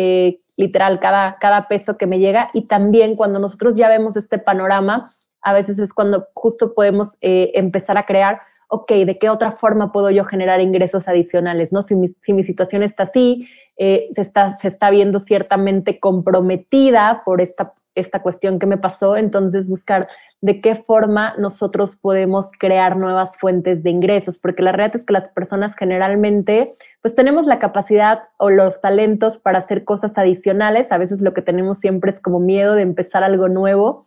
literal 0.60 1.00
cada, 1.00 1.38
cada 1.40 1.66
peso 1.68 1.96
que 1.96 2.06
me 2.06 2.18
llega 2.18 2.50
y 2.52 2.66
también 2.66 3.16
cuando 3.16 3.38
nosotros 3.38 3.76
ya 3.76 3.88
vemos 3.88 4.16
este 4.16 4.38
panorama, 4.38 5.14
a 5.42 5.54
veces 5.54 5.78
es 5.78 5.92
cuando 5.92 6.26
justo 6.34 6.74
podemos 6.74 7.16
eh, 7.22 7.50
empezar 7.54 7.96
a 7.96 8.04
crear 8.04 8.40
ok, 8.70 8.88
¿de 9.04 9.18
qué 9.18 9.28
otra 9.28 9.52
forma 9.52 9.92
puedo 9.92 10.10
yo 10.10 10.24
generar 10.24 10.60
ingresos 10.60 11.08
adicionales? 11.08 11.72
¿no? 11.72 11.82
Si 11.82 11.94
mi, 11.94 12.08
si 12.08 12.32
mi 12.32 12.44
situación 12.44 12.82
está 12.82 13.02
así, 13.02 13.48
eh, 13.76 14.08
se, 14.14 14.22
está, 14.22 14.56
se 14.58 14.68
está 14.68 14.90
viendo 14.90 15.18
ciertamente 15.18 15.98
comprometida 15.98 17.22
por 17.24 17.40
esta, 17.40 17.72
esta 17.94 18.22
cuestión 18.22 18.58
que 18.58 18.66
me 18.66 18.78
pasó, 18.78 19.16
entonces 19.16 19.68
buscar 19.68 20.08
de 20.40 20.60
qué 20.60 20.76
forma 20.76 21.34
nosotros 21.36 21.96
podemos 21.96 22.50
crear 22.58 22.96
nuevas 22.96 23.36
fuentes 23.38 23.82
de 23.82 23.90
ingresos, 23.90 24.38
porque 24.38 24.62
la 24.62 24.72
realidad 24.72 25.00
es 25.00 25.06
que 25.06 25.14
las 25.14 25.28
personas 25.30 25.74
generalmente 25.76 26.72
pues 27.02 27.14
tenemos 27.14 27.46
la 27.46 27.58
capacidad 27.58 28.24
o 28.36 28.50
los 28.50 28.80
talentos 28.80 29.38
para 29.38 29.60
hacer 29.60 29.84
cosas 29.84 30.12
adicionales, 30.16 30.92
a 30.92 30.98
veces 30.98 31.20
lo 31.20 31.32
que 31.32 31.42
tenemos 31.42 31.78
siempre 31.78 32.12
es 32.12 32.20
como 32.20 32.40
miedo 32.40 32.74
de 32.74 32.82
empezar 32.82 33.24
algo 33.24 33.48
nuevo, 33.48 34.06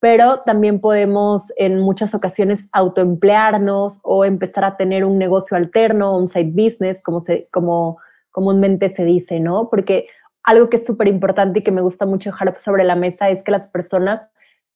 pero 0.00 0.40
también 0.40 0.80
podemos 0.80 1.52
en 1.56 1.78
muchas 1.78 2.14
ocasiones 2.14 2.66
autoemplearnos 2.72 4.00
o 4.02 4.24
empezar 4.24 4.64
a 4.64 4.78
tener 4.78 5.04
un 5.04 5.18
negocio 5.18 5.56
alterno, 5.56 6.16
un 6.16 6.28
side 6.28 6.52
business, 6.52 7.02
como, 7.02 7.20
se, 7.20 7.46
comúnmente 8.30 8.88
se 8.94 9.04
dice, 9.04 9.40
¿no? 9.40 9.68
Porque 9.68 10.06
algo 10.42 10.70
que 10.70 10.78
es 10.78 10.86
súper 10.86 11.08
importante 11.08 11.58
y 11.58 11.62
que 11.62 11.70
me 11.70 11.82
gusta 11.82 12.06
mucho 12.06 12.30
dejar 12.30 12.58
sobre 12.64 12.84
la 12.84 12.96
mesa 12.96 13.28
es 13.28 13.42
que 13.44 13.52
las 13.52 13.68
personas 13.68 14.22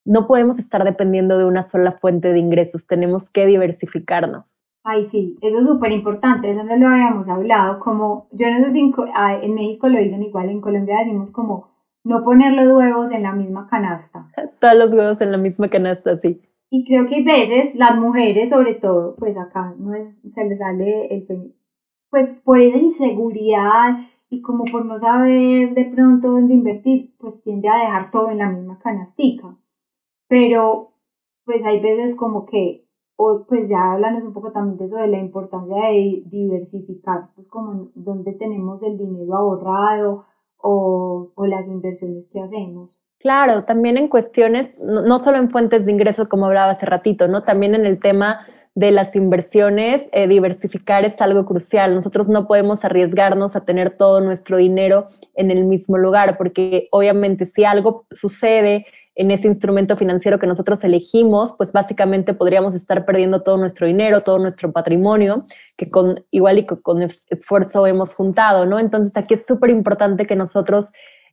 no 0.05 0.27
podemos 0.27 0.59
estar 0.59 0.85
dependiendo 0.85 1.39
de 1.39 1.47
una 1.47 1.63
sola 1.63 1.93
fuente 1.93 2.31
de 2.31 2.39
ingresos, 2.39 2.87
tenemos 2.87 3.31
que 3.31 3.47
diversificarnos. 3.47 4.61
Ay, 4.87 5.05
sí, 5.05 5.39
eso 5.41 5.61
es 5.61 5.67
súper 5.67 5.93
importante, 5.93 6.51
eso 6.51 6.63
no 6.63 6.77
lo 6.77 6.89
habíamos 6.89 7.27
hablado, 7.27 7.81
como 7.81 8.29
yo 8.33 8.51
no 8.51 8.63
sé 8.67 8.73
si 8.73 8.93
ah, 9.15 9.35
en, 9.35 9.55
México 9.55 9.89
lo 9.89 9.99
dicen 9.99 10.23
igual, 10.23 10.51
en 10.51 10.61
Colombia 10.61 10.99
decimos 10.99 11.33
como 11.33 11.71
no 12.05 12.23
poner 12.23 12.53
los 12.53 12.67
huevos 12.71 13.11
en 13.11 13.23
la 13.23 13.33
misma 13.33 13.67
canasta. 13.67 14.31
Todos 14.61 14.75
los 14.75 14.93
huevos 14.93 15.19
en 15.23 15.33
la 15.33 15.39
misma 15.39 15.71
canasta, 15.71 16.21
sí. 16.21 16.43
Y 16.69 16.85
creo 16.85 17.07
que 17.07 17.15
hay 17.15 17.25
veces, 17.25 17.75
las 17.75 17.97
mujeres 17.97 18.51
sobre 18.51 18.75
todo, 18.75 19.17
pues 19.17 19.39
acá 19.39 19.75
no 19.79 19.95
es, 19.95 20.21
se 20.35 20.45
les 20.45 20.59
sale 20.59 21.07
el 21.15 21.55
pues 22.11 22.41
por 22.45 22.61
esa 22.61 22.77
inseguridad 22.77 23.99
y 24.29 24.43
como 24.43 24.65
por 24.65 24.85
no 24.85 24.99
saber 24.99 25.73
de 25.73 25.85
pronto 25.87 26.29
dónde 26.29 26.55
invertir, 26.55 27.15
pues 27.19 27.43
tiende 27.43 27.71
a 27.71 27.79
dejar 27.79 28.11
todo 28.11 28.31
en 28.31 28.39
la 28.39 28.51
misma 28.51 28.79
canastica. 28.79 29.57
Pero 30.29 30.93
pues 31.45 31.65
hay 31.65 31.81
veces 31.81 32.15
como 32.15 32.45
que 32.45 32.84
o 33.17 33.45
pues 33.49 33.69
ya 33.69 33.93
háblanos 33.93 34.25
un 34.25 34.33
poco 34.33 34.53
también 34.53 34.79
de 34.79 34.85
eso, 34.87 34.97
de 34.97 35.09
la 35.09 35.19
importancia 35.19 35.89
de 35.89 36.23
diversificar, 36.27 37.29
pues 37.35 37.49
como 37.49 37.91
dónde 37.95 38.33
tenemos 38.33 38.83
el 38.83 38.99
dinero 38.99 39.37
ahorrado 39.37 40.25
o, 40.57 41.33
o 41.35 41.47
las 41.47 41.67
inversiones 41.69 42.29
que 42.33 42.41
hacemos. 42.41 43.01
Claro, 43.19 43.65
también 43.65 43.97
en 43.97 44.09
cuestiones, 44.09 44.79
no, 44.81 45.03
no, 45.03 45.19
solo 45.19 45.39
en 45.39 45.51
fuentes 45.51 45.87
de 45.87 45.93
ingreso, 45.93 46.29
como 46.29 46.47
hablaba 46.47 46.73
hace 46.73 46.85
ratito, 46.85 47.27
¿no? 47.27 47.43
También 47.43 47.75
en 47.75 47.87
el 47.87 47.99
tema 47.99 48.47
de 48.75 48.91
las 48.91 49.15
inversiones, 49.15 50.03
eh, 50.13 50.27
diversificar 50.27 51.05
es 51.05 51.21
algo 51.23 51.47
crucial. 51.47 51.95
Nosotros 51.95 52.29
no 52.29 52.47
podemos 52.47 52.85
arriesgarnos 52.85 53.55
a 53.55 53.65
tener 53.65 53.97
todo 53.97 54.21
nuestro 54.21 54.57
dinero 54.57 55.09
en 55.35 55.51
el 55.51 55.65
mismo 55.65 55.97
lugar, 55.97 56.37
porque 56.37 56.89
obviamente 56.91 57.47
si 57.47 57.65
algo 57.65 58.05
sucede 58.11 58.85
en 59.17 59.31
ese 59.31 59.47
instrumento 59.47 59.97
financiero 59.97 60.39
que 60.39 60.47
nosotros 60.47 60.83
elegimos, 60.83 61.55
pues 61.57 61.73
básicamente 61.73 62.35
podríamos 62.35 62.75
estar 62.75 63.05
perdiendo 63.05 63.43
todo 63.43 63.57
nuestro 63.57 63.87
dinero, 63.87 64.23
todo 64.23 64.39
nuestro 64.39 64.73
patrimonio, 64.73 65.47
que 65.77 65.89
con 65.89 66.25
igual 66.31 66.59
y 66.59 66.67
con 66.67 67.03
esfuerzo 67.03 67.87
hemos 67.87 68.13
juntado, 68.15 68.67
¿no? 68.67 68.79
Entonces 68.79 69.17
aquí 69.17 69.35
es 69.35 69.47
súper 69.47 69.71
importante 69.71 70.27
que 70.27 70.35
nosotros 70.35 70.91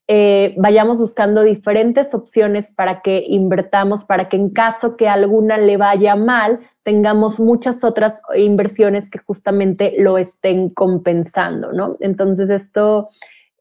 eh, 0.08 0.56
vayamos 0.58 1.00
buscando 1.00 1.44
diferentes 1.44 2.14
opciones 2.14 2.66
para 2.76 3.02
que 3.02 3.24
invertamos, 3.28 4.04
para 4.04 4.30
que 4.30 4.36
en 4.36 4.50
caso 4.50 4.98
que 4.98 5.08
alguna 5.08 5.58
le 5.58 5.78
vaya 5.78 6.16
mal, 6.16 6.60
tengamos 6.84 7.40
muchas 7.40 7.84
otras 7.84 8.22
inversiones 8.36 9.10
que 9.10 9.20
justamente 9.20 9.94
lo 9.98 10.18
estén 10.18 10.70
compensando, 10.70 11.72
¿no? 11.72 11.96
Entonces 12.00 12.50
esto 12.50 13.10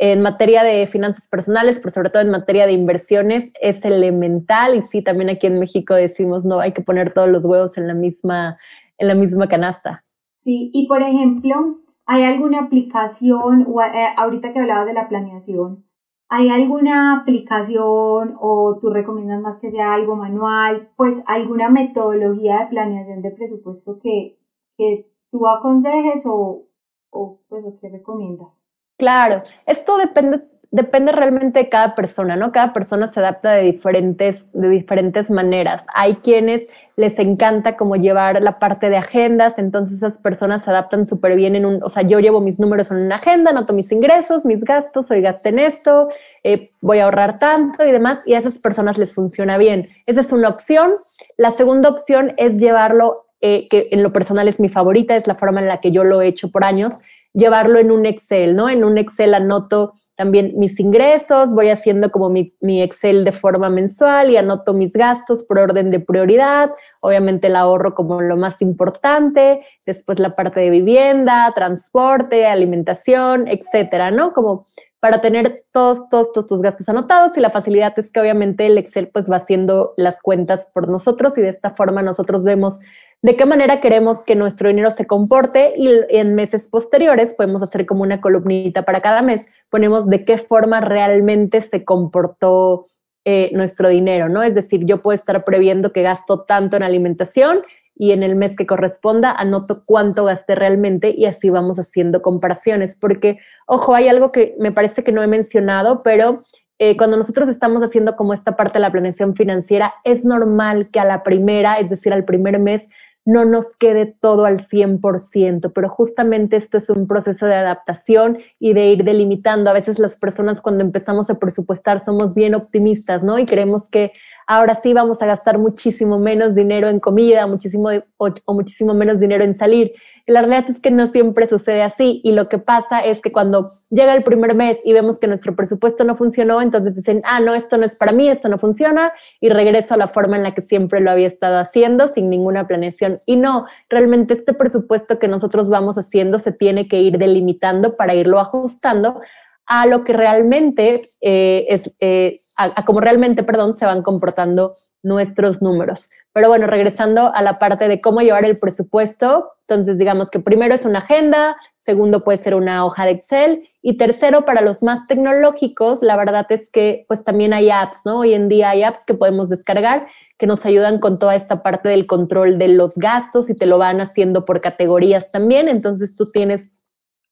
en 0.03 0.23
materia 0.23 0.63
de 0.63 0.87
finanzas 0.87 1.29
personales, 1.29 1.79
pero 1.79 1.91
sobre 1.91 2.09
todo 2.09 2.23
en 2.23 2.31
materia 2.31 2.67
de 2.67 2.73
inversiones, 2.73 3.51
es 3.61 3.85
elemental 3.85 4.77
y 4.77 4.83
sí, 4.85 5.05
también 5.05 5.29
aquí 5.29 5.47
en 5.47 5.59
México 5.59 5.93
decimos, 5.93 6.43
no, 6.43 6.59
hay 6.59 6.73
que 6.73 6.81
poner 6.81 7.13
todos 7.13 7.29
los 7.29 7.45
huevos 7.45 7.77
en 7.77 7.87
la 7.87 7.93
misma, 7.93 8.59
en 8.97 9.09
la 9.09 9.15
misma 9.15 9.47
canasta. 9.47 10.03
Sí, 10.33 10.71
y 10.73 10.89
por 10.89 11.03
ejemplo, 11.03 11.81
¿hay 12.07 12.25
alguna 12.25 12.61
aplicación, 12.61 13.67
eh, 13.95 14.07
ahorita 14.17 14.55
que 14.55 14.61
hablabas 14.61 14.87
de 14.87 14.95
la 14.95 15.07
planeación, 15.07 15.85
¿hay 16.31 16.49
alguna 16.49 17.21
aplicación 17.21 18.37
o 18.41 18.79
tú 18.81 18.89
recomiendas 18.89 19.43
más 19.43 19.59
que 19.59 19.71
sea 19.71 19.93
algo 19.93 20.17
manual, 20.17 20.89
pues 20.97 21.23
alguna 21.27 21.69
metodología 21.69 22.61
de 22.61 22.67
planeación 22.69 23.21
de 23.21 23.33
presupuesto 23.33 23.99
que, 24.03 24.39
que 24.79 25.13
tú 25.31 25.47
aconsejes 25.47 26.25
o, 26.25 26.69
o 27.11 27.43
pues, 27.51 27.67
o 27.67 27.79
que 27.79 27.91
recomiendas? 27.91 28.60
Claro, 29.01 29.45
esto 29.65 29.97
depende, 29.97 30.43
depende 30.71 31.11
realmente 31.11 31.61
de 31.61 31.69
cada 31.71 31.95
persona, 31.95 32.37
¿no? 32.37 32.53
Cada 32.53 32.75
persona 32.75 33.07
se 33.07 33.19
adapta 33.19 33.53
de 33.53 33.63
diferentes, 33.63 34.45
de 34.53 34.69
diferentes 34.69 35.31
maneras. 35.31 35.83
Hay 35.95 36.17
quienes 36.17 36.67
les 36.97 37.19
encanta 37.19 37.79
como 37.79 37.97
llevar 37.97 38.43
la 38.43 38.59
parte 38.59 38.91
de 38.91 38.99
agendas, 38.99 39.55
entonces 39.57 39.97
esas 39.97 40.19
personas 40.19 40.65
se 40.65 40.71
adaptan 40.71 41.07
súper 41.07 41.35
bien 41.35 41.57
en 41.57 41.65
un, 41.65 41.83
o 41.83 41.89
sea, 41.89 42.03
yo 42.03 42.21
llevo 42.21 42.43
mis 42.43 42.61
números 42.61 42.91
en 42.91 42.99
una 42.99 43.17
agenda, 43.17 43.53
anoto 43.53 43.73
mis 43.73 43.91
ingresos, 43.91 44.45
mis 44.45 44.63
gastos, 44.63 45.11
hoy 45.11 45.23
gasté 45.23 45.49
en 45.49 45.61
esto, 45.61 46.11
eh, 46.45 46.73
voy 46.83 46.99
a 46.99 47.05
ahorrar 47.05 47.39
tanto 47.39 47.87
y 47.87 47.91
demás, 47.93 48.19
y 48.27 48.35
a 48.35 48.39
esas 48.39 48.59
personas 48.59 48.99
les 48.99 49.15
funciona 49.15 49.57
bien. 49.57 49.89
Esa 50.05 50.21
es 50.21 50.31
una 50.31 50.51
opción. 50.51 50.93
La 51.39 51.53
segunda 51.53 51.89
opción 51.89 52.35
es 52.37 52.59
llevarlo, 52.59 53.25
eh, 53.41 53.67
que 53.71 53.89
en 53.93 54.03
lo 54.03 54.13
personal 54.13 54.47
es 54.47 54.61
mi 54.61 54.69
favorita, 54.69 55.17
es 55.17 55.27
la 55.27 55.37
forma 55.37 55.61
en 55.63 55.69
la 55.69 55.81
que 55.81 55.91
yo 55.91 56.05
lo 56.05 56.21
he 56.21 56.27
hecho 56.27 56.51
por 56.51 56.65
años, 56.65 56.93
llevarlo 57.33 57.79
en 57.79 57.90
un 57.90 58.07
Excel, 58.07 58.57
¿no? 58.57 58.69
En 58.69 58.85
un 58.85 58.99
Excel 58.99 59.35
anoto 59.35 59.95
también 60.21 60.53
mis 60.59 60.79
ingresos, 60.79 61.55
voy 61.55 61.71
haciendo 61.71 62.11
como 62.11 62.29
mi, 62.29 62.83
Excel 62.83 63.25
de 63.25 63.33
forma 63.33 63.71
mensual 63.71 64.29
y 64.29 64.37
anoto 64.37 64.75
mis 64.75 64.93
gastos 64.93 65.45
por 65.45 65.59
orden 65.59 65.90
de 65.90 65.99
prioridad, 65.99 66.69
obviamente 67.01 67.47
el 67.47 67.57
ahorro 67.57 67.95
como 67.95 68.21
lo 68.21 68.37
más 68.37 68.61
importante, 68.61 69.64
después 69.87 70.19
la 70.19 70.35
parte 70.37 70.61
de 70.61 70.69
vivienda, 70.69 71.51
transporte, 71.55 72.45
alimentación, 72.45 73.49
etcétera, 73.49 74.11
¿no? 74.11 74.35
Como 74.35 74.66
para 75.01 75.23
tener 75.23 75.64
todos, 75.73 76.07
todos, 76.11 76.31
todos 76.33 76.47
tus 76.47 76.61
gastos 76.61 76.87
anotados 76.90 77.35
y 77.38 77.40
la 77.40 77.49
facilidad 77.49 77.99
es 77.99 78.12
que 78.12 78.21
obviamente 78.21 78.66
el 78.66 78.77
Excel 78.77 79.09
pues 79.09 79.31
va 79.31 79.37
haciendo 79.37 79.95
las 79.97 80.21
cuentas 80.21 80.69
por 80.75 80.87
nosotros 80.87 81.38
y 81.38 81.40
de 81.40 81.49
esta 81.49 81.71
forma 81.71 82.03
nosotros 82.03 82.45
vemos 82.45 82.79
de 83.23 83.37
qué 83.37 83.45
manera 83.45 83.81
queremos 83.81 84.25
que 84.25 84.35
nuestro 84.35 84.69
dinero 84.69 84.91
se 84.91 85.07
comporte 85.07 85.75
y 85.77 85.91
en 86.09 86.35
meses 86.35 86.67
posteriores 86.69 87.35
podemos 87.35 87.63
hacer 87.63 87.85
como 87.85 88.03
una 88.03 88.21
columnita 88.21 88.85
para 88.85 89.03
cada 89.03 89.21
mes, 89.21 89.43
ponemos 89.71 90.09
de 90.09 90.25
qué 90.25 90.39
forma 90.39 90.81
realmente 90.81 91.63
se 91.63 91.85
comportó 91.85 92.87
eh, 93.27 93.51
nuestro 93.53 93.91
dinero, 93.91 94.31
¿no? 94.31 94.43
Es 94.43 94.55
decir, 94.55 94.87
yo 94.87 95.03
puedo 95.03 95.15
estar 95.15 95.45
previendo 95.45 95.93
que 95.93 96.03
gasto 96.03 96.45
tanto 96.45 96.77
en 96.77 96.83
alimentación 96.83 97.61
y 97.95 98.13
en 98.13 98.23
el 98.23 98.35
mes 98.35 98.57
que 98.57 98.67
corresponda 98.67 99.31
anoto 99.31 99.83
cuánto 99.85 100.25
gasté 100.25 100.55
realmente 100.55 101.15
y 101.15 101.27
así 101.27 101.51
vamos 101.51 101.79
haciendo 101.79 102.23
comparaciones, 102.23 102.97
porque, 102.99 103.39
ojo, 103.67 103.95
hay 103.95 104.09
algo 104.09 104.33
que 104.33 104.55
me 104.59 104.73
parece 104.73 105.05
que 105.05 105.13
no 105.13 105.23
he 105.23 105.27
mencionado, 105.27 106.03
pero 106.03 106.45
eh, 106.79 106.97
cuando 106.97 107.19
nosotros 107.19 107.51
estamos 107.51 107.83
haciendo 107.83 108.17
como 108.17 108.33
esta 108.33 108.57
parte 108.57 108.79
de 108.79 108.81
la 108.81 108.91
planeación 108.91 109.37
financiera, 109.37 109.93
es 110.05 110.25
normal 110.25 110.89
que 110.91 110.99
a 110.99 111.05
la 111.05 111.23
primera, 111.23 111.79
es 111.79 111.91
decir, 111.91 112.15
al 112.15 112.25
primer 112.25 112.59
mes, 112.59 112.89
no 113.25 113.45
nos 113.45 113.77
quede 113.77 114.17
todo 114.21 114.45
al 114.45 114.67
100%, 114.67 115.73
pero 115.75 115.89
justamente 115.89 116.57
esto 116.57 116.79
es 116.79 116.89
un 116.91 117.07
proceso 117.07 117.47
de 117.47 117.55
adaptación 117.55 118.39
y 118.59 118.73
de 118.73 118.87
ir 118.87 119.05
delimitando. 119.05 119.71
A 119.71 119.75
veces 119.75 119.99
las 119.99 120.17
personas 120.17 120.61
cuando 120.61 120.83
empezamos 120.83 121.31
a 121.31 121.39
presupuestar 121.39 122.05
somos 122.05 122.35
bien 122.35 122.55
optimistas, 122.55 123.23
¿no? 123.23 123.39
Y 123.39 123.47
creemos 123.47 123.89
que 123.89 124.13
ahora 124.47 124.81
sí 124.83 124.93
vamos 124.93 125.23
a 125.23 125.27
gastar 125.27 125.59
muchísimo 125.59 126.19
menos 126.19 126.55
dinero 126.55 126.89
en 126.89 126.99
comida, 126.99 127.47
muchísimo 127.47 127.91
o, 128.17 128.55
muchísimo 128.55 128.95
menos 128.95 129.21
dinero 129.21 129.45
en 129.45 129.57
salir. 129.57 129.93
La 130.27 130.43
realidad 130.43 130.71
es 130.71 130.81
que 130.81 130.91
no 130.91 131.11
siempre 131.13 131.49
sucede 131.49 131.83
así 131.83 132.21
y 132.25 132.33
lo 132.33 132.49
que 132.49 132.59
pasa 132.59 133.01
es 133.01 133.21
que 133.21 133.33
cuando 133.33 133.79
llega 133.91 134.15
el 134.15 134.23
primer 134.23 134.55
mes 134.55 134.79
y 134.85 134.93
vemos 134.93 135.19
que 135.19 135.27
nuestro 135.27 135.57
presupuesto 135.57 136.05
no 136.05 136.17
funcionó, 136.17 136.61
entonces 136.63 136.95
dicen, 136.95 137.23
ah, 137.25 137.41
no, 137.41 137.55
esto 137.55 137.77
no 137.77 137.85
es 137.85 137.97
para 137.97 138.13
mí, 138.13 138.29
esto 138.29 138.49
no 138.49 138.59
funciona 138.59 139.13
y 139.41 139.49
regreso 139.49 139.95
a 139.95 139.97
la 139.97 140.09
forma 140.09 140.37
en 140.37 140.45
la 140.45 140.55
que 140.55 140.63
siempre 140.63 141.01
lo 141.01 141.11
había 141.11 141.29
estado 141.29 141.59
haciendo 141.59 142.07
sin 142.09 142.31
ninguna 142.31 142.67
planeación. 142.67 143.19
Y 143.27 143.37
no, 143.37 143.67
realmente 143.89 144.35
este 144.35 144.55
presupuesto 144.55 145.19
que 145.19 145.29
nosotros 145.29 145.69
vamos 145.71 145.97
haciendo 145.97 146.39
se 146.39 146.53
tiene 146.53 146.89
que 146.89 147.01
ir 147.01 147.19
delimitando 147.19 147.97
para 147.97 148.15
irlo 148.15 148.39
ajustando 148.39 149.21
a 149.67 149.87
lo 149.87 150.03
que 150.03 150.13
realmente 150.13 151.09
eh, 151.21 151.67
es, 151.69 151.93
eh, 152.01 152.39
a, 152.57 152.85
cómo 152.85 153.01
realmente, 153.01 153.43
perdón, 153.45 153.77
se 153.77 153.87
van 153.87 154.03
comportando 154.03 154.77
nuestros 155.03 155.63
números. 155.63 156.09
Pero 156.33 156.49
bueno, 156.49 156.67
regresando 156.67 157.35
a 157.35 157.43
la 157.43 157.59
parte 157.59 157.89
de 157.89 158.01
cómo 158.01 158.21
llevar 158.21 158.45
el 158.45 158.59
presupuesto, 158.59 159.51
entonces 159.67 159.99
digamos 159.99 160.31
que 160.31 160.41
primero 160.41 160.75
es 160.75 160.85
una 160.85 161.01
agenda, 161.01 161.57
segundo 161.79 162.23
puede 162.23 162.39
ser 162.39 162.55
una 162.55 162.85
hoja 162.85 163.05
de 163.05 163.13
Excel 163.13 163.69
y 163.83 163.97
tercero 163.97 164.45
para 164.45 164.61
los 164.61 164.83
más 164.83 165.07
tecnológicos, 165.09 166.03
la 166.03 166.17
verdad 166.17 166.47
es 166.51 166.71
que 166.71 167.05
pues 167.09 167.25
también 167.25 167.53
hay 167.53 167.71
apps, 167.71 167.99
¿no? 168.05 168.21
Hoy 168.21 168.35
en 168.35 168.49
día 168.49 168.71
hay 168.71 168.83
apps 168.83 169.05
que 169.07 169.15
podemos 169.15 169.49
descargar 169.49 170.07
que 170.39 170.47
nos 170.47 170.65
ayudan 170.65 171.01
con 171.01 171.19
toda 171.19 171.35
esta 171.35 171.63
parte 171.63 171.89
del 171.89 172.07
control 172.07 172.59
de 172.59 172.69
los 172.69 172.95
gastos 172.95 173.51
y 173.51 173.57
te 173.57 173.67
lo 173.67 173.77
van 173.77 174.01
haciendo 174.01 174.47
por 174.47 174.61
categorías 174.61 175.31
también. 175.31 175.69
Entonces 175.69 176.15
tú 176.15 176.31
tienes 176.31 176.71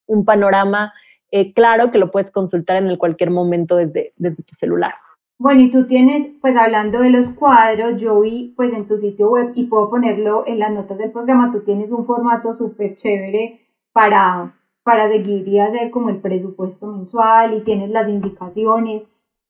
un 0.07 0.24
panorama 0.26 0.92
eh, 1.31 1.52
claro 1.52 1.90
que 1.90 1.98
lo 1.98 2.11
puedes 2.11 2.31
consultar 2.31 2.76
en 2.76 2.96
cualquier 2.96 3.31
momento 3.31 3.76
desde, 3.76 4.12
desde 4.16 4.42
tu 4.42 4.54
celular. 4.54 4.94
Bueno, 5.40 5.61
y 5.61 5.70
tú 5.70 5.87
tienes, 5.87 6.33
pues 6.40 6.57
hablando 6.57 6.98
de 6.98 7.11
los 7.11 7.29
cuadros, 7.29 8.01
yo 8.01 8.20
vi 8.20 8.55
pues 8.57 8.72
en 8.72 8.88
tu 8.88 8.98
sitio 8.98 9.31
web 9.31 9.53
y 9.55 9.68
puedo 9.68 9.88
ponerlo 9.88 10.44
en 10.44 10.59
las 10.59 10.72
notas 10.72 10.98
del 10.98 11.12
programa, 11.12 11.53
tú 11.53 11.61
tienes 11.62 11.92
un 11.92 12.05
formato 12.05 12.55
súper 12.55 12.96
chévere 12.96 13.61
para, 13.92 14.57
para 14.83 15.09
seguir 15.09 15.46
y 15.46 15.61
hacer 15.61 15.92
como 15.92 16.11
el 16.11 16.16
presupuesto 16.16 16.88
mensual 16.88 17.55
y 17.55 17.62
tienes 17.62 17.90
las 17.90 18.09
indicaciones, 18.09 19.09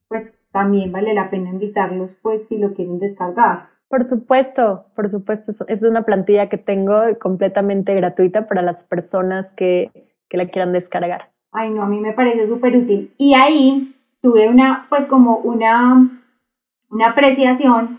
pues 0.08 0.42
también 0.52 0.92
vale 0.92 1.14
la 1.14 1.30
pena 1.30 1.48
invitarlos 1.48 2.18
pues 2.20 2.48
si 2.48 2.58
lo 2.58 2.74
quieren 2.74 2.98
descargar. 2.98 3.70
Por 3.88 4.06
supuesto, 4.06 4.84
por 4.94 5.10
supuesto, 5.10 5.52
es 5.68 5.82
una 5.82 6.02
plantilla 6.02 6.50
que 6.50 6.58
tengo 6.58 7.00
completamente 7.18 7.94
gratuita 7.94 8.46
para 8.46 8.60
las 8.60 8.84
personas 8.84 9.46
que, 9.56 9.90
que 10.28 10.36
la 10.36 10.48
quieran 10.48 10.74
descargar. 10.74 11.30
Ay, 11.50 11.70
no, 11.70 11.82
a 11.82 11.88
mí 11.88 11.98
me 11.98 12.12
parece 12.12 12.46
súper 12.46 12.76
útil. 12.76 13.14
Y 13.16 13.32
ahí 13.32 13.94
tuve 14.20 14.48
una, 14.48 14.86
pues 14.88 15.06
como 15.06 15.36
una, 15.38 16.10
una 16.90 17.08
apreciación 17.08 17.98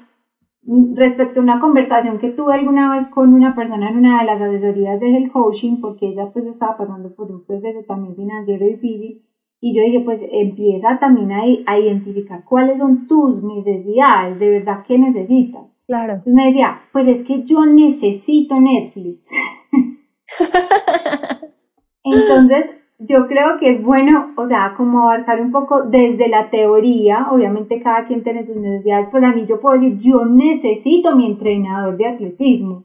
respecto 0.95 1.39
a 1.39 1.43
una 1.43 1.59
conversación 1.59 2.19
que 2.19 2.29
tuve 2.29 2.53
alguna 2.53 2.91
vez 2.91 3.07
con 3.07 3.33
una 3.33 3.55
persona 3.55 3.89
en 3.89 3.97
una 3.97 4.19
de 4.19 4.25
las 4.25 4.41
asesorías 4.41 4.99
de 4.99 5.17
el 5.17 5.31
coaching, 5.31 5.81
porque 5.81 6.07
ella 6.09 6.31
pues 6.31 6.45
estaba 6.45 6.77
pasando 6.77 7.15
por 7.15 7.31
un 7.31 7.45
proceso 7.45 7.83
también 7.87 8.15
financiero 8.15 8.65
difícil, 8.65 9.25
y 9.61 9.75
yo 9.75 9.83
dije, 9.83 10.01
pues 10.01 10.21
empieza 10.31 10.99
también 10.99 11.31
a, 11.31 11.41
a 11.65 11.79
identificar 11.79 12.45
cuáles 12.45 12.77
son 12.77 13.07
tus 13.07 13.43
necesidades, 13.43 14.39
de 14.39 14.49
verdad, 14.49 14.83
¿qué 14.87 14.97
necesitas? 14.97 15.75
Claro. 15.85 16.13
Entonces 16.13 16.33
me 16.33 16.45
decía, 16.45 16.81
pues 16.93 17.07
es 17.07 17.23
que 17.23 17.43
yo 17.43 17.65
necesito 17.65 18.59
Netflix. 18.59 19.27
Entonces, 22.03 22.78
yo 22.99 23.27
creo 23.27 23.57
que 23.57 23.71
es 23.71 23.81
bueno, 23.81 24.33
o 24.35 24.47
sea, 24.47 24.73
como 24.75 25.03
abarcar 25.03 25.41
un 25.41 25.51
poco 25.51 25.83
desde 25.83 26.27
la 26.27 26.49
teoría, 26.49 27.27
obviamente 27.31 27.81
cada 27.81 28.05
quien 28.05 28.23
tiene 28.23 28.43
sus 28.43 28.57
necesidades, 28.57 29.07
pues 29.09 29.23
a 29.23 29.31
mí 29.31 29.45
yo 29.45 29.59
puedo 29.61 29.79
decir, 29.79 29.97
yo 29.97 30.25
necesito 30.25 31.15
mi 31.15 31.25
entrenador 31.25 31.95
de 31.95 32.07
atletismo, 32.07 32.83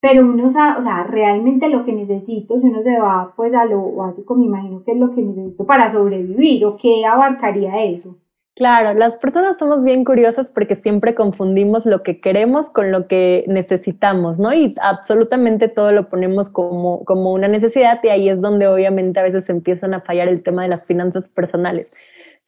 pero 0.00 0.22
uno 0.22 0.48
sabe, 0.48 0.78
o 0.78 0.82
sea, 0.82 1.02
realmente 1.02 1.68
lo 1.68 1.84
que 1.84 1.92
necesito, 1.92 2.58
si 2.58 2.68
uno 2.68 2.80
se 2.82 3.00
va 3.00 3.34
pues 3.36 3.52
a 3.52 3.64
lo 3.64 3.92
básico, 3.92 4.36
me 4.36 4.46
imagino 4.46 4.84
que 4.84 4.92
es 4.92 4.98
lo 4.98 5.10
que 5.10 5.20
necesito 5.22 5.66
para 5.66 5.90
sobrevivir, 5.90 6.64
o 6.64 6.76
qué 6.76 7.04
abarcaría 7.04 7.82
eso. 7.82 8.16
Claro, 8.60 8.92
las 8.92 9.16
personas 9.16 9.56
somos 9.56 9.84
bien 9.84 10.04
curiosas 10.04 10.50
porque 10.50 10.76
siempre 10.76 11.14
confundimos 11.14 11.86
lo 11.86 12.02
que 12.02 12.20
queremos 12.20 12.68
con 12.68 12.92
lo 12.92 13.06
que 13.06 13.42
necesitamos, 13.48 14.38
¿no? 14.38 14.52
Y 14.52 14.74
absolutamente 14.82 15.68
todo 15.68 15.92
lo 15.92 16.10
ponemos 16.10 16.50
como, 16.50 17.02
como 17.06 17.32
una 17.32 17.48
necesidad 17.48 18.00
y 18.02 18.08
ahí 18.08 18.28
es 18.28 18.38
donde 18.42 18.66
obviamente 18.68 19.18
a 19.18 19.22
veces 19.22 19.48
empiezan 19.48 19.94
a 19.94 20.02
fallar 20.02 20.28
el 20.28 20.42
tema 20.42 20.64
de 20.64 20.68
las 20.68 20.84
finanzas 20.84 21.26
personales. 21.30 21.86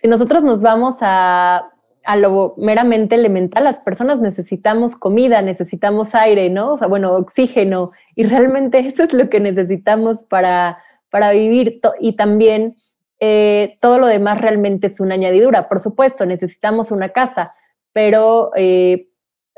Si 0.02 0.06
nosotros 0.06 0.42
nos 0.42 0.60
vamos 0.60 0.96
a, 1.00 1.70
a 2.04 2.16
lo 2.16 2.56
meramente 2.58 3.14
elemental, 3.14 3.64
las 3.64 3.78
personas 3.78 4.20
necesitamos 4.20 4.94
comida, 4.94 5.40
necesitamos 5.40 6.14
aire, 6.14 6.50
¿no? 6.50 6.74
O 6.74 6.76
sea, 6.76 6.88
bueno, 6.88 7.14
oxígeno 7.14 7.90
y 8.16 8.24
realmente 8.24 8.80
eso 8.86 9.02
es 9.02 9.14
lo 9.14 9.30
que 9.30 9.40
necesitamos 9.40 10.24
para, 10.24 10.76
para 11.08 11.32
vivir 11.32 11.80
y 12.00 12.16
también 12.16 12.76
eh, 13.24 13.78
todo 13.80 14.00
lo 14.00 14.06
demás 14.08 14.40
realmente 14.40 14.88
es 14.88 14.98
una 14.98 15.14
añadidura. 15.14 15.68
Por 15.68 15.78
supuesto, 15.78 16.26
necesitamos 16.26 16.90
una 16.90 17.10
casa, 17.10 17.52
pero, 17.92 18.50
eh, 18.56 19.10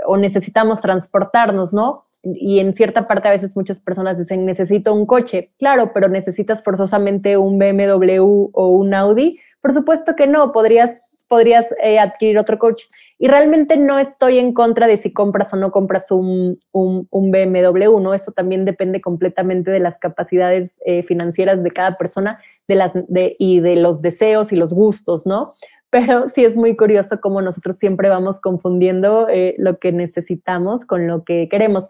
o 0.07 0.19
necesitamos 0.19 0.83
transportarnos, 0.83 1.73
¿no? 1.73 2.05
Y 2.23 2.59
en 2.59 2.75
cierta 2.75 3.09
parte 3.09 3.29
a 3.29 3.31
veces 3.31 3.57
muchas 3.57 3.81
personas 3.81 4.19
dicen, 4.19 4.45
necesito 4.45 4.93
un 4.93 5.07
coche. 5.07 5.55
Claro, 5.59 5.93
pero 5.95 6.09
necesitas 6.09 6.63
forzosamente 6.63 7.39
un 7.39 7.59
BMW 7.59 8.51
o 8.53 8.69
un 8.69 8.93
Audi. 8.93 9.41
Por 9.63 9.73
supuesto 9.73 10.15
que 10.15 10.27
no, 10.27 10.53
podrías, 10.53 10.91
podrías 11.31 11.65
eh, 11.83 11.99
adquirir 11.99 12.39
otro 12.39 12.59
coche. 12.59 12.87
Y 13.19 13.29
realmente 13.29 13.79
no 13.79 13.99
estoy 13.99 14.41
en 14.41 14.53
contra 14.53 14.87
de 14.87 14.99
si 14.99 15.11
compras 15.11 15.55
o 15.55 15.57
no 15.57 15.71
compras 15.71 16.11
un, 16.11 16.61
un, 16.73 17.09
un 17.11 17.31
BMW, 17.31 17.99
¿no? 17.99 18.13
Eso 18.13 18.33
también 18.33 18.67
depende 18.67 19.01
completamente 19.01 19.71
de 19.71 19.81
las 19.81 19.97
capacidades 19.99 20.71
financieras 21.07 21.63
de 21.63 21.71
cada 21.71 21.97
persona 21.97 22.41
de 22.69 22.75
las, 22.75 22.93
de, 22.95 23.37
y 23.39 23.61
de 23.61 23.77
los 23.77 24.03
deseos 24.03 24.53
y 24.53 24.57
los 24.57 24.73
gustos, 24.75 25.27
¿no? 25.27 25.55
Pero 25.91 26.29
sí 26.31 26.45
es 26.45 26.57
muy 26.57 26.77
curioso 26.77 27.21
cómo 27.21 27.41
nosotros 27.41 27.77
siempre 27.77 28.09
vamos 28.09 28.41
confundiendo 28.41 29.29
eh, 29.29 29.55
lo 29.59 29.79
que 29.79 29.93
necesitamos 29.93 30.87
con 30.87 31.07
lo 31.07 31.25
que 31.25 31.49
queremos. 31.49 31.87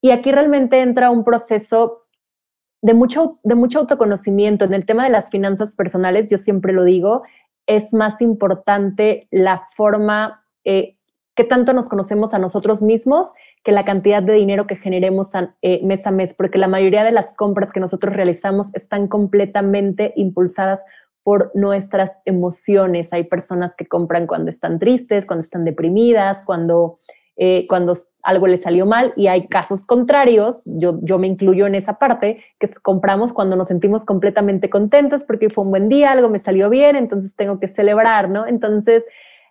Y 0.00 0.10
aquí 0.10 0.32
realmente 0.32 0.80
entra 0.80 1.10
un 1.10 1.24
proceso 1.24 2.04
de 2.82 2.94
mucho, 2.94 3.38
de 3.44 3.54
mucho 3.54 3.78
autoconocimiento. 3.78 4.64
En 4.64 4.74
el 4.74 4.84
tema 4.84 5.04
de 5.04 5.10
las 5.10 5.30
finanzas 5.30 5.74
personales, 5.74 6.28
yo 6.28 6.36
siempre 6.36 6.72
lo 6.72 6.84
digo, 6.84 7.22
es 7.66 7.92
más 7.92 8.20
importante 8.20 9.28
la 9.30 9.68
forma 9.76 10.44
eh, 10.64 10.96
que 11.34 11.44
tanto 11.44 11.72
nos 11.72 11.88
conocemos 11.88 12.34
a 12.34 12.38
nosotros 12.38 12.82
mismos 12.82 13.30
que 13.64 13.72
la 13.72 13.84
cantidad 13.84 14.22
de 14.22 14.34
dinero 14.34 14.66
que 14.66 14.76
generemos 14.76 15.30
eh, 15.62 15.80
mes 15.82 16.06
a 16.06 16.10
mes, 16.10 16.34
porque 16.34 16.58
la 16.58 16.68
mayoría 16.68 17.02
de 17.02 17.12
las 17.12 17.34
compras 17.34 17.72
que 17.72 17.80
nosotros 17.80 18.14
realizamos 18.14 18.72
están 18.74 19.08
completamente 19.08 20.12
impulsadas 20.16 20.80
por 21.22 21.50
nuestras 21.54 22.12
emociones. 22.26 23.10
Hay 23.10 23.24
personas 23.24 23.74
que 23.76 23.86
compran 23.86 24.26
cuando 24.26 24.50
están 24.50 24.78
tristes, 24.78 25.24
cuando 25.24 25.40
están 25.40 25.64
deprimidas, 25.64 26.42
cuando, 26.44 26.98
eh, 27.36 27.66
cuando 27.66 27.94
algo 28.22 28.46
les 28.46 28.60
salió 28.60 28.84
mal 28.84 29.14
y 29.16 29.28
hay 29.28 29.48
casos 29.48 29.86
contrarios, 29.86 30.60
yo, 30.66 30.98
yo 31.00 31.18
me 31.18 31.26
incluyo 31.26 31.66
en 31.66 31.74
esa 31.74 31.98
parte, 31.98 32.44
que 32.60 32.68
compramos 32.82 33.32
cuando 33.32 33.56
nos 33.56 33.68
sentimos 33.68 34.04
completamente 34.04 34.68
contentos 34.68 35.24
porque 35.24 35.48
fue 35.48 35.64
un 35.64 35.70
buen 35.70 35.88
día, 35.88 36.12
algo 36.12 36.28
me 36.28 36.38
salió 36.38 36.68
bien, 36.68 36.96
entonces 36.96 37.34
tengo 37.34 37.58
que 37.58 37.68
celebrar, 37.68 38.28
¿no? 38.28 38.46
Entonces, 38.46 39.02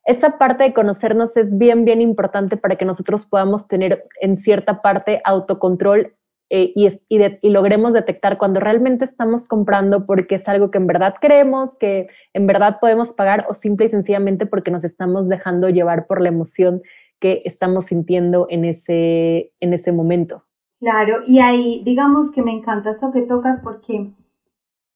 esa 0.05 0.37
parte 0.37 0.63
de 0.63 0.73
conocernos 0.73 1.35
es 1.37 1.57
bien, 1.57 1.85
bien 1.85 2.01
importante 2.01 2.57
para 2.57 2.75
que 2.75 2.85
nosotros 2.85 3.25
podamos 3.25 3.67
tener 3.67 4.05
en 4.19 4.37
cierta 4.37 4.81
parte 4.81 5.21
autocontrol 5.23 6.13
eh, 6.49 6.71
y, 6.75 7.01
y, 7.09 7.49
logremos 7.49 7.93
detectar 7.93 8.37
cuando 8.37 8.59
realmente 8.59 9.05
estamos 9.05 9.47
comprando 9.47 10.05
porque 10.05 10.35
es 10.35 10.47
algo 10.47 10.69
que 10.69 10.77
en 10.77 10.87
verdad 10.87 11.15
creemos, 11.19 11.75
que 11.77 12.07
en 12.33 12.45
verdad 12.45 12.77
podemos 12.79 13.13
pagar 13.13 13.45
o 13.49 13.53
simple 13.53 13.87
y 13.87 13.89
sencillamente 13.89 14.45
porque 14.45 14.69
nos 14.69 14.83
estamos 14.83 15.27
dejando 15.29 15.69
llevar 15.69 16.05
por 16.05 16.21
la 16.21 16.29
emoción 16.29 16.83
que 17.19 17.41
estamos 17.45 17.85
sintiendo 17.85 18.45
en 18.49 18.65
ese, 18.65 19.51
en 19.61 19.73
ese 19.73 19.91
momento. 19.93 20.43
Claro, 20.77 21.19
y 21.25 21.39
ahí 21.39 21.81
digamos 21.85 22.29
que 22.29 22.43
me 22.43 22.51
encanta 22.51 22.91
eso 22.91 23.11
que 23.13 23.21
tocas 23.21 23.61
porque 23.63 24.11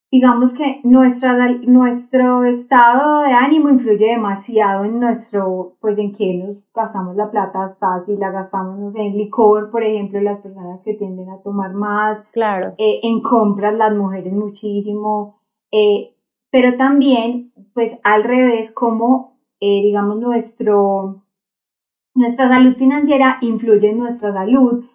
digamos 0.09 0.53
que 0.53 0.79
nuestra, 0.83 1.35
nuestro 1.63 2.45
estado 2.45 3.23
de 3.23 3.33
ánimo 3.33 3.69
influye 3.69 4.11
demasiado 4.11 4.85
en 4.85 4.99
nuestro, 4.99 5.75
pues 5.81 5.97
en 5.97 6.13
qué 6.13 6.33
nos 6.35 6.63
gastamos 6.73 7.15
la 7.15 7.29
plata, 7.29 7.63
hasta 7.63 7.99
si 7.99 8.15
la 8.15 8.31
gastamos, 8.31 8.79
no 8.79 8.89
sé, 8.89 9.01
en 9.01 9.17
licor, 9.17 9.69
por 9.69 9.83
ejemplo, 9.83 10.21
las 10.21 10.39
personas 10.39 10.81
que 10.81 10.93
tienden 10.93 11.29
a 11.29 11.41
tomar 11.41 11.73
más, 11.73 12.23
claro. 12.31 12.73
Eh, 12.77 13.01
en 13.03 13.21
compras 13.21 13.73
las 13.73 13.93
mujeres 13.93 14.31
muchísimo, 14.33 15.41
eh, 15.71 16.15
pero 16.51 16.77
también, 16.77 17.51
pues 17.73 17.91
al 18.03 18.23
revés, 18.23 18.71
como, 18.71 19.37
eh, 19.59 19.81
digamos, 19.81 20.17
nuestro, 20.19 21.25
nuestra 22.15 22.47
salud 22.47 22.75
financiera 22.75 23.37
influye 23.41 23.89
en 23.89 23.99
nuestra 23.99 24.31
salud, 24.31 24.85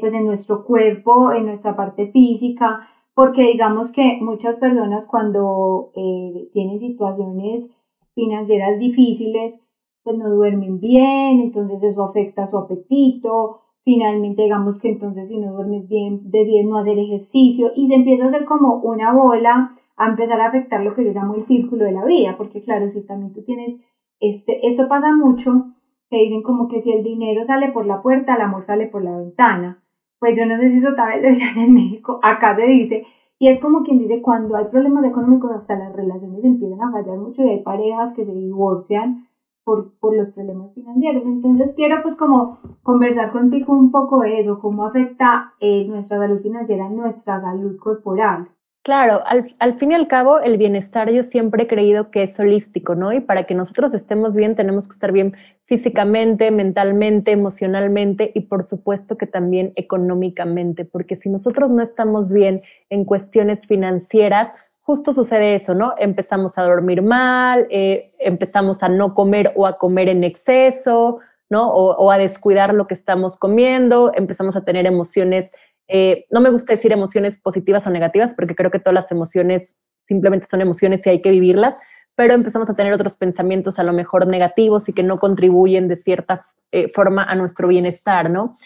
pues 0.00 0.12
en 0.14 0.26
nuestro 0.26 0.64
cuerpo, 0.64 1.30
en 1.30 1.46
nuestra 1.46 1.76
parte 1.76 2.08
física, 2.08 2.80
porque 3.16 3.44
digamos 3.44 3.92
que 3.92 4.18
muchas 4.20 4.56
personas 4.56 5.06
cuando 5.06 5.90
eh, 5.96 6.50
tienen 6.52 6.78
situaciones 6.78 7.70
financieras 8.14 8.78
difíciles, 8.78 9.58
pues 10.02 10.18
no 10.18 10.28
duermen 10.28 10.80
bien, 10.80 11.40
entonces 11.40 11.82
eso 11.82 12.04
afecta 12.04 12.44
su 12.44 12.58
apetito, 12.58 13.62
finalmente 13.86 14.42
digamos 14.42 14.78
que 14.78 14.90
entonces 14.90 15.28
si 15.28 15.38
no 15.38 15.54
duermes 15.54 15.88
bien 15.88 16.30
decides 16.30 16.66
no 16.66 16.76
hacer 16.76 16.98
ejercicio 16.98 17.72
y 17.74 17.86
se 17.86 17.94
empieza 17.94 18.26
a 18.26 18.28
hacer 18.28 18.44
como 18.44 18.80
una 18.82 19.14
bola 19.14 19.74
a 19.96 20.06
empezar 20.08 20.38
a 20.42 20.48
afectar 20.48 20.82
lo 20.82 20.94
que 20.94 21.06
yo 21.06 21.12
llamo 21.12 21.36
el 21.36 21.42
círculo 21.44 21.86
de 21.86 21.92
la 21.92 22.04
vida, 22.04 22.36
porque 22.36 22.60
claro, 22.60 22.86
si 22.90 23.06
también 23.06 23.32
tú 23.32 23.42
tienes, 23.44 23.76
este, 24.20 24.66
esto 24.68 24.88
pasa 24.88 25.16
mucho, 25.16 25.72
que 26.10 26.18
dicen 26.18 26.42
como 26.42 26.68
que 26.68 26.82
si 26.82 26.92
el 26.92 27.02
dinero 27.02 27.44
sale 27.44 27.72
por 27.72 27.86
la 27.86 28.02
puerta, 28.02 28.34
el 28.34 28.42
amor 28.42 28.62
sale 28.62 28.88
por 28.88 29.02
la 29.02 29.16
ventana 29.16 29.85
pues 30.18 30.36
yo 30.38 30.46
no 30.46 30.56
sé 30.58 30.70
si 30.70 30.78
eso 30.78 30.94
también 30.94 31.22
lo 31.22 31.28
dirán 31.30 31.58
en 31.58 31.74
México, 31.74 32.20
acá 32.22 32.56
se 32.56 32.66
dice, 32.66 33.06
y 33.38 33.48
es 33.48 33.60
como 33.60 33.82
quien 33.82 33.98
dice, 33.98 34.22
cuando 34.22 34.56
hay 34.56 34.64
problemas 34.66 35.04
económicos, 35.04 35.50
hasta 35.50 35.76
las 35.76 35.94
relaciones 35.94 36.42
empiezan 36.42 36.82
a 36.82 36.90
fallar 36.90 37.18
mucho 37.18 37.42
y 37.42 37.50
hay 37.50 37.62
parejas 37.62 38.14
que 38.14 38.24
se 38.24 38.32
divorcian 38.32 39.28
por, 39.62 39.92
por 39.98 40.16
los 40.16 40.30
problemas 40.30 40.72
financieros. 40.72 41.26
Entonces 41.26 41.74
quiero 41.76 42.02
pues 42.02 42.16
como 42.16 42.58
conversar 42.82 43.32
contigo 43.32 43.74
un 43.74 43.90
poco 43.90 44.20
de 44.20 44.40
eso, 44.40 44.58
cómo 44.58 44.86
afecta 44.86 45.54
eh, 45.60 45.86
nuestra 45.86 46.18
salud 46.18 46.40
financiera 46.40 46.88
nuestra 46.88 47.40
salud 47.40 47.76
corporal. 47.78 48.48
Claro, 48.86 49.24
al, 49.26 49.78
fin 49.80 49.90
y 49.90 49.94
al 49.96 50.06
cabo, 50.06 50.38
el 50.38 50.58
bienestar 50.58 51.10
yo 51.10 51.24
siempre 51.24 51.64
he 51.64 51.66
creído 51.66 52.12
que 52.12 52.22
es 52.22 52.38
holístico, 52.38 52.94
¿no? 52.94 53.12
Y 53.12 53.18
para 53.18 53.42
que 53.42 53.52
nosotros 53.52 53.92
estemos 53.92 54.36
bien, 54.36 54.54
tenemos 54.54 54.86
que 54.86 54.92
estar 54.92 55.10
bien 55.10 55.34
físicamente, 55.64 56.52
mentalmente, 56.52 57.32
emocionalmente 57.32 58.30
y 58.32 58.42
por 58.42 58.62
supuesto 58.62 59.18
que 59.18 59.26
también 59.26 59.72
económicamente, 59.74 60.84
porque 60.84 61.16
si 61.16 61.28
nosotros 61.28 61.72
no 61.72 61.82
estamos 61.82 62.32
bien 62.32 62.62
en 62.88 63.04
cuestiones 63.04 63.66
financieras, 63.66 64.50
justo 64.82 65.10
sucede 65.10 65.56
eso, 65.56 65.74
¿no? 65.74 65.94
Empezamos 65.98 66.56
a 66.56 66.62
dormir 66.62 67.02
mal, 67.02 67.66
eh, 67.70 68.12
empezamos 68.20 68.84
a 68.84 68.88
no 68.88 69.14
comer 69.14 69.52
o 69.56 69.66
a 69.66 69.78
comer 69.78 70.08
en 70.08 70.22
exceso, 70.22 71.18
¿no? 71.48 71.72
o 71.72 72.10
a 72.10 72.18
descuidar 72.18 72.74
lo 72.74 72.88
que 72.88 72.94
estamos 72.94 73.36
comiendo, 73.36 74.10
empezamos 74.14 74.56
a 74.56 74.64
tener 74.64 74.84
emociones 74.84 75.48
eh, 75.88 76.26
no 76.30 76.40
me 76.40 76.50
gusta 76.50 76.72
decir 76.72 76.92
emociones 76.92 77.38
positivas 77.38 77.86
o 77.86 77.90
negativas 77.90 78.34
porque 78.34 78.54
creo 78.54 78.70
que 78.70 78.78
todas 78.78 78.94
las 78.94 79.10
emociones 79.10 79.74
simplemente 80.04 80.46
son 80.46 80.60
emociones 80.60 81.06
y 81.06 81.10
hay 81.10 81.20
que 81.20 81.30
vivirlas, 81.30 81.74
pero 82.14 82.34
empezamos 82.34 82.70
a 82.70 82.74
tener 82.74 82.92
otros 82.92 83.16
pensamientos 83.16 83.78
a 83.78 83.82
lo 83.82 83.92
mejor 83.92 84.26
negativos 84.26 84.88
y 84.88 84.92
que 84.92 85.02
no 85.02 85.18
contribuyen 85.18 85.88
de 85.88 85.96
cierta 85.96 86.46
eh, 86.72 86.90
forma 86.94 87.24
a 87.24 87.34
nuestro 87.34 87.68
bienestar, 87.68 88.30
¿no? 88.30 88.56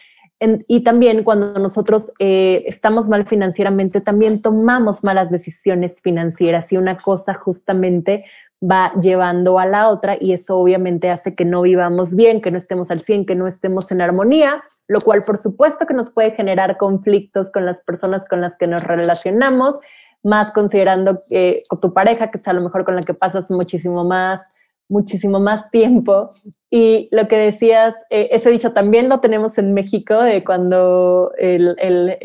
y 0.69 0.83
también 0.85 1.23
cuando 1.23 1.53
nosotros 1.59 2.13
eh, 2.19 2.65
estamos 2.67 3.09
mal 3.09 3.27
financieramente, 3.27 4.01
también 4.01 4.41
tomamos 4.41 5.05
malas 5.05 5.31
decisiones 5.31 6.01
financieras 6.01 6.73
y 6.73 6.79
una 6.79 6.97
cosa 6.97 7.35
justamente 7.35 8.25
va 8.63 8.93
llevando 9.03 9.59
a 9.59 9.67
la 9.67 9.89
otra 9.89 10.17
y 10.19 10.33
eso 10.33 10.59
obviamente 10.59 11.11
hace 11.11 11.35
que 11.35 11.45
no 11.45 11.63
vivamos 11.63 12.17
bien, 12.17 12.41
que 12.41 12.51
no 12.51 12.57
estemos 12.57 12.91
al 12.91 13.01
100, 13.01 13.27
que 13.27 13.35
no 13.35 13.47
estemos 13.47 13.93
en 13.93 14.01
armonía 14.01 14.63
lo 14.91 15.01
cual 15.01 15.23
por 15.25 15.39
supuesto 15.39 15.87
que 15.87 15.95
nos 15.95 16.11
puede 16.11 16.33
generar 16.33 16.77
conflictos 16.77 17.49
con 17.53 17.65
las 17.65 17.81
personas 17.83 18.27
con 18.29 18.41
las 18.41 18.57
que 18.57 18.67
nos 18.67 18.83
relacionamos, 18.83 19.79
más 20.25 20.53
considerando 20.53 21.23
que 21.29 21.63
con 21.69 21.81
tu 21.81 21.95
pareja, 21.95 22.33
que 22.33 22.39
es 22.39 22.49
a 22.49 22.53
lo 22.53 22.61
mejor 22.61 22.85
con 22.85 22.97
la 22.97 23.03
que 23.03 23.15
pasas 23.15 23.49
muchísimo 23.53 24.03
más, 24.03 24.41
muchísimo 24.89 25.39
más 25.39 25.71
tiempo. 25.71 26.33
Y 26.71 27.09
lo 27.13 27.29
que 27.29 27.37
decías, 27.37 27.95
eh, 28.11 28.31
ese 28.33 28.51
dicho 28.51 28.73
también 28.73 29.09
lo 29.09 29.21
tenemos 29.21 29.59
en 29.59 29.75
México, 29.75 30.21
de 30.23 30.43
cuando 30.43 31.31
el, 31.39 31.77
el, 31.79 32.19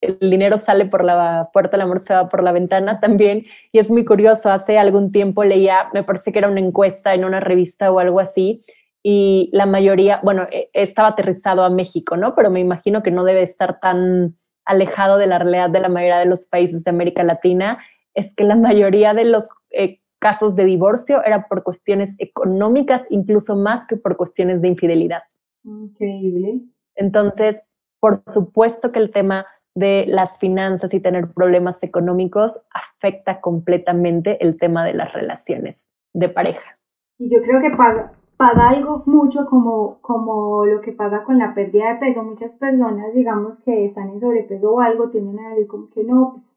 el 0.00 0.30
dinero 0.30 0.60
sale 0.66 0.86
por 0.86 1.04
la 1.04 1.48
puerta, 1.52 1.76
el 1.76 1.82
amor 1.82 2.02
se 2.04 2.12
va 2.12 2.28
por 2.28 2.42
la 2.42 2.50
ventana 2.50 2.98
también. 2.98 3.46
Y 3.70 3.78
es 3.78 3.88
muy 3.88 4.04
curioso, 4.04 4.50
hace 4.50 4.80
algún 4.80 5.12
tiempo 5.12 5.44
leía, 5.44 5.90
me 5.94 6.02
parece 6.02 6.32
que 6.32 6.40
era 6.40 6.48
una 6.48 6.58
encuesta 6.58 7.14
en 7.14 7.24
una 7.24 7.38
revista 7.38 7.92
o 7.92 8.00
algo 8.00 8.18
así, 8.18 8.64
y 9.02 9.50
la 9.52 9.66
mayoría, 9.66 10.20
bueno, 10.22 10.46
e, 10.50 10.70
estaba 10.72 11.08
aterrizado 11.08 11.64
a 11.64 11.70
México, 11.70 12.16
¿no? 12.16 12.34
Pero 12.34 12.50
me 12.50 12.60
imagino 12.60 13.02
que 13.02 13.10
no 13.10 13.24
debe 13.24 13.42
estar 13.42 13.80
tan 13.80 14.36
alejado 14.64 15.18
de 15.18 15.26
la 15.26 15.38
realidad 15.38 15.70
de 15.70 15.80
la 15.80 15.88
mayoría 15.88 16.18
de 16.18 16.26
los 16.26 16.44
países 16.44 16.84
de 16.84 16.90
América 16.90 17.24
Latina, 17.24 17.78
es 18.14 18.32
que 18.34 18.44
la 18.44 18.56
mayoría 18.56 19.14
de 19.14 19.24
los 19.24 19.48
eh, 19.70 20.00
casos 20.20 20.54
de 20.54 20.64
divorcio 20.64 21.22
era 21.24 21.48
por 21.48 21.64
cuestiones 21.64 22.14
económicas, 22.18 23.02
incluso 23.10 23.56
más 23.56 23.86
que 23.86 23.96
por 23.96 24.16
cuestiones 24.16 24.60
de 24.62 24.68
infidelidad. 24.68 25.22
Increíble. 25.64 26.60
Entonces, 26.94 27.56
por 27.98 28.22
supuesto 28.32 28.92
que 28.92 29.00
el 29.00 29.10
tema 29.10 29.46
de 29.74 30.04
las 30.06 30.38
finanzas 30.38 30.92
y 30.92 31.00
tener 31.00 31.32
problemas 31.32 31.82
económicos 31.82 32.52
afecta 32.72 33.40
completamente 33.40 34.42
el 34.44 34.58
tema 34.58 34.84
de 34.84 34.94
las 34.94 35.12
relaciones 35.12 35.76
de 36.12 36.28
pareja. 36.28 36.76
Y 37.18 37.32
yo 37.32 37.40
creo 37.42 37.60
que 37.60 37.70
pasa, 37.70 38.12
pasa 38.42 38.70
algo 38.70 39.04
mucho 39.06 39.46
como, 39.46 39.98
como 40.00 40.66
lo 40.66 40.80
que 40.80 40.90
pasa 40.90 41.22
con 41.22 41.38
la 41.38 41.54
pérdida 41.54 41.92
de 41.92 42.00
peso. 42.00 42.24
Muchas 42.24 42.56
personas, 42.56 43.14
digamos, 43.14 43.60
que 43.60 43.84
están 43.84 44.10
en 44.10 44.18
sobrepeso 44.18 44.72
o 44.72 44.80
algo, 44.80 45.10
tienden 45.10 45.38
a 45.38 45.50
decir 45.50 45.68
como 45.68 45.88
que 45.90 46.02
no, 46.02 46.30
pues 46.30 46.56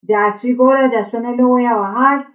ya 0.00 0.28
estoy 0.28 0.54
gorda, 0.54 0.90
ya 0.90 1.00
esto 1.00 1.20
no 1.20 1.32
lo 1.36 1.48
voy 1.48 1.66
a 1.66 1.74
bajar. 1.74 2.28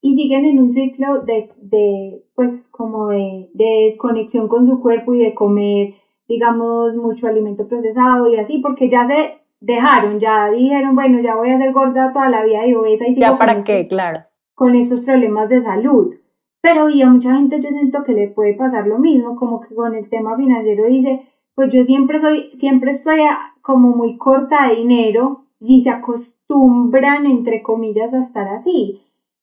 Y 0.00 0.14
siguen 0.14 0.46
en 0.46 0.58
un 0.58 0.72
ciclo 0.72 1.20
de, 1.20 1.50
de 1.60 2.24
pues, 2.34 2.68
como 2.70 3.08
de, 3.08 3.50
de 3.52 3.90
desconexión 3.90 4.48
con 4.48 4.66
su 4.66 4.80
cuerpo 4.80 5.12
y 5.12 5.18
de 5.18 5.34
comer, 5.34 5.92
digamos, 6.26 6.96
mucho 6.96 7.26
alimento 7.26 7.68
procesado 7.68 8.26
y 8.26 8.36
así, 8.36 8.60
porque 8.60 8.88
ya 8.88 9.06
se 9.06 9.42
dejaron, 9.60 10.18
ya 10.18 10.50
dijeron, 10.50 10.94
bueno, 10.94 11.20
ya 11.20 11.36
voy 11.36 11.50
a 11.50 11.58
ser 11.58 11.72
gorda 11.72 12.10
toda 12.12 12.30
la 12.30 12.42
vida 12.42 12.66
y 12.66 12.74
obesa 12.74 13.06
y 13.06 13.12
sigo 13.12 13.26
¿Ya 13.26 13.36
para 13.36 13.62
qué? 13.62 13.86
claro. 13.86 14.20
Con 14.54 14.74
esos 14.74 15.02
problemas 15.02 15.50
de 15.50 15.62
salud. 15.62 16.14
Pero 16.62 16.90
y 16.90 17.02
a 17.02 17.08
mucha 17.08 17.34
gente 17.34 17.60
yo 17.60 17.70
siento 17.70 18.02
que 18.02 18.12
le 18.12 18.28
puede 18.28 18.54
pasar 18.54 18.86
lo 18.86 18.98
mismo, 18.98 19.36
como 19.36 19.60
que 19.60 19.74
con 19.74 19.94
el 19.94 20.08
tema 20.08 20.36
financiero 20.36 20.84
dice, 20.86 21.26
pues 21.54 21.72
yo 21.72 21.84
siempre 21.84 22.20
soy, 22.20 22.50
siempre 22.54 22.90
estoy 22.90 23.20
como 23.62 23.96
muy 23.96 24.16
corta 24.18 24.68
de 24.68 24.76
dinero 24.76 25.46
y 25.58 25.82
se 25.82 25.90
acostumbran, 25.90 27.26
entre 27.26 27.62
comillas, 27.62 28.12
a 28.12 28.22
estar 28.22 28.48
así. 28.48 29.02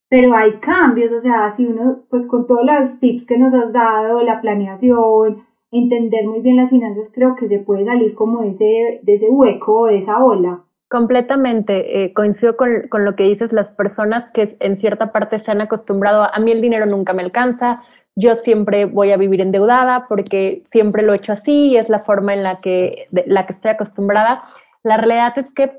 Pero 0.09 0.35
hay 0.35 0.53
cambios, 0.59 1.11
o 1.11 1.19
sea, 1.19 1.49
si 1.49 1.65
uno, 1.65 2.03
pues 2.09 2.27
con 2.27 2.47
todos 2.47 2.65
los 2.65 2.99
tips 2.99 3.25
que 3.25 3.37
nos 3.37 3.53
has 3.53 3.73
dado, 3.73 4.21
la 4.21 4.39
planeación, 4.41 5.43
entender 5.71 6.25
muy 6.27 6.41
bien 6.41 6.55
las 6.55 6.69
finanzas, 6.69 7.11
creo 7.13 7.35
que 7.35 7.47
se 7.47 7.59
puede 7.59 7.85
salir 7.85 8.13
como 8.13 8.41
de 8.41 8.49
ese, 8.49 8.99
de 9.03 9.13
ese 9.15 9.29
hueco, 9.29 9.87
de 9.87 9.97
esa 9.99 10.23
ola. 10.23 10.66
Completamente, 10.89 12.03
eh, 12.03 12.13
coincido 12.13 12.55
con, 12.55 12.87
con, 12.89 13.03
lo 13.03 13.15
que 13.15 13.23
dices, 13.23 13.51
las 13.51 13.69
personas 13.71 14.29
que 14.29 14.55
en 14.61 14.77
cierta 14.77 15.11
parte 15.11 15.37
se 15.39 15.51
han 15.51 15.59
acostumbrado 15.59 16.33
a, 16.33 16.39
mí 16.39 16.51
el 16.51 16.61
dinero 16.61 16.85
nunca 16.85 17.11
me 17.11 17.23
alcanza, 17.23 17.83
yo 18.15 18.35
siempre 18.35 18.85
voy 18.85 19.11
a 19.11 19.17
vivir 19.17 19.41
endeudada 19.41 20.07
porque 20.07 20.63
siempre 20.71 21.03
lo 21.03 21.13
he 21.13 21.17
hecho 21.17 21.33
así 21.33 21.67
y 21.67 21.77
es 21.77 21.89
la 21.89 21.99
forma 21.99 22.33
en 22.33 22.41
la 22.41 22.57
que, 22.57 23.07
la 23.11 23.45
que 23.45 23.53
estoy 23.53 23.71
acostumbrada. 23.71 24.43
La 24.81 24.97
realidad 24.97 25.37
es 25.37 25.53
que 25.53 25.77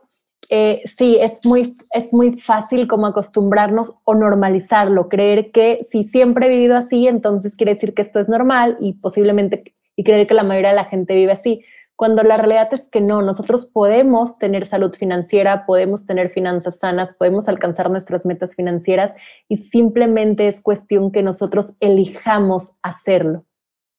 eh, 0.50 0.82
sí, 0.96 1.18
es 1.20 1.44
muy, 1.44 1.76
es 1.92 2.12
muy 2.12 2.38
fácil 2.40 2.86
como 2.86 3.06
acostumbrarnos 3.06 3.94
o 4.04 4.14
normalizarlo, 4.14 5.08
creer 5.08 5.50
que 5.50 5.86
si 5.90 6.04
siempre 6.04 6.46
he 6.46 6.50
vivido 6.50 6.76
así, 6.76 7.08
entonces 7.08 7.56
quiere 7.56 7.74
decir 7.74 7.92
que 7.92 8.02
esto 8.02 8.20
es 8.20 8.28
normal 8.28 8.76
y 8.80 8.92
posiblemente, 8.92 9.74
y 9.96 10.04
creer 10.04 10.26
que 10.26 10.34
la 10.34 10.44
mayoría 10.44 10.70
de 10.70 10.76
la 10.76 10.84
gente 10.84 11.14
vive 11.14 11.32
así 11.32 11.64
cuando 11.98 12.22
la 12.22 12.36
realidad 12.36 12.68
es 12.70 12.88
que 12.92 13.00
no, 13.00 13.22
nosotros 13.22 13.64
podemos 13.64 14.38
tener 14.38 14.68
salud 14.68 14.94
financiera, 14.94 15.66
podemos 15.66 16.06
tener 16.06 16.30
finanzas 16.30 16.76
sanas, 16.78 17.12
podemos 17.14 17.48
alcanzar 17.48 17.90
nuestras 17.90 18.24
metas 18.24 18.54
financieras 18.54 19.14
y 19.48 19.56
simplemente 19.56 20.46
es 20.46 20.62
cuestión 20.62 21.10
que 21.10 21.24
nosotros 21.24 21.72
elijamos 21.80 22.70
hacerlo, 22.84 23.46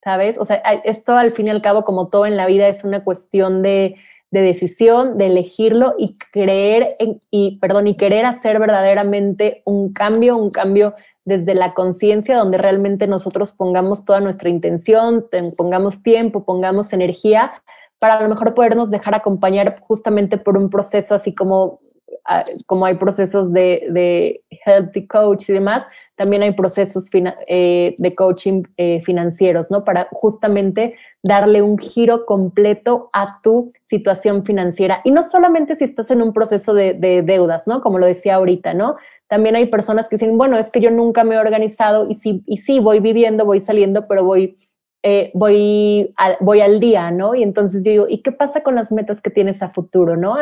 ¿sabes? 0.01 0.37
O 0.37 0.45
sea, 0.45 0.55
esto 0.85 1.17
al 1.17 1.33
fin 1.33 1.47
y 1.47 1.49
al 1.49 1.61
cabo, 1.61 1.83
como 1.83 2.07
todo 2.07 2.25
en 2.25 2.37
la 2.37 2.47
vida, 2.47 2.69
es 2.69 2.85
una 2.85 3.03
cuestión 3.03 3.61
de, 3.61 3.97
decisión, 4.31 5.17
de 5.17 5.25
elegirlo 5.25 5.95
y 5.97 6.17
creer 6.31 6.95
en, 6.99 7.19
y, 7.29 7.59
perdón, 7.59 7.87
y 7.87 7.97
querer 7.97 8.25
hacer 8.25 8.59
verdaderamente 8.59 9.61
un 9.65 9.91
cambio, 9.91 10.37
un 10.37 10.51
cambio 10.51 10.95
desde 11.25 11.53
la 11.53 11.73
conciencia 11.73 12.37
donde 12.37 12.59
realmente 12.59 13.07
nosotros 13.07 13.51
pongamos 13.51 14.05
toda 14.05 14.21
nuestra 14.21 14.47
intención, 14.47 15.25
pongamos 15.57 16.01
tiempo, 16.01 16.45
pongamos 16.45 16.93
energía 16.93 17.51
para 17.99 18.15
a 18.15 18.23
lo 18.23 18.29
mejor 18.29 18.53
podernos 18.53 18.89
dejar 18.89 19.13
acompañar 19.13 19.79
justamente 19.81 20.37
por 20.37 20.57
un 20.57 20.69
proceso 20.69 21.13
así 21.13 21.35
como, 21.35 21.79
ah, 22.25 22.45
como 22.65 22.85
hay 22.85 22.95
procesos 22.95 23.51
de, 23.51 23.87
de 23.91 24.41
healthy 24.65 25.05
coach 25.05 25.49
y 25.49 25.53
demás, 25.53 25.85
también 26.15 26.41
hay 26.41 26.51
procesos 26.51 27.09
eh, 27.13 27.95
de 27.97 28.15
coaching 28.15 28.63
eh, 28.75 29.01
financieros, 29.05 29.71
¿no? 29.71 29.85
Para 29.85 30.09
justamente 30.11 30.95
darle 31.23 31.61
un 31.61 31.77
giro 31.77 32.25
completo 32.25 33.09
a 33.13 33.39
tu 33.41 33.71
situación 33.85 34.43
financiera. 34.43 34.99
Y 35.05 35.11
no 35.11 35.29
solamente 35.29 35.77
si 35.77 35.85
estás 35.85 36.11
en 36.11 36.21
un 36.21 36.33
proceso 36.33 36.73
de, 36.73 36.93
de, 36.93 37.21
deudas, 37.21 37.63
¿no? 37.67 37.81
Como 37.81 37.99
lo 37.99 38.05
decía 38.05 38.35
ahorita, 38.35 38.73
¿no? 38.73 38.97
También 39.29 39.55
hay 39.55 39.67
personas 39.67 40.09
que 40.09 40.17
dicen, 40.17 40.37
bueno, 40.37 40.57
es 40.57 40.69
que 40.71 40.81
yo 40.81 40.91
nunca 40.91 41.23
me 41.23 41.35
he 41.35 41.37
organizado 41.37 42.09
y 42.09 42.15
sí, 42.15 42.43
y 42.45 42.57
sí 42.57 42.79
voy 42.79 42.99
viviendo, 42.99 43.45
voy 43.45 43.61
saliendo, 43.61 44.07
pero 44.07 44.25
voy 44.25 44.57
eh, 45.03 45.31
voy, 45.33 46.13
al, 46.17 46.37
voy 46.41 46.61
al 46.61 46.79
día, 46.79 47.11
¿no? 47.11 47.35
Y 47.35 47.43
entonces 47.43 47.83
yo 47.83 47.91
digo, 47.91 48.05
¿y 48.09 48.21
qué 48.21 48.31
pasa 48.31 48.61
con 48.61 48.75
las 48.75 48.91
metas 48.91 49.21
que 49.21 49.29
tienes 49.29 49.61
a 49.61 49.69
futuro, 49.69 50.17
¿no? 50.17 50.37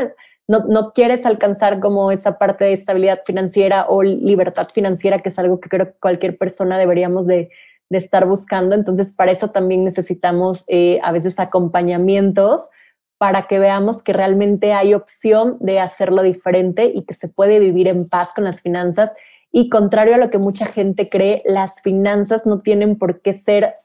No, 0.48 0.66
no 0.66 0.94
quieres 0.94 1.26
alcanzar 1.26 1.80
como 1.80 2.12
esa 2.12 2.38
parte 2.38 2.66
de 2.66 2.74
estabilidad 2.74 3.22
financiera 3.26 3.86
o 3.90 4.02
libertad 4.02 4.68
financiera, 4.74 5.20
que 5.20 5.30
es 5.30 5.38
algo 5.38 5.60
que 5.60 5.70
creo 5.70 5.88
que 5.88 6.00
cualquier 6.00 6.38
persona 6.38 6.78
deberíamos 6.78 7.28
de, 7.28 7.50
de 7.90 7.98
estar 7.98 8.26
buscando. 8.26 8.76
Entonces, 8.76 9.16
para 9.16 9.32
eso 9.32 9.50
también 9.50 9.84
necesitamos 9.84 10.64
eh, 10.68 11.00
a 11.04 11.12
veces 11.12 11.38
acompañamientos 11.38 12.62
para 13.18 13.48
que 13.48 13.60
veamos 13.60 14.04
que 14.04 14.14
realmente 14.14 14.74
hay 14.74 14.94
opción 14.94 15.58
de 15.60 15.80
hacerlo 15.80 16.22
diferente 16.22 16.92
y 16.94 17.04
que 17.04 17.16
se 17.16 17.28
puede 17.28 17.60
vivir 17.60 17.88
en 17.88 18.08
paz 18.08 18.30
con 18.34 18.44
las 18.44 18.62
finanzas. 18.62 19.12
Y 19.52 19.70
contrario 19.70 20.16
a 20.16 20.20
lo 20.20 20.30
que 20.30 20.38
mucha 20.38 20.68
gente 20.68 21.10
cree, 21.10 21.42
las 21.46 21.82
finanzas 21.82 22.46
no 22.46 22.62
tienen 22.62 22.98
por 22.98 23.22
qué 23.22 23.34
ser 23.34 23.76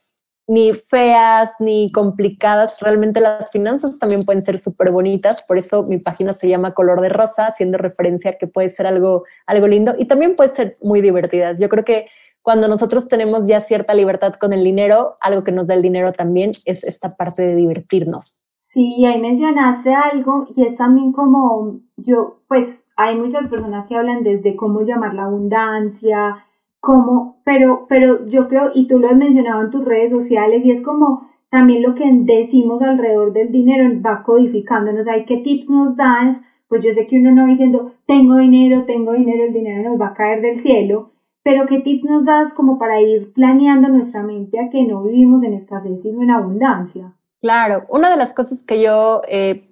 ni 0.47 0.73
feas 0.73 1.51
ni 1.59 1.91
complicadas. 1.91 2.79
Realmente 2.79 3.19
las 3.21 3.49
finanzas 3.51 3.97
también 3.99 4.25
pueden 4.25 4.43
ser 4.43 4.59
súper 4.59 4.91
bonitas, 4.91 5.43
por 5.47 5.57
eso 5.57 5.83
mi 5.83 5.97
página 5.97 6.33
se 6.33 6.47
llama 6.47 6.73
Color 6.73 7.01
de 7.01 7.09
Rosa, 7.09 7.47
haciendo 7.47 7.77
referencia 7.77 8.31
a 8.31 8.37
que 8.37 8.47
puede 8.47 8.69
ser 8.71 8.87
algo, 8.87 9.23
algo 9.45 9.67
lindo 9.67 9.95
y 9.97 10.05
también 10.05 10.35
puede 10.35 10.55
ser 10.55 10.77
muy 10.81 11.01
divertidas. 11.01 11.57
Yo 11.59 11.69
creo 11.69 11.85
que 11.85 12.07
cuando 12.41 12.67
nosotros 12.67 13.07
tenemos 13.07 13.47
ya 13.47 13.61
cierta 13.61 13.93
libertad 13.93 14.33
con 14.33 14.51
el 14.51 14.63
dinero, 14.63 15.15
algo 15.21 15.43
que 15.43 15.53
nos 15.53 15.65
da 15.65 15.75
el 15.75 15.81
dinero 15.81 16.11
también 16.11 16.51
es 16.65 16.83
esta 16.83 17.15
parte 17.15 17.41
de 17.41 17.55
divertirnos. 17.55 18.41
Sí, 18.57 19.05
ahí 19.05 19.21
mencionaste 19.21 19.93
algo 19.93 20.47
y 20.55 20.63
es 20.63 20.75
también 20.75 21.11
como 21.11 21.79
yo, 21.95 22.39
pues 22.47 22.87
hay 22.97 23.17
muchas 23.17 23.47
personas 23.47 23.87
que 23.87 23.95
hablan 23.95 24.23
desde 24.23 24.55
cómo 24.55 24.81
llamar 24.81 25.13
la 25.13 25.25
abundancia, 25.25 26.37
cómo, 26.83 27.37
pero, 27.45 27.85
pero 27.87 28.25
yo 28.25 28.49
creo, 28.49 28.71
y 28.73 28.87
tú 28.87 28.99
lo 28.99 29.07
has 29.07 29.15
mencionado 29.15 29.61
en 29.61 29.71
tus 29.71 29.85
redes 29.85 30.11
sociales, 30.11 30.65
y 30.65 30.71
es 30.71 30.81
como 30.81 31.29
también 31.49 31.81
lo 31.81 31.95
que 31.95 32.03
decimos 32.11 32.81
alrededor 32.81 33.31
del 33.31 33.53
dinero 33.53 33.89
va 34.05 34.21
codificándonos, 34.21 35.07
hay 35.07 35.23
qué 35.23 35.37
tips 35.37 35.69
nos 35.69 35.95
das, 35.95 36.41
pues 36.67 36.83
yo 36.83 36.91
sé 36.91 37.07
que 37.07 37.17
uno 37.17 37.31
no 37.31 37.47
diciendo, 37.47 37.93
tengo 38.05 38.35
dinero, 38.35 38.83
tengo 38.83 39.13
dinero, 39.13 39.45
el 39.45 39.53
dinero 39.53 39.89
nos 39.89 40.01
va 40.01 40.07
a 40.07 40.13
caer 40.13 40.41
del 40.41 40.59
cielo, 40.59 41.11
pero 41.41 41.67
qué 41.67 41.79
tips 41.79 42.03
nos 42.03 42.25
das 42.25 42.53
como 42.53 42.77
para 42.77 42.99
ir 42.99 43.31
planeando 43.31 43.87
nuestra 43.87 44.21
mente 44.21 44.59
a 44.59 44.69
que 44.69 44.83
no 44.83 45.03
vivimos 45.03 45.41
en 45.43 45.53
escasez, 45.53 46.01
sino 46.01 46.21
en 46.21 46.31
abundancia. 46.31 47.13
Claro, 47.39 47.85
una 47.87 48.09
de 48.09 48.17
las 48.17 48.33
cosas 48.33 48.59
que 48.67 48.81
yo, 48.81 49.21
eh, 49.29 49.69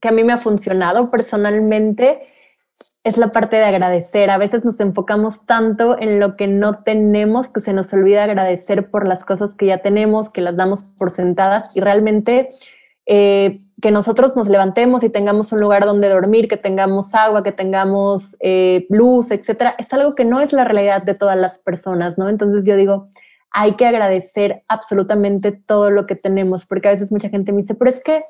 que 0.00 0.08
a 0.08 0.12
mí 0.12 0.22
me 0.22 0.32
ha 0.32 0.38
funcionado 0.38 1.10
personalmente, 1.10 2.20
es 3.04 3.16
la 3.16 3.32
parte 3.32 3.56
de 3.56 3.64
agradecer. 3.64 4.30
A 4.30 4.38
veces 4.38 4.64
nos 4.64 4.78
enfocamos 4.78 5.44
tanto 5.46 5.98
en 5.98 6.20
lo 6.20 6.36
que 6.36 6.46
no 6.46 6.82
tenemos 6.84 7.50
que 7.50 7.60
se 7.60 7.72
nos 7.72 7.92
olvida 7.92 8.24
agradecer 8.24 8.90
por 8.90 9.06
las 9.06 9.24
cosas 9.24 9.54
que 9.54 9.66
ya 9.66 9.78
tenemos, 9.78 10.30
que 10.30 10.40
las 10.40 10.56
damos 10.56 10.84
por 10.98 11.10
sentadas 11.10 11.74
y 11.74 11.80
realmente 11.80 12.50
eh, 13.06 13.60
que 13.80 13.90
nosotros 13.90 14.36
nos 14.36 14.48
levantemos 14.48 15.02
y 15.02 15.10
tengamos 15.10 15.50
un 15.50 15.60
lugar 15.60 15.84
donde 15.84 16.08
dormir, 16.08 16.46
que 16.46 16.56
tengamos 16.56 17.12
agua, 17.14 17.42
que 17.42 17.50
tengamos 17.50 18.36
eh, 18.38 18.86
luz, 18.88 19.32
etcétera, 19.32 19.74
es 19.78 19.92
algo 19.92 20.14
que 20.14 20.24
no 20.24 20.40
es 20.40 20.52
la 20.52 20.62
realidad 20.62 21.02
de 21.02 21.14
todas 21.14 21.36
las 21.36 21.58
personas, 21.58 22.16
¿no? 22.16 22.28
Entonces 22.28 22.64
yo 22.64 22.76
digo, 22.76 23.08
hay 23.50 23.74
que 23.74 23.86
agradecer 23.86 24.62
absolutamente 24.68 25.50
todo 25.50 25.90
lo 25.90 26.06
que 26.06 26.14
tenemos, 26.14 26.64
porque 26.64 26.88
a 26.88 26.92
veces 26.92 27.10
mucha 27.10 27.28
gente 27.28 27.50
me 27.50 27.62
dice, 27.62 27.74
pero 27.74 27.90
es 27.90 28.00
que 28.04 28.22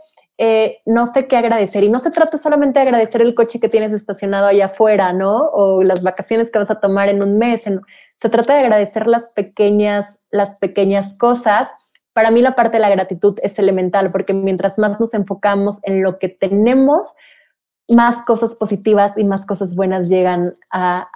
eh, 0.45 0.81
no 0.87 1.13
sé 1.13 1.29
qué 1.29 1.37
agradecer. 1.37 1.85
Y 1.85 1.89
no 1.89 2.01
se 2.01 2.11
trata 2.11 2.37
solamente 2.37 2.81
de 2.81 2.87
agradecer 2.87 3.23
el 3.23 3.37
coche 3.37 3.61
que 3.61 3.69
tienes 3.69 3.93
estacionado 3.93 4.47
allá 4.47 4.67
afuera, 4.67 5.13
¿no? 5.13 5.39
O 5.53 5.85
las 5.85 6.03
vacaciones 6.03 6.51
que 6.51 6.59
vas 6.59 6.69
a 6.69 6.81
tomar 6.81 7.09
en 7.09 7.23
un 7.23 7.39
mes. 7.39 7.63
Se 7.63 8.29
trata 8.29 8.55
de 8.55 8.59
agradecer 8.59 9.07
las 9.07 9.23
pequeñas, 9.37 10.05
las 10.33 10.59
pequeñas 10.59 11.17
cosas. 11.17 11.69
Para 12.13 12.33
mí 12.33 12.43
la 12.43 12.57
parte 12.57 12.79
de 12.79 12.81
la 12.81 12.91
gratitud 12.91 13.39
es 13.41 13.57
elemental, 13.61 14.11
porque 14.11 14.35
mientras 14.35 14.79
más 14.79 14.99
nos 14.99 15.15
enfocamos 15.15 15.79
en 15.85 16.03
lo 16.03 16.19
que 16.19 16.29
tenemos, 16.29 17.09
más 17.89 18.25
cosas 18.25 18.57
positivas 18.57 19.17
y 19.17 19.23
más 19.23 19.47
cosas 19.47 19.77
buenas 19.77 20.09
llegan 20.09 20.55
a, 20.73 21.09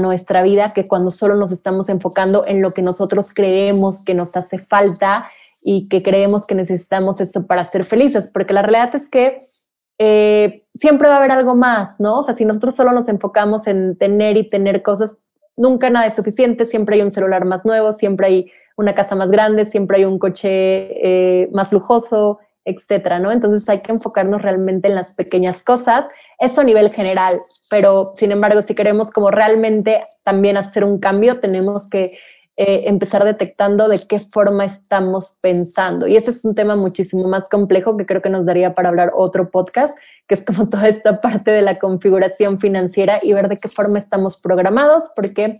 nuestra 0.00 0.42
vida 0.42 0.72
que 0.72 0.88
cuando 0.88 1.10
solo 1.10 1.36
nos 1.36 1.52
estamos 1.52 1.88
enfocando 1.88 2.44
en 2.44 2.62
lo 2.62 2.72
que 2.72 2.82
nosotros 2.82 3.32
creemos 3.32 4.02
que 4.02 4.14
nos 4.14 4.34
hace 4.36 4.58
falta 4.58 5.28
y 5.68 5.88
que 5.88 6.00
creemos 6.00 6.46
que 6.46 6.54
necesitamos 6.54 7.20
eso 7.20 7.44
para 7.44 7.68
ser 7.72 7.86
felices, 7.86 8.30
porque 8.32 8.52
la 8.52 8.62
realidad 8.62 8.94
es 8.94 9.08
que 9.08 9.50
eh, 9.98 10.62
siempre 10.78 11.08
va 11.08 11.14
a 11.14 11.18
haber 11.18 11.32
algo 11.32 11.56
más, 11.56 11.98
¿no? 11.98 12.20
O 12.20 12.22
sea, 12.22 12.34
si 12.34 12.44
nosotros 12.44 12.76
solo 12.76 12.92
nos 12.92 13.08
enfocamos 13.08 13.66
en 13.66 13.98
tener 13.98 14.36
y 14.36 14.48
tener 14.48 14.82
cosas, 14.82 15.16
nunca 15.56 15.90
nada 15.90 16.06
es 16.06 16.14
suficiente, 16.14 16.66
siempre 16.66 16.94
hay 16.94 17.02
un 17.02 17.10
celular 17.10 17.46
más 17.46 17.64
nuevo, 17.64 17.92
siempre 17.92 18.28
hay 18.28 18.52
una 18.76 18.94
casa 18.94 19.16
más 19.16 19.28
grande, 19.28 19.66
siempre 19.66 19.96
hay 19.96 20.04
un 20.04 20.20
coche 20.20 20.44
eh, 20.48 21.48
más 21.50 21.72
lujoso, 21.72 22.38
etcétera, 22.64 23.18
¿no? 23.18 23.32
Entonces 23.32 23.68
hay 23.68 23.80
que 23.80 23.90
enfocarnos 23.90 24.42
realmente 24.42 24.86
en 24.86 24.94
las 24.94 25.14
pequeñas 25.14 25.60
cosas, 25.64 26.04
eso 26.38 26.60
a 26.60 26.64
nivel 26.64 26.92
general, 26.92 27.40
pero 27.70 28.12
sin 28.14 28.30
embargo, 28.30 28.62
si 28.62 28.76
queremos 28.76 29.10
como 29.10 29.32
realmente 29.32 30.04
también 30.22 30.58
hacer 30.58 30.84
un 30.84 31.00
cambio, 31.00 31.40
tenemos 31.40 31.88
que 31.88 32.16
eh, 32.58 32.84
empezar 32.86 33.22
detectando 33.22 33.86
de 33.86 34.00
qué 34.08 34.18
forma 34.18 34.64
estamos 34.64 35.36
pensando. 35.42 36.06
Y 36.06 36.16
ese 36.16 36.30
es 36.30 36.42
un 36.42 36.54
tema 36.54 36.74
muchísimo 36.74 37.28
más 37.28 37.46
complejo 37.50 37.98
que 37.98 38.06
creo 38.06 38.22
que 38.22 38.30
nos 38.30 38.46
daría 38.46 38.74
para 38.74 38.88
hablar 38.88 39.12
otro 39.14 39.50
podcast, 39.50 39.94
que 40.26 40.36
es 40.36 40.42
como 40.42 40.66
toda 40.70 40.88
esta 40.88 41.20
parte 41.20 41.50
de 41.50 41.60
la 41.60 41.78
configuración 41.78 42.58
financiera 42.58 43.20
y 43.22 43.34
ver 43.34 43.48
de 43.48 43.58
qué 43.58 43.68
forma 43.68 43.98
estamos 43.98 44.40
programados, 44.40 45.04
porque 45.14 45.58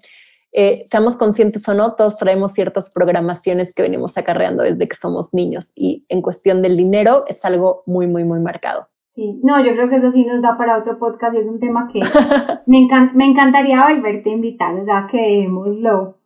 eh, 0.53 0.87
seamos 0.91 1.17
conscientes 1.17 1.69
o 1.69 1.75
no, 1.75 1.97
todos 1.97 2.17
traemos 2.17 2.53
ciertas 2.55 2.89
programaciones 2.89 3.75
que 3.75 3.83
venimos 3.83 4.17
acarreando 4.17 4.63
desde 4.63 4.89
que 4.89 4.97
somos 4.97 5.35
niños 5.35 5.73
y 5.75 6.07
en 6.09 6.23
cuestión 6.23 6.63
del 6.63 6.79
dinero 6.79 7.25
es 7.29 7.45
algo 7.45 7.83
muy, 7.85 8.07
muy, 8.07 8.25
muy 8.25 8.41
marcado. 8.41 8.89
Sí, 9.05 9.39
no, 9.43 9.63
yo 9.63 9.75
creo 9.75 9.91
que 9.91 9.97
eso 9.97 10.11
sí 10.11 10.25
nos 10.25 10.41
da 10.41 10.57
para 10.57 10.79
otro 10.79 10.99
podcast 10.99 11.35
y 11.35 11.41
es 11.41 11.47
un 11.47 11.61
tema 11.61 11.91
que 11.93 12.01
me, 12.67 12.87
me 13.15 13.27
encantaría 13.27 13.85
volverte 13.85 14.31
a 14.31 14.33
invitar, 14.33 14.75
o 14.77 14.85
sea, 14.85 15.07
que 15.11 15.19
dejémoslo 15.19 16.17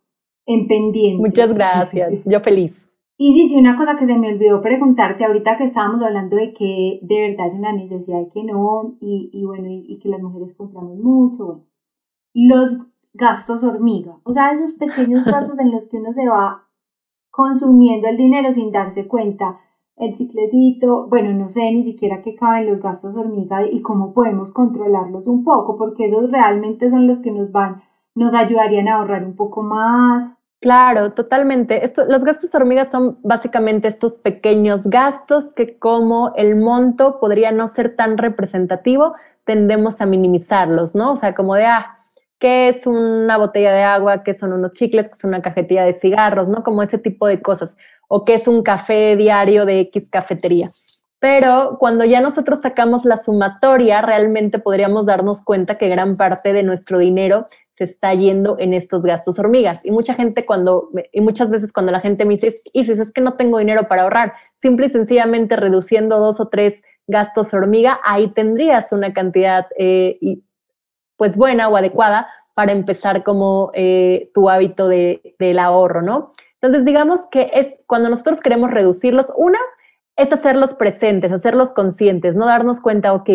en 0.53 0.67
pendiente. 0.67 1.23
Muchas 1.23 1.53
gracias, 1.55 2.13
yo 2.25 2.41
feliz. 2.41 2.73
Y 3.17 3.35
sí, 3.35 3.49
sí, 3.49 3.57
una 3.57 3.77
cosa 3.77 3.97
que 3.97 4.07
se 4.07 4.19
me 4.19 4.33
olvidó 4.33 4.63
preguntarte 4.63 5.25
ahorita 5.25 5.57
que 5.57 5.65
estábamos 5.65 6.03
hablando 6.03 6.37
de 6.37 6.55
que 6.55 7.01
de 7.03 7.29
verdad 7.29 7.49
es 7.49 7.55
una 7.55 7.73
necesidad 7.73 8.21
y 8.21 8.31
que 8.31 8.45
no, 8.45 8.97
y, 9.01 9.31
y 9.33 9.45
bueno, 9.45 9.69
y, 9.69 9.85
y, 9.87 9.99
que 9.99 10.09
las 10.09 10.23
mujeres 10.23 10.55
compramos 10.55 10.99
mucho, 10.99 11.45
bueno. 11.45 11.67
Los 12.33 12.79
gastos 13.13 13.63
hormiga, 13.63 14.21
o 14.25 14.33
sea, 14.33 14.53
esos 14.53 14.75
pequeños 14.75 15.25
gastos 15.27 15.59
en 15.59 15.71
los 15.71 15.87
que 15.89 15.99
uno 15.99 16.13
se 16.13 16.29
va 16.29 16.67
consumiendo 17.31 18.09
el 18.09 18.17
dinero 18.17 18.53
sin 18.53 18.73
darse 18.73 19.07
cuenta, 19.07 19.61
el 19.97 20.15
chiclecito, 20.15 21.09
bueno, 21.09 21.33
no 21.35 21.51
sé 21.51 21.71
ni 21.73 21.83
siquiera 21.85 22.23
qué 22.23 22.35
caben 22.35 22.71
los 22.71 22.81
gastos 22.81 23.17
hormiga 23.17 23.67
y 23.71 23.83
cómo 23.83 24.15
podemos 24.15 24.51
controlarlos 24.51 25.27
un 25.27 25.45
poco, 25.45 25.77
porque 25.77 26.07
esos 26.07 26.31
realmente 26.31 26.89
son 26.89 27.07
los 27.07 27.21
que 27.21 27.31
nos 27.31 27.53
van, 27.53 27.83
nos 28.15 28.33
ayudarían 28.33 28.89
a 28.89 28.95
ahorrar 28.95 29.27
un 29.27 29.37
poco 29.37 29.63
más. 29.63 30.40
Claro, 30.61 31.13
totalmente. 31.13 31.85
Esto, 31.87 32.05
los 32.05 32.23
gastos 32.23 32.55
hormigas 32.55 32.91
son 32.91 33.19
básicamente 33.23 33.89
estos 33.89 34.17
pequeños 34.17 34.83
gastos 34.85 35.47
que 35.57 35.79
como 35.79 36.35
el 36.37 36.55
monto 36.55 37.19
podría 37.19 37.51
no 37.51 37.69
ser 37.73 37.97
tan 37.97 38.19
representativo, 38.19 39.15
tendemos 39.45 40.03
a 40.03 40.07
minimizarlos, 40.07 40.95
¿no? 40.95 41.13
O 41.13 41.17
sea, 41.17 41.35
como 41.35 41.55
de, 41.55 41.65
ah, 41.65 41.99
qué 42.39 42.69
es 42.69 42.87
una 42.87 43.39
botella 43.39 43.73
de 43.73 43.83
agua, 43.85 44.23
qué 44.23 44.35
son 44.35 44.53
unos 44.53 44.75
chicles, 44.75 45.09
qué 45.09 45.15
es 45.15 45.25
una 45.25 45.41
cajetilla 45.41 45.85
de 45.87 45.95
cigarros, 45.95 46.47
¿no? 46.49 46.63
Como 46.63 46.83
ese 46.83 46.99
tipo 46.99 47.27
de 47.27 47.41
cosas. 47.41 47.75
O 48.09 48.25
qué 48.25 48.35
es 48.35 48.47
un 48.47 48.63
café 48.63 49.17
diario 49.17 49.65
de 49.65 49.81
X 49.81 50.11
cafetería. 50.11 50.69
Pero 51.21 51.77
cuando 51.79 52.05
ya 52.05 52.21
nosotros 52.21 52.61
sacamos 52.61 53.05
la 53.07 53.23
sumatoria, 53.23 54.03
realmente 54.03 54.59
podríamos 54.59 55.07
darnos 55.07 55.43
cuenta 55.43 55.79
que 55.79 55.89
gran 55.89 56.17
parte 56.17 56.53
de 56.53 56.63
nuestro 56.63 56.99
dinero 56.99 57.47
se 57.81 57.85
está 57.85 58.13
yendo 58.13 58.57
en 58.59 58.75
estos 58.75 59.03
gastos 59.03 59.39
hormigas. 59.39 59.81
Y 59.85 59.91
mucha 59.91 60.13
gente 60.13 60.45
cuando, 60.45 60.91
y 61.13 61.23
muchas 61.23 61.49
veces 61.49 61.73
cuando 61.73 61.93
la 61.93 62.01
gente 62.01 62.27
me 62.27 62.35
dice, 62.35 62.57
y 62.75 62.81
es 62.91 63.13
que 63.13 63.23
no 63.23 63.39
tengo 63.39 63.57
dinero 63.57 63.89
para 63.89 64.03
ahorrar, 64.03 64.35
simple 64.57 64.85
y 64.85 64.91
sencillamente 64.91 65.57
reduciendo 65.57 66.19
dos 66.19 66.41
o 66.41 66.49
tres 66.49 66.83
gastos 67.07 67.55
hormiga, 67.55 67.99
ahí 68.05 68.29
tendrías 68.35 68.93
una 68.93 69.15
cantidad 69.15 69.67
eh, 69.79 70.19
pues 71.17 71.39
buena 71.39 71.71
o 71.71 71.77
adecuada 71.77 72.29
para 72.53 72.73
empezar 72.73 73.23
como 73.25 73.71
eh, 73.73 74.31
tu 74.35 74.51
hábito 74.51 74.87
de, 74.87 75.35
del 75.39 75.59
ahorro, 75.59 76.03
¿no? 76.03 76.33
Entonces, 76.61 76.85
digamos 76.85 77.21
que 77.31 77.51
es 77.55 77.69
cuando 77.87 78.11
nosotros 78.11 78.41
queremos 78.41 78.71
reducirlos, 78.71 79.33
una 79.39 79.59
es 80.17 80.31
hacerlos 80.35 80.75
presentes, 80.75 81.33
hacerlos 81.33 81.73
conscientes, 81.73 82.35
no 82.35 82.45
darnos 82.45 82.79
cuenta, 82.79 83.15
ok, 83.15 83.31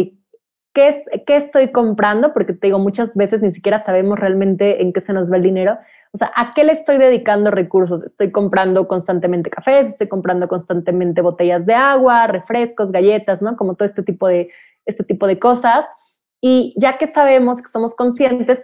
¿qué, 0.76 0.90
es, 0.90 1.24
¿qué 1.26 1.38
estoy 1.38 1.72
comprando? 1.72 2.34
Porque 2.34 2.54
te 2.54 2.68
digo, 2.68 2.78
muchas 2.78 3.12
veces 3.16 3.42
ni 3.42 3.52
siquiera 3.52 3.84
sabemos 3.84 4.20
realmente 4.20 4.84
en 4.84 4.94
qué 4.94 5.02
se 5.02 5.14
nos 5.14 5.32
va 5.32 5.38
el 5.38 5.44
dinero. 5.44 5.80
O 6.12 6.18
sea, 6.18 6.32
¿a 6.36 6.54
qué 6.54 6.64
le 6.64 6.74
estoy 6.74 6.98
dedicando 6.98 7.50
recursos? 7.50 8.04
Estoy 8.04 8.32
comprando 8.32 8.88
constantemente 8.88 9.50
cafés, 9.50 9.88
estoy 9.88 10.08
comprando 10.08 10.48
constantemente 10.48 11.22
botellas 11.22 11.66
de 11.66 11.74
agua, 11.74 12.28
refrescos, 12.28 12.92
galletas, 12.92 13.42
¿no? 13.42 13.56
Como 13.56 13.76
todo 13.76 13.88
este 13.88 14.04
tipo 14.04 14.28
de, 14.28 14.52
este 14.86 15.04
tipo 15.04 15.28
de 15.28 15.40
cosas. 15.40 15.86
Y 16.42 16.76
ya 16.78 16.98
que 16.98 17.08
sabemos 17.08 17.62
que 17.62 17.70
somos 17.70 17.96
conscientes, 17.96 18.60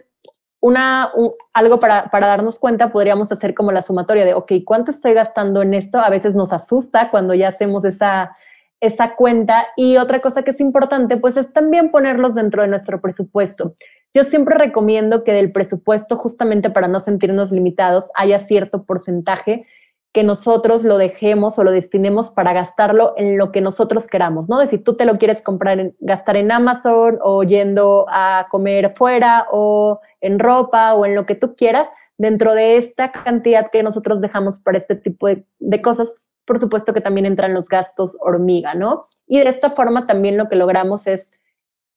una, 0.60 1.12
algo 1.54 1.80
para, 1.80 2.12
para, 2.12 2.28
darnos 2.28 2.60
cuenta 2.60 2.92
podríamos 2.92 3.32
hacer 3.32 3.56
como 3.56 3.72
la 3.72 3.82
sumatoria 3.82 4.26
de, 4.26 4.36
ok, 4.36 4.52
¿cuánto 4.64 4.92
estoy 4.92 5.14
gastando 5.14 5.62
en 5.64 5.74
esto? 5.74 5.98
A 5.98 6.10
veces 6.10 6.36
nos 6.36 6.52
asusta 6.52 7.10
cuando 7.10 7.34
ya 7.34 7.48
hacemos 7.48 7.84
esa, 7.84 8.36
esa 8.82 9.16
cuenta. 9.16 9.68
Y 9.78 9.98
otra 9.98 10.20
cosa 10.20 10.44
que 10.44 10.52
es 10.52 10.60
importante, 10.60 11.16
pues 11.18 11.38
es 11.38 11.54
también 11.54 11.92
ponerlos 11.92 12.36
dentro 12.36 12.64
de 12.64 12.68
nuestro 12.68 13.00
presupuesto. 13.00 13.76
Yo 14.14 14.26
siempre 14.26 14.58
recomiendo 14.58 15.24
que 15.24 15.32
del 15.32 15.54
presupuesto, 15.54 16.18
justamente 16.18 16.70
para 16.70 16.90
no 16.90 17.00
sentirnos 17.00 17.52
limitados, 17.52 18.06
haya 18.16 18.46
cierto 18.46 18.84
porcentaje 18.84 19.66
que 20.14 20.24
nosotros 20.24 20.84
lo 20.84 20.98
dejemos 20.98 21.58
o 21.58 21.64
lo 21.64 21.72
destinemos 21.72 22.32
para 22.32 22.52
gastarlo 22.52 23.14
en 23.16 23.38
lo 23.38 23.54
que 23.54 23.62
nosotros 23.62 24.08
queramos, 24.08 24.50
¿no? 24.50 24.60
De 24.60 24.68
si 24.68 24.78
tú 24.78 24.98
te 24.98 25.06
lo 25.06 25.18
quieres 25.18 25.42
comprar, 25.42 25.94
gastar 26.00 26.36
en 26.36 26.52
Amazon 26.52 27.18
o 27.22 27.44
yendo 27.44 28.06
a 28.10 28.48
comer 28.52 28.94
fuera 28.98 29.48
o 29.52 30.02
en 30.20 30.40
ropa 30.40 30.96
o 30.96 31.06
en 31.06 31.16
lo 31.16 31.26
que 31.26 31.36
tú 31.36 31.56
quieras, 31.56 31.88
dentro 32.18 32.54
de 32.54 32.78
esta 32.78 33.14
cantidad 33.14 33.72
que 33.72 33.84
nosotros 33.84 34.20
dejamos 34.20 34.60
para 34.60 34.78
este 34.78 34.96
tipo 34.96 35.28
de 35.28 35.82
cosas, 35.82 36.10
por 36.52 36.60
supuesto 36.60 36.94
que 36.94 37.00
también 37.00 37.26
entran 37.26 37.54
los 37.54 37.66
gastos 37.66 38.18
hormiga, 38.20 38.74
¿no? 38.74 39.08
Y 39.26 39.40
de 39.40 39.48
esta 39.48 39.70
forma 39.70 40.06
también 40.06 40.36
lo 40.36 40.50
que 40.50 40.58
logramos 40.58 41.08
es, 41.08 41.26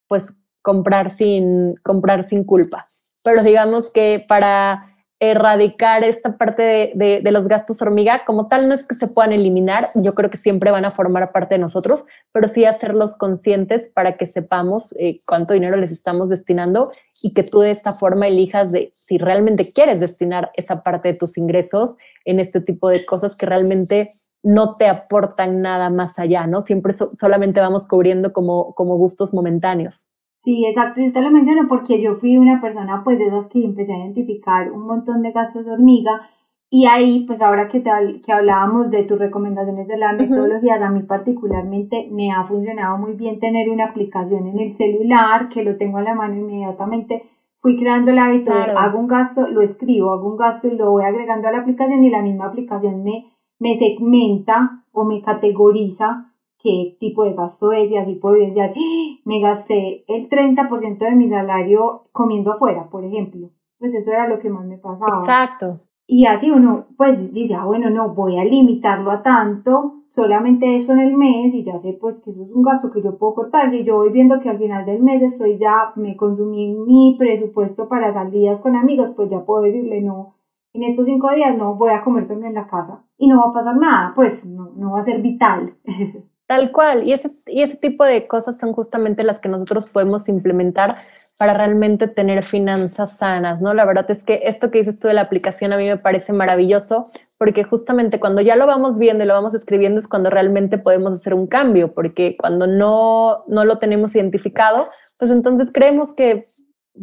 pues, 0.06 0.32
comprar 0.62 1.16
sin, 1.16 1.74
comprar 1.82 2.28
sin 2.28 2.44
culpa. 2.44 2.86
Pero 3.24 3.42
digamos 3.42 3.90
que 3.90 4.24
para 4.28 4.94
erradicar 5.18 6.04
esta 6.04 6.38
parte 6.38 6.92
de, 6.94 7.20
los 7.32 7.48
gastos 7.48 7.82
hormiga, 7.82 8.24
como 8.26 8.46
tal 8.46 8.68
no 8.68 8.74
es 8.76 8.86
que 8.86 8.94
se 8.94 9.08
puedan 9.08 9.32
eliminar, 9.32 9.88
yo 9.96 10.14
creo 10.14 10.30
que 10.30 10.38
siempre 10.38 10.70
van 10.70 10.84
a 10.84 10.92
formar 10.92 11.32
parte 11.32 11.56
de 11.56 11.60
nosotros, 11.60 12.04
pero 12.30 12.46
sí 12.46 12.64
hacerlos 12.64 13.16
conscientes 13.16 13.90
para 13.92 14.16
que 14.16 14.28
sepamos 14.28 14.94
eh, 15.00 15.20
cuánto 15.26 15.54
dinero 15.54 15.76
les 15.76 15.90
estamos 15.90 16.28
destinando 16.28 16.92
y 17.20 17.34
que 17.34 17.42
tú 17.42 17.58
de 17.58 17.72
esta 17.72 17.94
forma 17.94 18.28
elijas 18.28 18.70
de 18.70 18.92
si 18.94 19.18
realmente 19.18 19.72
quieres 19.72 19.98
destinar 19.98 20.52
esa 20.54 20.84
parte 20.84 21.08
de 21.08 21.18
tus 21.18 21.36
ingresos 21.38 21.96
en 22.24 22.38
este 22.38 22.60
tipo 22.60 22.88
de 22.88 23.04
cosas 23.04 23.34
que 23.34 23.46
realmente 23.46 24.20
no 24.44 24.76
te 24.76 24.86
aportan 24.86 25.62
nada 25.62 25.90
más 25.90 26.18
allá, 26.18 26.46
¿no? 26.46 26.62
Siempre 26.62 26.94
solamente 27.18 27.60
vamos 27.60 27.88
cubriendo 27.88 28.32
como, 28.32 28.74
como 28.74 28.96
gustos 28.96 29.32
momentáneos. 29.32 30.04
Sí, 30.32 30.66
exacto, 30.66 31.00
yo 31.00 31.10
te 31.10 31.22
lo 31.22 31.30
menciono 31.30 31.66
porque 31.68 32.02
yo 32.02 32.14
fui 32.14 32.36
una 32.36 32.60
persona 32.60 33.02
pues 33.02 33.18
de 33.18 33.26
esas 33.26 33.46
que 33.46 33.64
empecé 33.64 33.94
a 33.94 33.98
identificar 33.98 34.70
un 34.70 34.86
montón 34.86 35.22
de 35.22 35.32
gastos 35.32 35.64
de 35.64 35.72
hormiga 35.72 36.20
y 36.68 36.86
ahí 36.86 37.24
pues 37.24 37.40
ahora 37.40 37.68
que, 37.68 37.80
te, 37.80 37.90
que 38.20 38.32
hablábamos 38.32 38.90
de 38.90 39.04
tus 39.04 39.18
recomendaciones 39.18 39.86
de 39.86 39.96
la 39.96 40.12
metodología, 40.12 40.74
a 40.74 40.90
mí 40.90 41.04
particularmente 41.04 42.08
me 42.10 42.32
ha 42.32 42.44
funcionado 42.44 42.98
muy 42.98 43.12
bien 43.12 43.38
tener 43.38 43.70
una 43.70 43.86
aplicación 43.86 44.48
en 44.48 44.58
el 44.58 44.74
celular 44.74 45.48
que 45.48 45.62
lo 45.62 45.76
tengo 45.76 45.98
a 45.98 46.02
la 46.02 46.14
mano 46.14 46.34
inmediatamente. 46.34 47.22
Fui 47.58 47.78
creando 47.78 48.10
el 48.10 48.18
hábito 48.18 48.52
de 48.52 48.72
hago 48.72 48.98
un 48.98 49.06
gasto, 49.06 49.46
lo 49.46 49.62
escribo, 49.62 50.12
hago 50.12 50.28
un 50.28 50.36
gasto 50.36 50.66
y 50.66 50.76
lo 50.76 50.90
voy 50.90 51.04
agregando 51.04 51.48
a 51.48 51.52
la 51.52 51.58
aplicación 51.60 52.02
y 52.02 52.10
la 52.10 52.20
misma 52.20 52.46
aplicación 52.46 53.04
me, 53.04 53.24
me 53.64 53.78
segmenta 53.78 54.84
o 54.92 55.04
me 55.06 55.22
categoriza 55.22 56.30
qué 56.58 56.98
tipo 57.00 57.24
de 57.24 57.32
gasto 57.32 57.72
es 57.72 57.90
y 57.90 57.96
así 57.96 58.14
puedo 58.16 58.36
evidenciar, 58.36 58.74
¡Ah! 58.76 59.20
me 59.24 59.40
gasté 59.40 60.04
el 60.06 60.28
30% 60.28 60.98
de 60.98 61.16
mi 61.16 61.30
salario 61.30 62.04
comiendo 62.12 62.52
afuera, 62.52 62.90
por 62.90 63.06
ejemplo. 63.06 63.48
Pues 63.78 63.94
eso 63.94 64.12
era 64.12 64.28
lo 64.28 64.38
que 64.38 64.50
más 64.50 64.66
me 64.66 64.76
pasaba. 64.76 65.20
Exacto. 65.20 65.80
Y 66.06 66.26
así 66.26 66.50
uno 66.50 66.88
pues 66.98 67.32
dice, 67.32 67.54
ah, 67.54 67.64
bueno, 67.64 67.88
no, 67.88 68.14
voy 68.14 68.38
a 68.38 68.44
limitarlo 68.44 69.10
a 69.10 69.22
tanto, 69.22 70.02
solamente 70.10 70.76
eso 70.76 70.92
en 70.92 71.00
el 71.00 71.16
mes 71.16 71.54
y 71.54 71.62
ya 71.64 71.78
sé 71.78 71.96
pues 71.98 72.22
que 72.22 72.32
eso 72.32 72.42
es 72.42 72.50
un 72.50 72.62
gasto 72.62 72.90
que 72.90 73.00
yo 73.00 73.16
puedo 73.16 73.32
cortar. 73.32 73.70
Si 73.70 73.82
yo 73.82 73.96
voy 73.96 74.10
viendo 74.10 74.40
que 74.40 74.50
al 74.50 74.58
final 74.58 74.84
del 74.84 75.02
mes 75.02 75.22
estoy 75.22 75.56
ya, 75.56 75.92
me 75.96 76.16
consumí 76.16 76.68
mi 76.68 77.16
presupuesto 77.18 77.88
para 77.88 78.12
salidas 78.12 78.60
con 78.60 78.76
amigos, 78.76 79.12
pues 79.16 79.30
ya 79.30 79.42
puedo 79.46 79.62
decirle, 79.62 80.02
no, 80.02 80.33
en 80.74 80.82
estos 80.82 81.06
cinco 81.06 81.30
días 81.30 81.56
no 81.56 81.76
voy 81.76 81.92
a 81.92 82.02
comer 82.02 82.24
en 82.30 82.54
la 82.54 82.66
casa 82.66 83.04
y 83.16 83.28
no 83.28 83.38
va 83.38 83.50
a 83.50 83.54
pasar 83.54 83.76
nada, 83.76 84.12
pues 84.14 84.44
no, 84.44 84.72
no 84.76 84.92
va 84.92 85.00
a 85.00 85.04
ser 85.04 85.22
vital. 85.22 85.76
Tal 86.46 86.72
cual, 86.72 87.08
y 87.08 87.14
ese, 87.14 87.30
y 87.46 87.62
ese 87.62 87.76
tipo 87.76 88.04
de 88.04 88.26
cosas 88.26 88.58
son 88.58 88.74
justamente 88.74 89.22
las 89.22 89.40
que 89.40 89.48
nosotros 89.48 89.88
podemos 89.88 90.28
implementar 90.28 90.96
para 91.38 91.54
realmente 91.54 92.06
tener 92.06 92.44
finanzas 92.44 93.16
sanas, 93.18 93.60
¿no? 93.60 93.72
La 93.72 93.86
verdad 93.86 94.08
es 94.10 94.22
que 94.24 94.42
esto 94.44 94.70
que 94.70 94.80
dices 94.80 94.98
tú 94.98 95.08
de 95.08 95.14
la 95.14 95.22
aplicación 95.22 95.72
a 95.72 95.78
mí 95.78 95.86
me 95.86 95.96
parece 95.96 96.32
maravilloso 96.32 97.10
porque 97.38 97.64
justamente 97.64 98.20
cuando 98.20 98.40
ya 98.40 98.56
lo 98.56 98.66
vamos 98.66 98.98
viendo 98.98 99.24
y 99.24 99.26
lo 99.26 99.34
vamos 99.34 99.54
escribiendo 99.54 99.98
es 99.98 100.06
cuando 100.06 100.30
realmente 100.30 100.78
podemos 100.78 101.12
hacer 101.14 101.34
un 101.34 101.46
cambio, 101.46 101.92
porque 101.92 102.36
cuando 102.38 102.66
no, 102.66 103.44
no 103.48 103.64
lo 103.64 103.78
tenemos 103.78 104.14
identificado, 104.14 104.88
pues 105.18 105.30
entonces 105.30 105.68
creemos 105.72 106.12
que, 106.14 106.46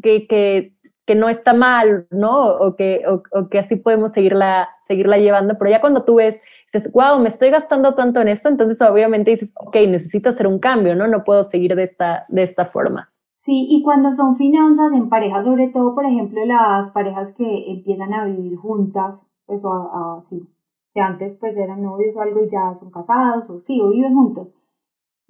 que, 0.02 0.74
que 1.12 1.16
no 1.16 1.28
está 1.28 1.54
mal, 1.54 2.08
¿no? 2.10 2.56
O 2.56 2.78
que, 2.78 3.04
o, 3.06 3.50
que 3.50 3.60
así 3.60 3.76
podemos 3.76 4.14
seguirla, 4.14 4.70
seguirla 4.88 5.18
llevando, 5.18 5.58
pero 5.60 5.70
ya 5.70 5.82
cuando 5.82 6.06
tú 6.06 6.16
ves 6.16 6.38
dices, 6.72 6.90
wow, 6.94 7.20
me 7.20 7.28
estoy 7.28 7.50
gastando 7.50 7.96
tanto 7.96 8.22
en 8.22 8.30
esto, 8.30 8.48
entonces 8.48 8.80
obviamente 8.80 9.32
dices, 9.32 9.52
ok, 9.56 9.76
necesito 9.90 10.30
hacer 10.30 10.48
un 10.48 10.60
cambio, 10.60 10.96
¿no? 10.96 11.08
No 11.08 11.26
puedo 11.26 11.44
seguir 11.44 11.76
de 11.76 11.84
esta, 11.84 12.24
de 12.30 12.44
esta 12.44 12.68
forma. 12.68 13.12
Sí, 13.36 13.68
y 13.70 13.84
cuando 13.84 14.14
son 14.14 14.38
finanzas 14.38 14.94
en 14.94 15.10
pareja, 15.10 15.44
sobre 15.44 15.68
todo, 15.68 15.94
por 15.96 16.06
ejemplo, 16.06 16.40
las 16.46 16.92
parejas 16.92 17.34
que 17.36 17.70
empiezan 17.70 18.14
a 18.14 18.24
vivir 18.24 18.56
juntas, 18.56 19.28
pues 19.46 19.66
o 19.66 20.16
así, 20.18 20.48
que 20.94 21.02
antes 21.02 21.38
pues 21.42 21.58
eran 21.58 21.84
novios 21.84 22.16
o 22.16 22.22
algo 22.22 22.42
y 22.42 22.50
ya 22.50 22.74
son 22.78 22.90
casados 22.90 23.50
o 23.50 23.60
sí, 23.60 23.82
o 23.82 23.90
viven 23.90 24.14
juntos. 24.14 24.56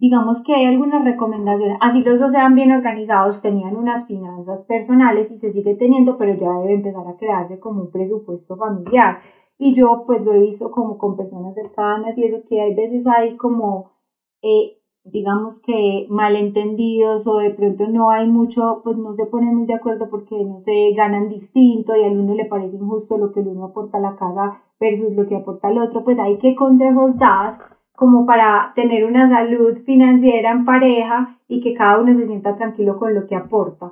Digamos 0.01 0.41
que 0.41 0.55
hay 0.55 0.65
algunas 0.65 1.05
recomendaciones, 1.05 1.77
así 1.79 2.01
los 2.01 2.19
dos 2.19 2.31
sean 2.31 2.55
bien 2.55 2.71
organizados, 2.71 3.39
tenían 3.43 3.75
unas 3.75 4.07
finanzas 4.07 4.65
personales 4.65 5.29
y 5.29 5.37
se 5.37 5.51
sigue 5.51 5.75
teniendo, 5.75 6.17
pero 6.17 6.33
ya 6.33 6.51
debe 6.53 6.73
empezar 6.73 7.07
a 7.07 7.17
crearse 7.17 7.59
como 7.59 7.81
un 7.81 7.91
presupuesto 7.91 8.57
familiar. 8.57 9.19
Y 9.59 9.75
yo 9.75 10.05
pues 10.07 10.25
lo 10.25 10.33
he 10.33 10.39
visto 10.39 10.71
como 10.71 10.97
con 10.97 11.15
personas 11.15 11.53
cercanas 11.53 12.17
y 12.17 12.23
eso 12.23 12.37
que 12.49 12.61
hay 12.61 12.73
veces 12.73 13.05
hay 13.05 13.37
como, 13.37 13.91
eh, 14.41 14.79
digamos 15.03 15.61
que 15.61 16.07
malentendidos 16.09 17.27
o 17.27 17.37
de 17.37 17.51
pronto 17.51 17.87
no 17.87 18.09
hay 18.09 18.27
mucho, 18.27 18.81
pues 18.83 18.97
no 18.97 19.13
se 19.13 19.27
ponen 19.27 19.55
muy 19.55 19.67
de 19.67 19.75
acuerdo 19.75 20.09
porque 20.09 20.43
no 20.45 20.59
se 20.59 20.93
ganan 20.97 21.29
distinto 21.29 21.95
y 21.95 22.05
al 22.05 22.17
uno 22.17 22.33
le 22.33 22.45
parece 22.45 22.77
injusto 22.77 23.19
lo 23.19 23.31
que 23.31 23.41
el 23.41 23.49
uno 23.49 23.65
aporta 23.65 23.99
a 23.99 24.01
la 24.01 24.15
casa 24.15 24.51
versus 24.79 25.15
lo 25.15 25.27
que 25.27 25.35
aporta 25.35 25.69
el 25.69 25.77
otro, 25.77 26.03
pues 26.03 26.17
hay 26.17 26.39
qué 26.39 26.55
consejos 26.55 27.19
das 27.19 27.59
como 28.01 28.25
para 28.25 28.71
tener 28.73 29.05
una 29.05 29.29
salud 29.29 29.77
financiera 29.85 30.49
en 30.49 30.65
pareja 30.65 31.37
y 31.47 31.61
que 31.61 31.75
cada 31.75 31.99
uno 31.99 32.15
se 32.15 32.25
sienta 32.25 32.55
tranquilo 32.55 32.97
con 32.97 33.13
lo 33.13 33.27
que 33.27 33.35
aporta. 33.35 33.91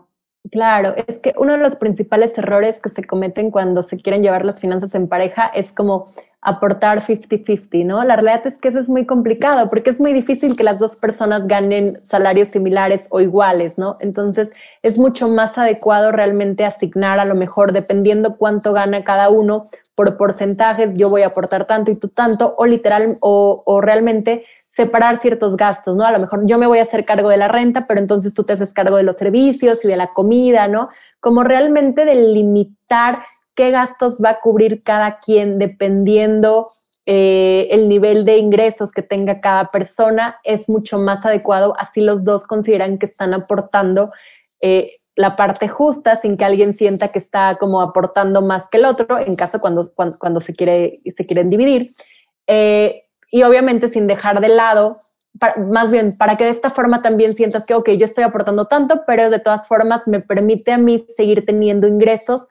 Claro, 0.49 0.95
es 0.95 1.19
que 1.19 1.35
uno 1.37 1.51
de 1.51 1.59
los 1.59 1.75
principales 1.75 2.35
errores 2.35 2.81
que 2.81 2.89
se 2.89 3.03
cometen 3.03 3.51
cuando 3.51 3.83
se 3.83 3.97
quieren 3.97 4.23
llevar 4.23 4.45
las 4.45 4.59
finanzas 4.59 4.95
en 4.95 5.07
pareja 5.07 5.45
es 5.53 5.71
como 5.73 6.11
aportar 6.41 7.05
50-50, 7.05 7.85
¿no? 7.85 8.03
La 8.03 8.15
realidad 8.15 8.47
es 8.47 8.57
que 8.59 8.69
eso 8.69 8.79
es 8.79 8.89
muy 8.89 9.05
complicado 9.05 9.69
porque 9.69 9.91
es 9.91 9.99
muy 9.99 10.11
difícil 10.11 10.55
que 10.55 10.63
las 10.63 10.79
dos 10.79 10.95
personas 10.95 11.45
ganen 11.47 11.99
salarios 12.09 12.49
similares 12.49 13.05
o 13.09 13.21
iguales, 13.21 13.77
¿no? 13.77 13.97
Entonces 13.99 14.49
es 14.81 14.97
mucho 14.97 15.27
más 15.27 15.55
adecuado 15.59 16.11
realmente 16.11 16.65
asignar 16.65 17.19
a 17.19 17.25
lo 17.25 17.35
mejor 17.35 17.73
dependiendo 17.73 18.37
cuánto 18.37 18.73
gana 18.73 19.03
cada 19.03 19.29
uno 19.29 19.69
por 19.99 20.15
porcentajes, 20.15 20.91
yo 20.93 21.09
voy 21.09 21.23
a 21.23 21.27
aportar 21.27 21.67
tanto 21.67 21.91
y 21.91 21.97
tú 21.97 22.07
tanto, 22.07 22.55
o 22.57 22.65
literal, 22.65 23.17
o, 23.19 23.63
o 23.65 23.81
realmente 23.81 24.45
separar 24.69 25.19
ciertos 25.19 25.57
gastos, 25.57 25.97
¿no? 25.97 26.05
A 26.05 26.11
lo 26.13 26.19
mejor 26.19 26.43
yo 26.45 26.57
me 26.57 26.67
voy 26.67 26.79
a 26.79 26.83
hacer 26.83 27.03
cargo 27.03 27.27
de 27.27 27.35
la 27.35 27.49
renta, 27.49 27.85
pero 27.85 27.99
entonces 27.99 28.33
tú 28.33 28.45
te 28.45 28.53
haces 28.53 28.71
cargo 28.71 28.95
de 28.95 29.03
los 29.03 29.17
servicios 29.17 29.83
y 29.83 29.89
de 29.89 29.97
la 29.97 30.13
comida, 30.13 30.69
¿no? 30.69 30.87
Como 31.19 31.43
realmente 31.43 32.05
delimitar 32.05 33.23
qué 33.55 33.71
gastos 33.71 34.19
va 34.23 34.29
a 34.29 34.39
cubrir 34.39 34.83
cada 34.83 35.19
quien 35.19 35.59
dependiendo 35.59 36.71
eh, 37.05 37.67
el 37.69 37.89
nivel 37.89 38.23
de 38.23 38.37
ingresos 38.37 38.93
que 38.93 39.01
tenga 39.01 39.41
cada 39.41 39.69
persona, 39.69 40.37
es 40.45 40.69
mucho 40.69 40.97
más 40.97 41.25
adecuado, 41.25 41.75
así 41.77 41.99
los 41.99 42.23
dos 42.23 42.47
consideran 42.47 42.99
que 42.99 43.07
están 43.07 43.33
aportando 43.33 44.13
eh, 44.61 44.98
la 45.15 45.35
parte 45.35 45.67
justa 45.67 46.19
sin 46.21 46.37
que 46.37 46.45
alguien 46.45 46.73
sienta 46.73 47.09
que 47.09 47.19
está 47.19 47.57
como 47.59 47.81
aportando 47.81 48.41
más 48.41 48.69
que 48.69 48.77
el 48.77 48.85
otro, 48.85 49.19
en 49.19 49.35
caso 49.35 49.59
cuando, 49.59 49.91
cuando, 49.93 50.39
se, 50.39 50.55
quiere, 50.55 51.01
se 51.15 51.25
quieren 51.25 51.49
dividir. 51.49 51.93
Eh, 52.47 53.03
y 53.31 53.43
obviamente 53.43 53.89
sin 53.89 54.07
dejar 54.07 54.41
de 54.41 54.49
lado, 54.49 54.99
más 55.57 55.91
bien 55.91 56.17
para 56.17 56.37
que 56.37 56.45
de 56.45 56.51
esta 56.51 56.71
forma 56.71 57.01
también 57.01 57.33
sientas 57.33 57.65
que, 57.65 57.75
ok, 57.75 57.89
yo 57.91 58.05
estoy 58.05 58.23
aportando 58.23 58.65
tanto, 58.65 59.03
pero 59.05 59.29
de 59.29 59.39
todas 59.39 59.67
formas 59.67 60.07
me 60.07 60.19
permite 60.19 60.71
a 60.71 60.77
mí 60.77 61.05
seguir 61.15 61.45
teniendo 61.45 61.87
ingresos 61.87 62.47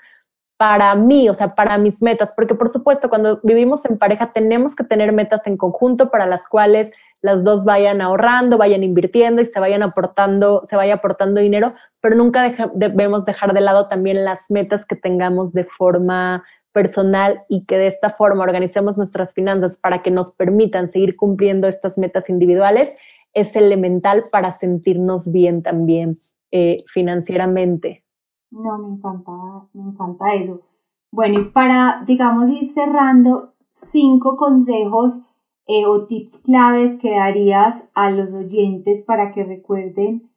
para 0.57 0.95
mí, 0.97 1.29
o 1.29 1.35
sea, 1.35 1.55
para 1.55 1.79
mis 1.79 2.03
metas, 2.03 2.33
porque 2.35 2.55
por 2.55 2.69
supuesto 2.69 3.09
cuando 3.09 3.41
vivimos 3.45 3.81
en 3.85 3.97
pareja 3.97 4.33
tenemos 4.33 4.75
que 4.75 4.85
tener 4.85 5.13
metas 5.13 5.41
en 5.47 5.57
conjunto 5.57 6.11
para 6.11 6.27
las 6.27 6.47
cuales 6.49 6.91
las 7.21 7.45
dos 7.45 7.65
vayan 7.65 8.01
ahorrando, 8.01 8.59
vayan 8.59 8.83
invirtiendo 8.83 9.41
y 9.41 9.47
se 9.47 9.61
vayan 9.61 9.83
aportando, 9.83 10.67
se 10.69 10.77
vaya 10.77 10.95
aportando 10.95 11.41
dinero, 11.41 11.75
pero 12.01 12.17
nunca 12.17 12.55
debemos 12.75 13.25
dejar 13.25 13.53
de 13.55 13.61
lado 13.61 13.89
también 13.89 14.25
las 14.25 14.41
metas 14.49 14.85
que 14.87 14.97
tengamos 14.97 15.53
de 15.53 15.65
forma 15.65 16.45
personal 16.73 17.43
y 17.49 17.65
que 17.65 17.77
de 17.77 17.89
esta 17.89 18.11
forma 18.11 18.45
organicemos 18.45 18.97
nuestras 18.97 19.35
finanzas 19.35 19.77
para 19.81 20.03
que 20.03 20.11
nos 20.11 20.33
permitan 20.33 20.91
seguir 20.91 21.17
cumpliendo 21.17 21.67
estas 21.67 21.99
metas 21.99 22.29
individuales 22.29 22.91
es 23.35 23.55
elemental 23.57 24.25
para 24.31 24.59
sentirnos 24.59 25.31
bien 25.31 25.63
también 25.63 26.19
eh, 26.51 26.85
financieramente. 26.93 28.05
No, 28.51 28.79
me 28.79 28.95
encanta, 28.95 29.33
me 29.75 29.91
encanta 29.91 30.35
eso. 30.35 30.63
Bueno, 31.11 31.41
y 31.41 31.45
para, 31.47 32.05
digamos, 32.07 32.49
ir 32.49 32.73
cerrando, 32.73 33.55
cinco 33.73 34.37
consejos 34.37 35.21
eh, 35.67 35.85
o 35.87 36.07
tips 36.07 36.43
claves 36.43 36.97
que 37.01 37.17
darías 37.17 37.89
a 37.95 38.11
los 38.11 38.33
oyentes 38.33 39.03
para 39.03 39.33
que 39.33 39.45
recuerden 39.45 40.28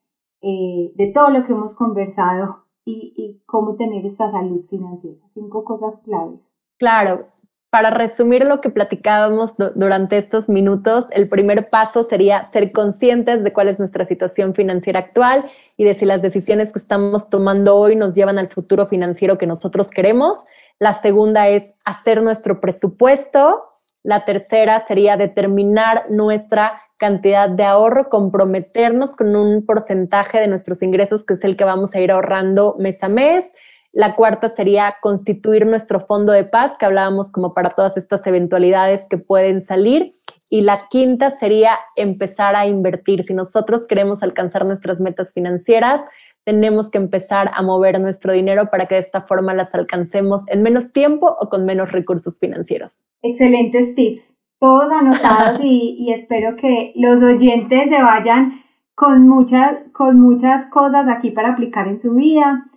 eh, 0.42 0.92
de 0.96 1.12
todo 1.14 1.30
lo 1.30 1.44
que 1.44 1.54
hemos 1.54 1.76
conversado 1.76 2.66
y, 2.86 3.42
cómo 3.46 3.76
tener 3.76 4.06
esta 4.06 4.32
salud 4.32 4.66
financiera. 4.70 5.20
Cinco 5.34 5.64
cosas 5.64 6.02
claves. 6.04 6.52
Claro, 6.78 7.28
para 7.70 7.90
resumir 7.92 8.46
lo 8.46 8.60
que 8.60 8.70
platicábamos 8.70 9.54
durante 9.76 10.18
estos 10.18 10.50
minutos, 10.50 11.06
el 11.12 11.30
primer 11.30 11.70
paso 11.70 12.04
sería 12.04 12.50
ser 12.52 12.72
conscientes 12.72 13.44
de 13.44 13.54
cuál 13.54 13.70
es 13.70 13.80
nuestra 13.80 14.06
situación 14.08 14.56
financiera 14.56 15.00
actual 15.00 15.50
y 15.78 15.86
de 15.86 15.96
si 15.96 16.06
las 16.06 16.22
decisiones 16.22 16.74
que 16.74 16.80
estamos 16.80 17.30
tomando 17.30 17.76
hoy 17.76 17.96
nos 17.96 18.14
llevan 18.14 18.40
al 18.40 18.50
futuro 18.50 18.88
financiero 18.88 19.38
que 19.38 19.48
nosotros 19.48 19.90
queremos. 19.90 20.38
La 20.80 21.02
segunda 21.02 21.48
es 21.48 21.64
hacer 21.86 22.24
nuestro 22.24 22.60
presupuesto. 22.60 23.64
La 24.04 24.26
tercera 24.26 24.86
sería 24.88 25.16
determinar 25.16 26.10
nuestra 26.10 26.82
cantidad 27.02 27.50
de 27.50 27.64
ahorro, 27.64 28.10
comprometernos 28.10 29.16
con 29.16 29.36
un 29.36 29.66
porcentaje 29.66 30.38
de 30.38 30.48
nuestros 30.48 30.84
ingresos, 30.84 31.26
que 31.26 31.34
es 31.34 31.44
el 31.44 31.58
que 31.58 31.64
vamos 31.64 31.90
a 31.96 32.00
ir 32.00 32.12
ahorrando 32.12 32.76
mes 32.78 33.02
a 33.02 33.10
mes. 33.10 33.44
La 33.92 34.16
cuarta 34.16 34.50
sería 34.50 34.98
constituir 35.02 35.66
nuestro 35.66 36.06
fondo 36.06 36.32
de 36.32 36.44
paz, 36.44 36.74
que 36.78 36.86
hablábamos 36.86 37.32
como 37.32 37.56
para 37.56 37.72
todas 37.72 37.98
estas 37.98 38.26
eventualidades 38.28 39.02
que 39.10 39.18
pueden 39.18 39.66
salir. 39.66 40.14
Y 40.52 40.62
la 40.62 40.80
quinta 40.92 41.32
sería 41.40 41.80
empezar 41.96 42.56
a 42.56 42.68
invertir. 42.68 43.24
Si 43.26 43.34
nosotros 43.34 43.88
queremos 43.88 44.22
alcanzar 44.22 44.64
nuestras 44.64 45.00
metas 45.00 45.34
financieras, 45.34 46.02
tenemos 46.44 46.92
que 46.92 47.00
empezar 47.00 47.50
a 47.52 47.64
mover 47.64 48.00
nuestro 48.00 48.32
dinero 48.32 48.70
para 48.70 48.88
que 48.88 48.96
de 48.96 49.02
esta 49.02 49.24
forma 49.24 49.56
las 49.56 49.74
alcancemos 49.74 50.44
en 50.50 50.62
menos 50.62 50.94
tiempo 50.94 51.36
o 51.40 51.50
con 51.50 51.66
menos 51.66 51.92
recursos 51.92 52.38
financieros. 52.38 53.02
Excelentes 53.24 53.96
tips, 53.96 54.38
todos 54.62 54.90
anotados 54.92 55.60
y, 55.64 56.14
espero 56.14 56.56
que 56.56 56.94
los 56.96 57.22
oyentes 57.24 57.90
se 57.90 58.02
vayan 58.02 58.62
con 58.94 59.28
muchas, 59.28 59.80
con 59.92 60.20
muchas 60.20 60.66
cosas 60.66 61.08
aquí 61.08 61.32
para 61.32 61.54
aplicar 61.54 61.88
en 61.88 61.98
su 62.00 62.14
vida. 62.14 62.68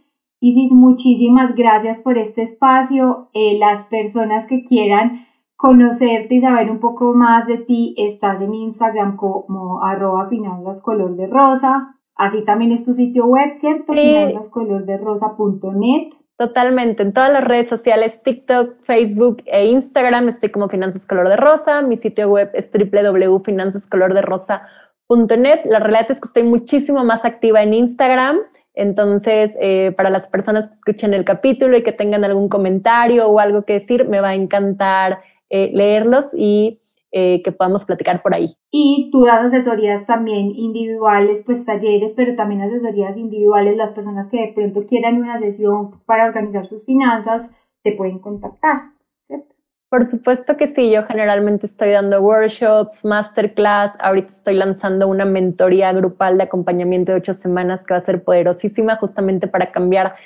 Isis, 0.41 0.73
muchísimas 0.73 1.55
gracias 1.55 2.01
por 2.01 2.17
este 2.17 2.41
espacio. 2.43 3.29
Eh, 3.35 3.59
las 3.59 3.85
personas 3.85 4.47
que 4.47 4.65
quieran 4.65 5.27
conocerte 5.57 6.37
y 6.37 6.41
saber 6.41 6.71
un 6.71 6.81
poco 6.81 7.13
más 7.13 7.47
de 7.47 7.59
ti, 7.59 7.95
estás 7.99 8.41
en 8.41 8.55
Instagram 8.55 9.17
como 9.17 9.83
arroba 9.83 10.27
finanzas 10.29 10.81
color 10.81 11.17
de 11.17 11.27
rosa. 11.27 12.01
Así 12.15 12.47
también 12.47 12.73
es 12.73 12.87
tu 12.87 12.95
sitio 12.95 13.27
web, 13.27 13.53
¿cierto? 13.53 13.93
Sí. 13.93 14.01
Finanzascolorderosa.net. 14.01 16.15
Totalmente, 16.37 17.05
en 17.05 17.13
todas 17.13 17.33
las 17.33 17.45
redes 17.45 17.69
sociales, 17.69 18.21
TikTok, 18.25 18.83
Facebook 18.83 19.45
e 19.47 19.67
Instagram 19.67 20.31
estoy 20.31 20.51
como 20.51 20.69
Finanzas 20.69 21.07
Color 21.07 21.29
de 21.29 21.37
Rosa. 21.37 21.81
Mi 21.81 21.97
sitio 21.97 22.29
web 22.29 22.51
es 22.55 22.69
www.finanzascolorderosa.net. 22.73 25.61
La 25.67 25.79
realidad 25.79 26.11
es 26.11 26.21
que 26.21 26.27
estoy 26.27 26.43
muchísimo 26.43 27.05
más 27.05 27.25
activa 27.25 27.63
en 27.63 27.75
Instagram. 27.75 28.41
Entonces, 28.75 29.57
eh, 29.61 29.93
para 29.97 30.11
las 30.11 30.27
personas 30.27 30.69
que 30.69 30.75
escuchen 30.75 31.15
el 31.15 31.25
capítulo 31.25 31.77
y 31.77 31.85
que 31.85 31.93
tengan 31.93 32.25
algún 32.25 32.49
comentario 32.49 33.29
o 33.29 33.39
algo 33.39 33.65
que 33.65 33.75
decir, 33.75 34.09
me 34.09 34.21
va 34.21 34.31
a 34.31 34.35
encantar 34.35 35.21
eh, 35.51 35.71
leerlos 35.73 36.25
y 36.37 36.81
eh, 37.17 37.43
que 37.45 37.53
podamos 37.53 37.85
platicar 37.85 38.23
por 38.23 38.35
ahí. 38.35 38.57
Y 38.73 39.09
tú 39.13 39.25
das 39.25 39.45
asesorías 39.45 40.05
también 40.05 40.51
individuales, 40.53 41.45
pues 41.47 41.65
talleres, 41.65 42.13
pero 42.17 42.35
también 42.35 42.63
asesorías 42.63 43.17
individuales. 43.17 43.77
Las 43.77 43.93
personas 43.93 44.29
que 44.29 44.41
de 44.41 44.53
pronto 44.53 44.85
quieran 44.85 45.19
una 45.19 45.39
sesión 45.39 46.03
para 46.07 46.25
organizar 46.25 46.67
sus 46.67 46.85
finanzas, 46.85 47.53
te 47.85 47.93
pueden 47.93 48.19
contactar, 48.19 48.91
¿cierto? 49.23 49.55
Por 49.89 50.07
supuesto 50.07 50.57
que 50.57 50.67
sí, 50.67 50.91
yo 50.91 51.05
generalmente 51.05 51.67
estoy 51.67 51.91
dando 51.91 52.21
workshops, 52.21 53.05
masterclass, 53.05 53.93
ahorita 54.01 54.31
estoy 54.31 54.55
lanzando 54.55 55.07
una 55.07 55.25
mentoría 55.25 55.93
grupal 55.93 56.37
de 56.37 56.43
acompañamiento 56.43 57.13
de 57.13 57.19
ocho 57.19 57.33
semanas 57.33 57.85
que 57.87 57.95
va 57.95 57.99
a 57.99 58.05
ser 58.05 58.25
poderosísima 58.25 58.97
justamente 58.97 59.47
para 59.47 59.71
cambiar 59.71 60.17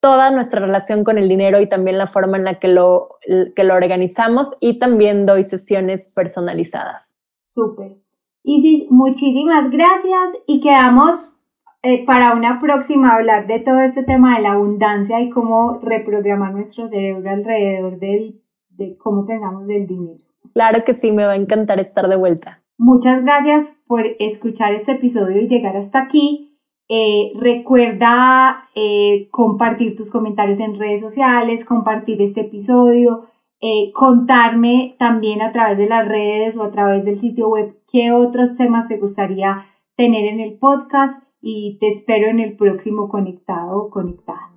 toda 0.00 0.30
nuestra 0.30 0.60
relación 0.60 1.04
con 1.04 1.18
el 1.18 1.28
dinero 1.28 1.60
y 1.60 1.68
también 1.68 1.98
la 1.98 2.08
forma 2.08 2.36
en 2.36 2.44
la 2.44 2.58
que 2.58 2.68
lo, 2.68 3.16
que 3.54 3.64
lo 3.64 3.74
organizamos 3.74 4.48
y 4.60 4.78
también 4.78 5.26
doy 5.26 5.44
sesiones 5.44 6.08
personalizadas. 6.14 7.08
Súper. 7.42 7.96
Isis, 8.44 8.90
muchísimas 8.90 9.70
gracias 9.70 10.38
y 10.46 10.60
quedamos 10.60 11.36
eh, 11.82 12.04
para 12.06 12.34
una 12.34 12.58
próxima 12.58 13.14
hablar 13.14 13.46
de 13.46 13.60
todo 13.60 13.80
este 13.80 14.02
tema 14.04 14.36
de 14.36 14.42
la 14.42 14.52
abundancia 14.52 15.20
y 15.20 15.30
cómo 15.30 15.78
reprogramar 15.82 16.52
nuestro 16.52 16.88
cerebro 16.88 17.30
alrededor 17.30 17.98
del, 17.98 18.40
de 18.70 18.96
cómo 18.96 19.26
pensamos 19.26 19.66
del 19.66 19.86
dinero. 19.86 20.24
Claro 20.54 20.84
que 20.84 20.94
sí, 20.94 21.12
me 21.12 21.24
va 21.24 21.32
a 21.32 21.36
encantar 21.36 21.78
estar 21.78 22.08
de 22.08 22.16
vuelta. 22.16 22.62
Muchas 22.78 23.22
gracias 23.24 23.76
por 23.86 24.04
escuchar 24.18 24.72
este 24.72 24.92
episodio 24.92 25.40
y 25.40 25.48
llegar 25.48 25.76
hasta 25.76 26.00
aquí. 26.00 26.47
Eh, 26.90 27.32
recuerda 27.38 28.68
eh, 28.74 29.28
compartir 29.30 29.94
tus 29.94 30.10
comentarios 30.10 30.58
en 30.58 30.78
redes 30.78 31.02
sociales, 31.02 31.66
compartir 31.66 32.22
este 32.22 32.42
episodio, 32.42 33.24
eh, 33.60 33.92
contarme 33.92 34.96
también 34.98 35.42
a 35.42 35.52
través 35.52 35.76
de 35.76 35.86
las 35.86 36.08
redes 36.08 36.56
o 36.56 36.62
a 36.62 36.70
través 36.70 37.04
del 37.04 37.18
sitio 37.18 37.50
web 37.50 37.76
qué 37.92 38.12
otros 38.12 38.56
temas 38.56 38.88
te 38.88 38.96
gustaría 38.96 39.66
tener 39.96 40.32
en 40.32 40.40
el 40.40 40.58
podcast 40.58 41.24
y 41.42 41.76
te 41.78 41.88
espero 41.88 42.28
en 42.28 42.40
el 42.40 42.56
próximo 42.56 43.08
conectado 43.08 43.76
o 43.76 43.90
conectada. 43.90 44.52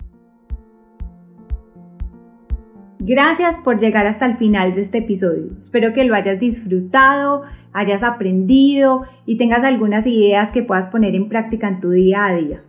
Gracias 2.99 3.59
por 3.63 3.79
llegar 3.79 4.05
hasta 4.05 4.27
el 4.27 4.37
final 4.37 4.75
de 4.75 4.81
este 4.81 4.99
episodio. 4.99 5.57
Espero 5.59 5.91
que 5.91 6.03
lo 6.03 6.13
hayas 6.13 6.39
disfrutado, 6.39 7.41
hayas 7.73 8.03
aprendido 8.03 9.03
y 9.25 9.37
tengas 9.37 9.63
algunas 9.63 10.05
ideas 10.07 10.51
que 10.51 10.63
puedas 10.63 10.87
poner 10.87 11.15
en 11.15 11.29
práctica 11.29 11.67
en 11.67 11.79
tu 11.79 11.89
día 11.89 12.25
a 12.25 12.35
día. 12.35 12.61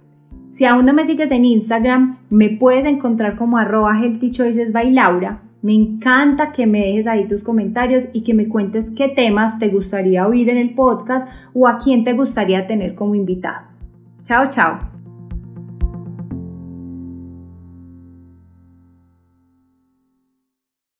Si 0.52 0.66
aún 0.66 0.84
no 0.84 0.92
me 0.92 1.06
sigues 1.06 1.30
en 1.30 1.44
Instagram, 1.44 2.18
me 2.28 2.50
puedes 2.50 2.84
encontrar 2.84 3.36
como 3.36 3.56
arroba 3.56 3.98
healthy 3.98 4.30
choices 4.30 4.72
by 4.72 4.90
Laura. 4.90 5.40
Me 5.62 5.74
encanta 5.74 6.52
que 6.52 6.66
me 6.66 6.80
dejes 6.80 7.06
ahí 7.06 7.26
tus 7.26 7.42
comentarios 7.42 8.08
y 8.12 8.22
que 8.22 8.34
me 8.34 8.48
cuentes 8.48 8.90
qué 8.90 9.08
temas 9.08 9.58
te 9.58 9.68
gustaría 9.68 10.26
oír 10.26 10.50
en 10.50 10.58
el 10.58 10.74
podcast 10.74 11.28
o 11.54 11.68
a 11.68 11.78
quién 11.78 12.04
te 12.04 12.12
gustaría 12.12 12.66
tener 12.66 12.94
como 12.94 13.14
invitado. 13.14 13.66
Chao, 14.24 14.50
chao. 14.50 14.91